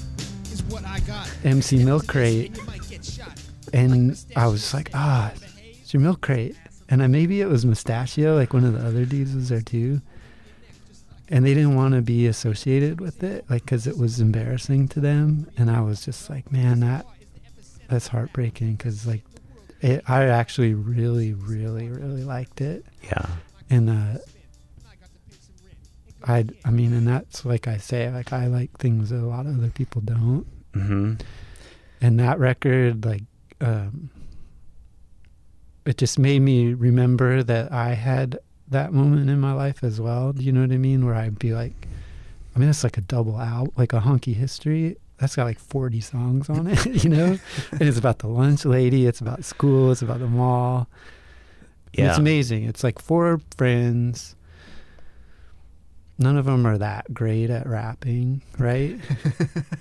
is 0.53 0.63
what 0.69 0.85
I 0.85 0.99
got. 1.01 1.31
MC 1.45 1.83
Milk 1.85 2.07
Crate, 2.09 2.49
And 2.49 2.57
you 2.59 2.65
might 2.65 2.87
get 2.91 3.05
shot. 3.05 3.41
and 3.73 4.23
I 4.37 4.47
was 4.49 4.75
like, 4.75 4.91
ah, 4.93 5.33
it's 5.81 5.95
your 5.95 6.03
milk 6.03 6.21
crate. 6.21 6.57
And 6.89 7.03
I, 7.03 7.07
maybe 7.07 7.41
it 7.41 7.47
was 7.49 7.65
Mustachio, 7.65 8.35
like 8.37 8.53
one 8.53 8.65
of 8.65 8.75
the 8.75 8.87
other 8.87 9.05
dudes 9.05 9.35
was 9.35 9.49
there 9.49 9.61
too. 9.63 10.01
And 11.29 11.47
they 11.47 11.55
didn't 11.55 11.77
want 11.77 11.95
to 11.95 12.03
be 12.03 12.27
associated 12.27 13.01
with 13.01 13.23
it, 13.23 13.47
like, 13.49 13.63
because 13.65 13.87
it 13.87 13.97
was 13.97 14.21
embarrassing 14.21 14.89
to 14.89 15.01
them. 15.01 15.49
And 15.57 15.71
I 15.71 15.81
was 15.81 16.05
just 16.05 16.29
like, 16.29 16.53
man, 16.53 16.81
that 16.81 17.07
that's 17.89 18.09
heartbreaking, 18.09 18.75
because 18.75 19.07
like, 19.07 19.23
it, 19.81 20.03
I 20.07 20.25
actually 20.25 20.75
really, 20.75 21.33
really, 21.33 21.89
really 21.89 22.25
liked 22.25 22.61
it. 22.61 22.85
Yeah. 23.05 23.27
And 23.71 23.89
uh, 23.89 24.19
I, 26.25 26.45
I 26.65 26.71
mean, 26.71 26.93
and 26.93 27.07
that's 27.09 27.45
like 27.45 27.67
I 27.67 27.79
say, 27.79 28.11
like 28.11 28.33
I 28.33 28.47
like 28.47 28.77
things 28.79 29.11
that 29.11 29.21
a 29.21 29.27
lot 29.27 29.47
of 29.47 29.59
other 29.59 29.71
people 29.71 30.03
don't 30.03 30.47
Mm-hmm. 30.75 31.15
and 32.01 32.19
that 32.19 32.39
record 32.39 33.05
like 33.05 33.25
um 33.61 34.09
it 35.85 35.99
just 35.99 36.19
made 36.19 36.41
me 36.41 36.75
remember 36.75 37.43
that 37.43 37.73
I 37.73 37.95
had 37.95 38.39
that 38.69 38.93
moment 38.93 39.29
in 39.29 39.41
my 39.41 39.53
life 39.53 39.83
as 39.85 40.01
well. 40.01 40.33
Do 40.33 40.43
you 40.43 40.53
know 40.53 40.63
what 40.63 40.73
I 40.73 40.79
mean? 40.79 41.05
Where 41.05 41.15
I'd 41.15 41.39
be 41.39 41.53
like, 41.53 41.87
I 42.55 42.59
mean, 42.59 42.69
it's 42.69 42.85
like 42.85 42.99
a 42.99 43.03
double 43.03 43.37
out, 43.37 43.73
like 43.77 43.93
a 43.93 44.01
honky 44.01 44.35
history. 44.35 44.97
That's 45.19 45.37
got 45.37 45.45
like 45.45 45.59
40 45.59 46.01
songs 46.01 46.51
on 46.51 46.67
it, 46.67 46.85
you 47.05 47.11
know? 47.11 47.39
and 47.71 47.83
it's 47.83 47.99
about 47.99 48.19
the 48.19 48.27
lunch 48.27 48.65
lady, 48.65 49.07
it's 49.07 49.21
about 49.21 49.45
school, 49.45 49.93
it's 49.93 50.03
about 50.03 50.19
the 50.19 50.27
mall. 50.27 50.89
And 51.97 52.09
It's 52.09 52.19
amazing. 52.19 52.65
It's 52.65 52.83
like 52.83 52.99
four 52.99 53.41
friends. 53.57 54.35
None 56.19 56.37
of 56.37 56.47
them 56.47 56.67
are 56.67 56.79
that 56.79 57.13
great 57.13 57.51
at 57.51 57.67
rapping, 57.67 58.43
right? 58.59 58.99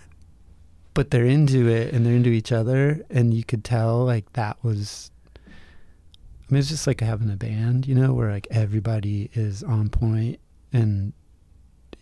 but 0.93 1.12
they're 1.12 1.26
into 1.26 1.68
it 1.68 1.93
and 1.93 2.06
they're 2.06 2.16
into 2.16 2.30
each 2.30 2.52
other. 2.52 3.04
And 3.10 3.34
you 3.34 3.43
could 3.43 3.64
tell 3.64 4.04
like 4.06 4.32
that 4.34 4.58
was, 4.64 5.12
I 6.52 6.54
mean, 6.54 6.60
it's 6.60 6.70
just 6.70 6.86
like 6.86 6.99
having 6.99 7.32
a 7.32 7.38
band, 7.38 7.88
you 7.88 7.95
know, 7.95 8.14
where 8.14 8.30
like 8.30 8.45
everybody 8.52 9.30
is 9.34 9.64
on 9.64 9.88
point 9.89 10.39
and 10.74 11.14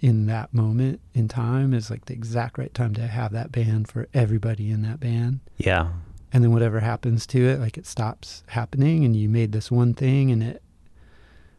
in 0.01 0.25
that 0.25 0.53
moment 0.53 1.01
in 1.13 1.27
time 1.27 1.71
is 1.73 1.91
like 1.91 2.05
the 2.05 2.13
exact 2.13 2.57
right 2.57 2.73
time 2.73 2.95
to 2.95 3.05
have 3.05 3.31
that 3.33 3.51
band 3.51 3.87
for 3.87 4.07
everybody 4.13 4.71
in 4.71 4.81
that 4.81 4.99
band 4.99 5.39
Yeah. 5.57 5.89
and 6.31 6.41
then 6.43 6.51
whatever 6.53 6.79
happens 6.79 7.27
to 7.27 7.47
it 7.47 7.59
like 7.59 7.77
it 7.77 7.85
stops 7.85 8.43
happening 8.47 9.03
and 9.03 9.13
you 9.15 9.27
made 9.27 9.51
this 9.51 9.69
one 9.69 9.93
thing 9.93 10.31
and 10.31 10.41
it 10.41 10.63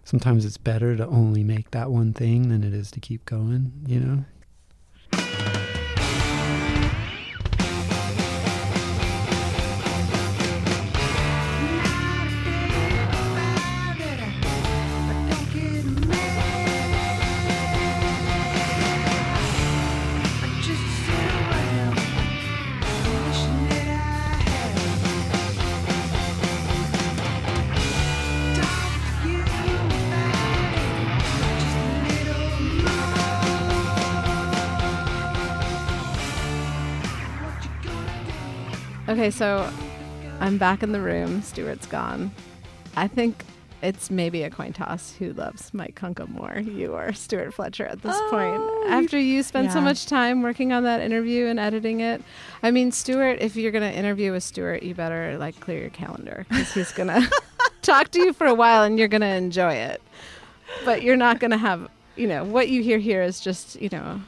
sometimes 0.05 0.47
it's 0.47 0.57
better 0.57 0.97
to 0.97 1.07
only 1.09 1.45
make 1.45 1.71
that 1.73 1.91
one 1.91 2.15
thing 2.15 2.49
than 2.49 2.65
it 2.65 2.73
is 2.73 2.91
to 2.93 3.01
keep 3.01 3.25
going 3.27 3.73
you 3.87 4.01
know 4.01 4.25
Okay, 39.31 39.39
so 39.39 39.73
I'm 40.41 40.59
back 40.59 40.83
in 40.83 40.91
the 40.91 41.01
room. 41.01 41.41
Stuart's 41.43 41.87
gone. 41.87 42.33
I 42.97 43.07
think 43.07 43.45
it's 43.81 44.11
maybe 44.11 44.43
a 44.43 44.51
coin 44.51 44.73
toss 44.73 45.15
who 45.15 45.33
loves 45.35 45.73
Mike 45.73 45.95
Kunka 45.95 46.29
more, 46.29 46.59
you 46.59 46.95
or 46.95 47.13
Stuart 47.13 47.55
Fletcher 47.55 47.87
at 47.87 48.03
this 48.03 48.17
point. 48.29 48.61
Oh, 48.61 48.87
After 48.89 49.21
you 49.21 49.45
spend 49.45 49.71
so 49.71 49.81
much 49.81 50.07
time 50.07 50.43
working 50.43 50.73
on 50.73 50.83
that 50.83 51.01
interview 51.01 51.47
and 51.47 51.61
editing 51.61 52.01
it. 52.01 52.25
I 52.65 52.73
mean, 52.73 52.91
Stuart, 52.91 53.39
if 53.41 53.55
you're 53.55 53.71
going 53.71 53.89
to 53.89 53.97
interview 53.97 54.33
with 54.33 54.43
Stuart, 54.43 54.83
you 54.83 54.97
better 54.97 55.39
like 55.39 55.61
clear 55.61 55.81
your 55.81 55.91
calendar 55.91 56.45
because 56.49 56.75
he's 56.75 56.91
going 56.91 57.09
to 57.09 57.31
talk 57.83 58.11
to 58.11 58.19
you 58.19 58.33
for 58.33 58.49
a 58.49 58.55
while 58.55 58.83
and 58.83 58.99
you're 58.99 59.07
going 59.07 59.21
to 59.21 59.29
enjoy 59.29 59.75
it. 59.75 60.03
But 60.85 61.03
you're 61.05 61.15
not 61.15 61.39
going 61.39 61.53
to 61.53 61.57
have, 61.57 61.89
you 62.17 62.27
know, 62.27 62.43
what 62.43 62.69
you 62.69 62.83
hear 62.83 62.99
here 62.99 63.23
is 63.23 63.39
just, 63.39 63.81
you 63.81 63.91
know, 63.91 64.23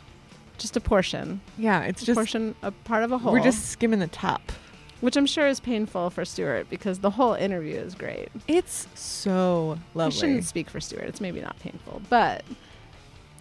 just 0.58 0.76
a 0.76 0.80
portion. 0.80 1.40
Yeah, 1.58 1.80
it's 1.82 2.02
just 2.02 2.02
a 2.02 2.06
just 2.06 2.16
portion, 2.16 2.54
a 2.62 2.70
part 2.70 3.02
of 3.02 3.10
a 3.10 3.18
whole. 3.18 3.32
We're 3.32 3.42
just 3.42 3.70
skimming 3.70 3.98
the 3.98 4.06
top. 4.06 4.52
Which 5.02 5.16
I'm 5.16 5.26
sure 5.26 5.48
is 5.48 5.58
painful 5.58 6.10
for 6.10 6.24
Stuart 6.24 6.70
because 6.70 7.00
the 7.00 7.10
whole 7.10 7.34
interview 7.34 7.74
is 7.74 7.94
great. 7.96 8.28
It's 8.46 8.86
so 8.94 9.78
I 9.94 9.98
lovely. 9.98 10.18
shouldn't 10.18 10.44
speak 10.44 10.70
for 10.70 10.80
Stuart. 10.80 11.02
It's 11.02 11.20
maybe 11.20 11.40
not 11.40 11.58
painful, 11.58 12.00
but 12.08 12.44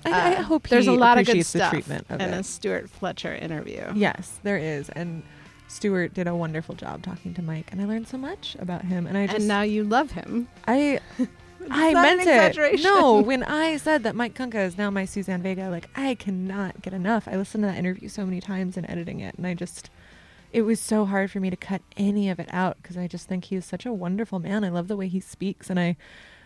I, 0.03 0.09
I 0.09 0.35
uh, 0.37 0.41
hope 0.41 0.67
there's 0.69 0.85
he 0.85 0.91
a 0.91 0.97
lot 0.97 1.19
of 1.19 1.27
good 1.27 1.45
stuff 1.45 1.71
treatment 1.71 2.07
of 2.09 2.19
in 2.19 2.33
it. 2.33 2.39
a 2.39 2.43
Stuart 2.43 2.89
Fletcher 2.89 3.35
interview. 3.35 3.85
Yes, 3.93 4.39
there 4.41 4.57
is, 4.57 4.89
and 4.89 5.21
Stuart 5.67 6.15
did 6.15 6.27
a 6.27 6.35
wonderful 6.35 6.73
job 6.73 7.03
talking 7.03 7.35
to 7.35 7.43
Mike, 7.43 7.71
and 7.71 7.79
I 7.79 7.85
learned 7.85 8.07
so 8.07 8.17
much 8.17 8.57
about 8.59 8.83
him. 8.83 9.05
And 9.05 9.15
I 9.15 9.27
just 9.27 9.37
and 9.37 9.47
now 9.47 9.61
you 9.61 9.83
love 9.83 10.11
him. 10.11 10.47
I 10.67 10.99
I 11.69 11.93
meant 11.93 12.57
it. 12.57 12.81
No, 12.83 13.21
when 13.21 13.43
I 13.43 13.77
said 13.77 14.01
that 14.01 14.15
Mike 14.15 14.33
Kunka 14.33 14.65
is 14.65 14.79
now 14.79 14.89
my 14.89 15.05
Suzanne 15.05 15.43
Vega, 15.43 15.69
like 15.69 15.89
I 15.95 16.15
cannot 16.15 16.81
get 16.81 16.93
enough. 16.93 17.27
I 17.27 17.35
listened 17.35 17.63
to 17.65 17.67
that 17.67 17.77
interview 17.77 18.09
so 18.09 18.25
many 18.25 18.41
times 18.41 18.77
in 18.77 18.89
editing 18.89 19.19
it, 19.19 19.35
and 19.35 19.45
I 19.45 19.53
just 19.53 19.91
it 20.51 20.63
was 20.63 20.79
so 20.79 21.05
hard 21.05 21.31
for 21.31 21.39
me 21.39 21.49
to 21.49 21.55
cut 21.55 21.81
any 21.97 22.29
of 22.29 22.39
it 22.39 22.49
out 22.51 22.77
because 22.81 22.97
I 22.97 23.07
just 23.07 23.27
think 23.27 23.45
he 23.45 23.55
is 23.55 23.65
such 23.65 23.85
a 23.85 23.93
wonderful 23.93 24.39
man. 24.39 24.63
I 24.63 24.69
love 24.69 24.87
the 24.87 24.97
way 24.97 25.07
he 25.07 25.19
speaks, 25.19 25.69
and 25.69 25.79
I 25.79 25.97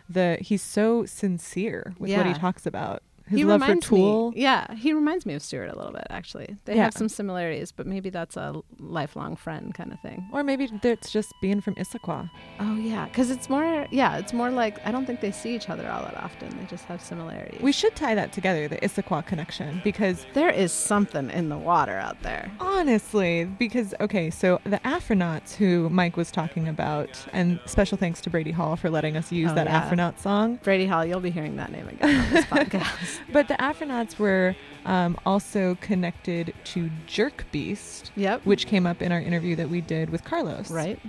the 0.08 0.38
he's 0.42 0.62
so 0.62 1.06
sincere 1.06 1.96
with 1.98 2.12
what 2.12 2.26
he 2.28 2.34
talks 2.34 2.66
about. 2.66 3.02
His 3.28 3.40
he 3.40 3.44
love 3.46 3.60
for 3.62 3.66
reminds 3.66 3.88
Tool. 3.88 4.32
me. 4.32 4.42
Yeah, 4.42 4.74
he 4.76 4.94
reminds 4.94 5.26
me 5.26 5.34
of 5.34 5.42
Stuart 5.42 5.70
a 5.72 5.76
little 5.76 5.92
bit. 5.94 6.06
Actually, 6.10 6.58
they 6.66 6.76
Yeah. 6.76 6.84
have 6.84 6.94
some 6.94 7.10
similarities, 7.10 7.72
but 7.72 7.88
maybe 7.88 8.10
that's 8.12 8.38
a 8.38 8.62
lifelong 8.80 9.36
friend 9.36 9.74
kind 9.74 9.92
of 9.92 10.00
thing. 10.02 10.28
Or 10.32 10.44
maybe 10.44 10.70
it's 10.84 11.12
just 11.12 11.34
being 11.42 11.60
from 11.62 11.74
Issaquah. 11.76 12.30
Oh 12.60 12.76
yeah, 12.76 13.06
because 13.06 13.32
it's 13.32 13.50
more. 13.50 13.88
Yeah, 13.92 14.18
it's 14.18 14.32
more 14.34 14.52
like 14.52 14.78
I 14.86 14.92
don't 14.92 15.06
think 15.06 15.22
they 15.22 15.32
see 15.32 15.56
each 15.56 15.70
other 15.70 15.90
all 15.90 16.04
that 16.04 16.16
often. 16.18 16.50
They 16.60 16.66
just 16.66 16.86
have 16.86 17.02
similarities. 17.02 17.62
We 17.62 17.72
should 17.72 17.96
tie 17.96 18.14
that 18.16 18.32
together, 18.32 18.68
the 18.68 18.78
Issaquah 18.78 19.26
connection, 19.26 19.82
because 19.84 20.26
there 20.34 20.50
is 20.52 20.72
something 20.72 21.30
in 21.32 21.50
the 21.50 21.58
water 21.58 21.94
out 21.98 22.22
there. 22.22 22.52
Honestly, 22.60 23.46
because 23.46 23.94
okay, 24.00 24.30
so 24.30 24.60
the 24.66 24.80
Afronauts 24.86 25.56
who 25.56 25.90
Mike 25.90 26.16
was 26.18 26.30
talking 26.30 26.68
about, 26.68 27.26
and 27.34 27.60
special 27.66 27.98
thanks 27.98 28.22
to 28.22 28.30
Brady 28.30 28.52
Hall 28.52 28.76
for 28.76 28.90
letting 28.90 29.18
us 29.18 29.32
use 29.32 29.50
Oh, 29.52 29.56
that 29.56 29.66
yeah. 29.68 29.90
Afronaut 29.90 30.20
song. 30.20 30.60
Brady 30.64 30.86
Hall, 30.86 31.04
you'll 31.06 31.20
be 31.20 31.32
hearing 31.32 31.56
that 31.56 31.72
name 31.72 31.88
again 31.88 32.20
on 32.24 32.30
this 32.32 32.46
podcast. 32.56 33.15
But 33.32 33.48
the 33.48 33.56
Afronauts 33.56 34.18
were 34.20 34.56
um, 34.86 35.18
also 35.26 35.76
connected 35.82 36.54
to 36.66 36.90
Jerk 37.08 37.46
Beast, 37.52 38.12
Yep. 38.16 38.46
which 38.46 38.68
came 38.68 38.86
up 38.86 39.02
in 39.02 39.12
our 39.12 39.20
interview 39.20 39.56
that 39.56 39.70
we 39.70 39.82
did 39.82 40.10
with 40.10 40.24
Carlos. 40.24 40.70
Right. 40.72 41.00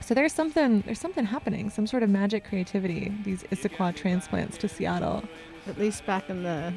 So 0.00 0.14
there's 0.14 0.32
something 0.32 0.82
there's 0.82 1.00
something 1.00 1.24
happening, 1.24 1.70
some 1.70 1.86
sort 1.86 2.02
of 2.02 2.10
magic 2.10 2.44
creativity. 2.44 3.12
These 3.24 3.42
Issaquah 3.44 3.96
transplants 3.96 4.56
to 4.58 4.68
Seattle. 4.68 5.24
At 5.66 5.78
least 5.78 6.04
back 6.06 6.28
in 6.30 6.42
the 6.42 6.72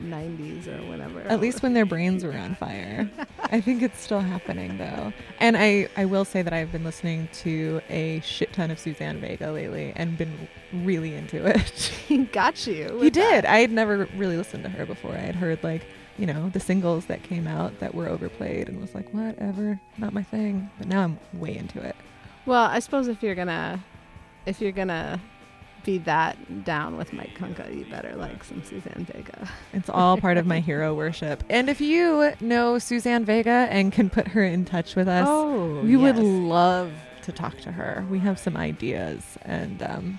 90s 0.00 0.66
or 0.66 0.88
whenever. 0.88 1.20
At 1.22 1.40
least 1.40 1.62
when 1.62 1.74
their 1.74 1.86
brains 1.86 2.24
were 2.24 2.32
on 2.32 2.54
fire. 2.54 3.10
I 3.44 3.60
think 3.60 3.82
it's 3.82 4.00
still 4.00 4.20
happening 4.20 4.78
though. 4.78 5.12
And 5.40 5.56
I, 5.56 5.88
I 5.96 6.04
will 6.04 6.24
say 6.24 6.42
that 6.42 6.52
I've 6.52 6.72
been 6.72 6.84
listening 6.84 7.28
to 7.34 7.80
a 7.88 8.20
shit 8.20 8.52
ton 8.52 8.70
of 8.70 8.78
Suzanne 8.78 9.20
Vega 9.20 9.50
lately 9.50 9.92
and 9.96 10.16
been 10.16 10.48
really 10.72 11.14
into 11.14 11.44
it. 11.44 11.70
he 12.08 12.24
got 12.24 12.66
you. 12.66 12.98
he 13.00 13.10
did. 13.10 13.44
that. 13.44 13.46
I 13.46 13.58
had 13.58 13.70
never 13.70 14.08
really 14.16 14.36
listened 14.36 14.64
to 14.64 14.70
her 14.70 14.86
before. 14.86 15.12
I 15.12 15.18
had 15.18 15.34
heard 15.36 15.62
like, 15.62 15.86
you 16.18 16.26
know, 16.26 16.48
the 16.50 16.60
singles 16.60 17.06
that 17.06 17.22
came 17.22 17.46
out 17.46 17.78
that 17.80 17.94
were 17.94 18.08
overplayed 18.08 18.68
and 18.68 18.80
was 18.80 18.94
like, 18.94 19.12
whatever, 19.14 19.80
not 19.98 20.12
my 20.12 20.22
thing. 20.22 20.70
But 20.78 20.88
now 20.88 21.02
I'm 21.04 21.18
way 21.34 21.56
into 21.56 21.80
it. 21.80 21.96
Well, 22.46 22.64
I 22.64 22.78
suppose 22.78 23.08
if 23.08 23.22
you're 23.22 23.34
gonna, 23.34 23.82
if 24.46 24.60
you're 24.60 24.72
gonna 24.72 25.20
be 25.88 25.96
that 25.98 26.64
down 26.66 26.98
with 26.98 27.14
Mike 27.14 27.30
Kunka, 27.38 27.74
you 27.74 27.86
better 27.86 28.14
like 28.14 28.44
some 28.44 28.62
Suzanne 28.62 29.06
Vega. 29.10 29.48
It's 29.72 29.88
all 29.88 30.18
part 30.18 30.36
of 30.36 30.44
my 30.46 30.60
hero 30.60 30.92
worship. 30.94 31.42
And 31.48 31.70
if 31.70 31.80
you 31.80 32.32
know 32.40 32.78
Suzanne 32.78 33.24
Vega 33.24 33.66
and 33.70 33.90
can 33.90 34.10
put 34.10 34.28
her 34.28 34.44
in 34.44 34.66
touch 34.66 34.94
with 34.94 35.08
us, 35.08 35.26
Oh, 35.26 35.80
we 35.80 35.96
would 35.96 36.18
love 36.18 36.92
to 37.22 37.32
talk 37.32 37.56
to 37.60 37.72
her. 37.72 38.04
We 38.10 38.18
have 38.18 38.38
some 38.38 38.54
ideas 38.54 39.38
and 39.42 39.82
um, 39.82 40.18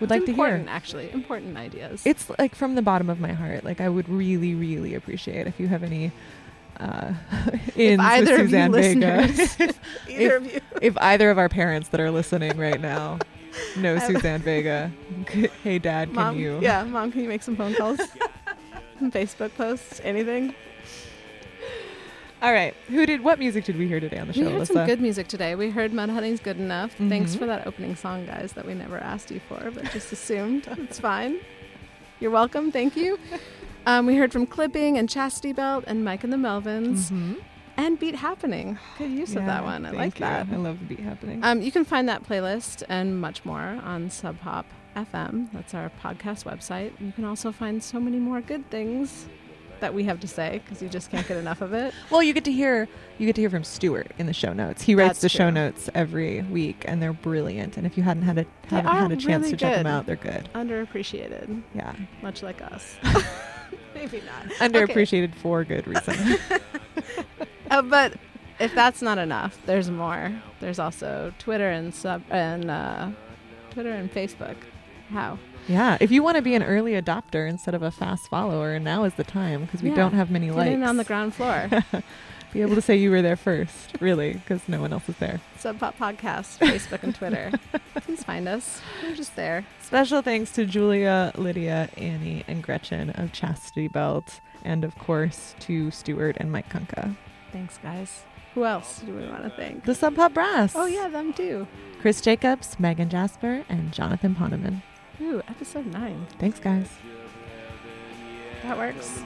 would 0.00 0.08
like 0.08 0.20
to 0.24 0.32
hear. 0.32 0.46
important, 0.46 0.68
actually, 0.70 1.10
important 1.12 1.58
ideas. 1.58 2.02
It's 2.06 2.30
like 2.38 2.54
from 2.54 2.74
the 2.74 2.82
bottom 2.82 3.10
of 3.10 3.20
my 3.20 3.32
heart. 3.32 3.64
Like 3.64 3.82
I 3.82 3.90
would 3.90 4.08
really, 4.08 4.54
really 4.54 4.94
appreciate 4.94 5.46
if 5.46 5.60
you 5.60 5.68
have 5.68 5.82
any 5.82 6.10
uh, 6.80 7.12
ins 7.76 8.00
either 8.00 8.30
with 8.32 8.40
of 8.40 8.50
you 8.50 8.62
Suzanne 8.62 8.72
Vega. 8.72 9.16
listeners- 9.20 9.58
either 10.08 10.36
if, 10.36 10.42
of 10.46 10.54
you. 10.54 10.60
if 10.80 10.96
either 10.98 11.30
of 11.30 11.36
our 11.36 11.50
parents 11.50 11.90
that 11.90 12.00
are 12.00 12.10
listening 12.10 12.56
right 12.56 12.80
now 12.80 13.18
I'm- 13.76 14.00
Suzanne 14.00 14.40
Vega, 14.42 14.90
hey 15.62 15.78
dad, 15.78 16.08
can 16.08 16.14
Mom, 16.14 16.38
you? 16.38 16.58
yeah, 16.60 16.84
mom, 16.84 17.12
can 17.12 17.22
you 17.22 17.28
make 17.28 17.42
some 17.42 17.56
phone 17.56 17.74
calls? 17.74 17.98
Some 18.98 19.10
Facebook 19.18 19.54
posts, 19.56 20.00
anything? 20.04 20.54
All 22.40 22.52
right. 22.52 22.74
Who 22.88 23.06
did? 23.06 23.22
What 23.22 23.38
music 23.38 23.64
did 23.64 23.78
we 23.78 23.86
hear 23.86 24.00
today 24.00 24.18
on 24.18 24.26
the 24.26 24.32
show? 24.32 24.40
We 24.40 24.50
heard 24.50 24.62
Alyssa? 24.62 24.72
some 24.72 24.86
good 24.86 25.00
music 25.00 25.28
today. 25.28 25.54
We 25.54 25.70
heard 25.70 25.92
Mudhoney's 25.92 26.40
Good 26.40 26.56
Enough. 26.58 26.92
Thanks 27.08 27.36
Mhm. 27.36 27.38
for 27.38 27.46
that 27.46 27.68
opening 27.68 27.94
song, 27.94 28.26
guys, 28.26 28.52
that 28.54 28.66
we 28.66 28.74
never 28.74 28.98
asked 28.98 29.30
you 29.30 29.40
for, 29.48 29.70
but 29.70 29.84
just 29.92 30.10
assumed. 30.12 30.66
it's 30.78 30.98
fine. 30.98 31.36
You're 32.18 32.32
welcome. 32.32 32.70
Thank 32.72 32.96
you. 32.96 33.18
Um, 33.84 34.06
we 34.06 34.14
heard 34.14 34.30
from 34.30 34.46
Clipping 34.46 34.96
and 34.96 35.08
Chastity 35.10 35.52
Belt 35.52 35.82
and 35.88 36.04
Mike 36.04 36.22
and 36.22 36.32
the 36.32 36.36
Melvins 36.36 37.10
Mhm. 37.10 37.34
And 37.76 37.98
Beat 37.98 38.14
Happening. 38.14 38.78
Good 38.98 39.10
use 39.10 39.34
of 39.34 39.46
that 39.46 39.64
one. 39.64 39.86
I 39.86 39.90
like 39.90 40.16
you. 40.18 40.26
that. 40.26 40.46
I 40.52 40.56
love 40.56 40.78
the 40.80 40.84
beat 40.84 41.00
happening. 41.00 41.42
Um, 41.42 41.62
you 41.62 41.72
can 41.72 41.84
find 41.84 42.08
that 42.08 42.22
playlist 42.22 42.82
and 42.88 43.20
much 43.20 43.44
more 43.44 43.60
on 43.82 44.10
Sub 44.10 44.38
Pop 44.40 44.66
FM. 44.94 45.50
That's 45.52 45.74
our 45.74 45.90
podcast 46.02 46.44
website. 46.44 46.92
You 47.00 47.12
can 47.12 47.24
also 47.24 47.50
find 47.50 47.82
so 47.82 47.98
many 47.98 48.18
more 48.18 48.40
good 48.40 48.68
things 48.70 49.26
that 49.80 49.92
we 49.94 50.04
have 50.04 50.20
to 50.20 50.28
say 50.28 50.60
because 50.64 50.80
you 50.80 50.88
just 50.88 51.10
can't 51.10 51.26
get 51.26 51.36
enough 51.38 51.60
of 51.60 51.72
it. 51.72 51.92
Well, 52.10 52.22
you 52.22 52.34
get 52.34 52.44
to 52.44 52.52
hear 52.52 52.88
you 53.18 53.26
get 53.26 53.34
to 53.36 53.40
hear 53.40 53.50
from 53.50 53.64
Stuart 53.64 54.12
in 54.18 54.26
the 54.26 54.32
show 54.34 54.52
notes. 54.52 54.82
He 54.82 54.94
writes 54.94 55.08
That's 55.14 55.20
the 55.22 55.28
show 55.30 55.50
notes 55.50 55.88
every 55.94 56.42
week, 56.42 56.84
and 56.86 57.02
they're 57.02 57.12
brilliant. 57.14 57.76
And 57.78 57.86
if 57.86 57.96
you 57.96 58.02
hadn't 58.02 58.22
had 58.24 58.38
a 58.38 58.46
haven't 58.68 58.92
had 58.92 59.12
a 59.12 59.16
chance 59.16 59.44
really 59.44 59.50
to 59.52 59.56
check 59.56 59.74
them 59.76 59.86
out, 59.86 60.06
they're 60.06 60.16
good. 60.16 60.48
Underappreciated, 60.54 61.62
Yeah, 61.74 61.94
much 62.22 62.42
like 62.42 62.60
us. 62.62 62.96
Maybe 63.94 64.20
not. 64.20 64.54
underappreciated 64.58 65.34
for 65.36 65.64
good 65.64 65.86
reason. 65.88 66.38
Uh, 67.72 67.82
but 67.82 68.14
if 68.60 68.74
that's 68.74 69.00
not 69.02 69.18
enough, 69.18 69.58
there's 69.66 69.90
more. 69.90 70.30
There's 70.60 70.78
also 70.78 71.32
Twitter 71.38 71.70
and 71.70 71.94
sub 71.94 72.22
and 72.30 72.70
uh, 72.70 73.08
Twitter 73.70 73.92
and 73.92 74.12
Facebook. 74.12 74.56
How? 75.10 75.38
yeah, 75.68 75.96
if 76.00 76.10
you 76.10 76.22
want 76.22 76.36
to 76.36 76.42
be 76.42 76.54
an 76.54 76.62
early 76.62 76.92
adopter 76.92 77.48
instead 77.48 77.74
of 77.74 77.82
a 77.82 77.90
fast 77.90 78.28
follower, 78.28 78.78
now 78.78 79.04
is 79.04 79.14
the 79.14 79.24
time 79.24 79.64
because 79.64 79.82
we 79.82 79.90
Yeah. 79.90 79.96
don't 79.96 80.14
have 80.14 80.30
many 80.30 80.46
Get 80.48 80.56
likes. 80.56 80.70
in 80.74 80.82
on 80.82 80.96
the 80.96 81.04
ground 81.04 81.34
floor. 81.34 81.68
be 82.52 82.60
able 82.62 82.74
to 82.74 82.82
say 82.82 82.96
you 82.96 83.10
were 83.10 83.22
there 83.22 83.36
first, 83.36 83.92
really, 84.00 84.34
because 84.34 84.60
no 84.68 84.80
one 84.80 84.92
else 84.92 85.08
is 85.08 85.16
there. 85.16 85.40
Sub 85.58 85.78
Pop 85.78 85.96
Podcast, 85.98 86.58
Facebook 86.58 87.02
and 87.02 87.14
Twitter. 87.14 87.50
Please 88.02 88.22
find 88.24 88.46
us. 88.48 88.80
We're 89.02 89.14
just 89.14 89.36
there. 89.36 89.64
Special 89.82 90.20
thanks 90.22 90.50
to 90.52 90.66
Julia, 90.66 91.32
Lydia, 91.36 91.88
Annie, 91.96 92.44
and 92.48 92.62
Gretchen 92.62 93.10
of 93.10 93.32
Chastity 93.32 93.88
Belt, 93.88 94.40
and 94.64 94.84
of 94.84 94.98
course 94.98 95.54
to 95.60 95.90
Stuart 95.90 96.36
and 96.38 96.50
Mike 96.52 96.68
Kunka. 96.70 97.16
Thanks, 97.52 97.78
guys. 97.78 98.22
Who 98.54 98.64
else 98.64 99.00
do 99.00 99.14
we 99.14 99.26
want 99.28 99.44
to 99.44 99.50
thank? 99.50 99.84
The 99.84 99.94
Sub 99.94 100.16
Pop 100.16 100.34
Brass. 100.34 100.74
Oh 100.74 100.86
yeah, 100.86 101.08
them 101.08 101.32
too. 101.32 101.66
Chris 102.00 102.20
Jacobs, 102.20 102.78
Megan 102.80 103.08
Jasper, 103.08 103.64
and 103.68 103.92
Jonathan 103.92 104.34
Poneman. 104.34 104.82
Ooh, 105.20 105.40
episode 105.48 105.86
nine. 105.86 106.26
Thanks, 106.38 106.58
guys. 106.58 106.88
That 108.62 108.76
works. 108.76 109.22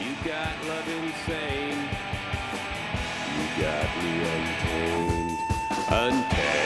You 0.00 0.10
got 0.24 0.52
love 0.66 0.88
insane. 0.88 1.88
You 3.36 3.62
got 3.62 3.88
me 4.02 4.12
untamed. 4.34 5.38
Untamed. 5.90 6.63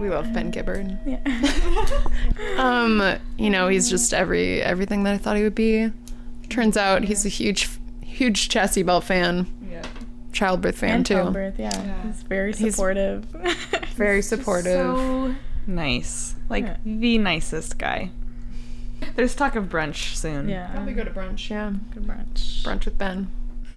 We 0.00 0.08
love 0.08 0.32
Ben 0.32 0.50
Gibbard. 0.50 0.98
Yeah. 1.06 1.20
Um, 2.56 3.16
you 3.38 3.50
know, 3.50 3.68
he's 3.68 3.88
just 3.88 4.12
every 4.14 4.62
everything 4.62 5.02
that 5.04 5.14
I 5.14 5.18
thought 5.18 5.36
he 5.36 5.42
would 5.42 5.54
be. 5.54 5.90
Turns 6.48 6.76
out 6.76 7.04
he's 7.04 7.24
a 7.24 7.28
huge, 7.28 7.68
huge 8.02 8.48
Chastity 8.48 8.82
Belt 8.82 9.04
fan. 9.04 9.46
Yeah. 9.70 9.82
Childbirth 10.32 10.78
fan 10.78 10.96
and 10.96 11.06
too. 11.06 11.14
childbirth, 11.14 11.58
yeah. 11.58 12.02
He's 12.02 12.22
very 12.22 12.52
He's 12.52 12.74
supportive. 12.74 13.24
Very 13.96 14.22
supportive. 14.22 14.64
So 14.96 15.34
nice. 15.66 16.34
Like 16.48 16.64
Yeah. 16.64 16.76
the 16.84 17.18
nicest 17.18 17.78
guy. 17.78 18.10
There's 19.16 19.34
talk 19.34 19.54
of 19.56 19.64
brunch 19.68 20.14
soon. 20.16 20.48
yeah. 20.48 20.68
Probably 20.72 20.92
go 20.94 21.04
to 21.04 21.10
brunch. 21.10 21.50
Yeah, 21.50 21.72
Good 21.94 22.04
brunch. 22.04 22.62
brunch 22.62 22.84
with 22.86 22.96
Ben. 22.98 23.28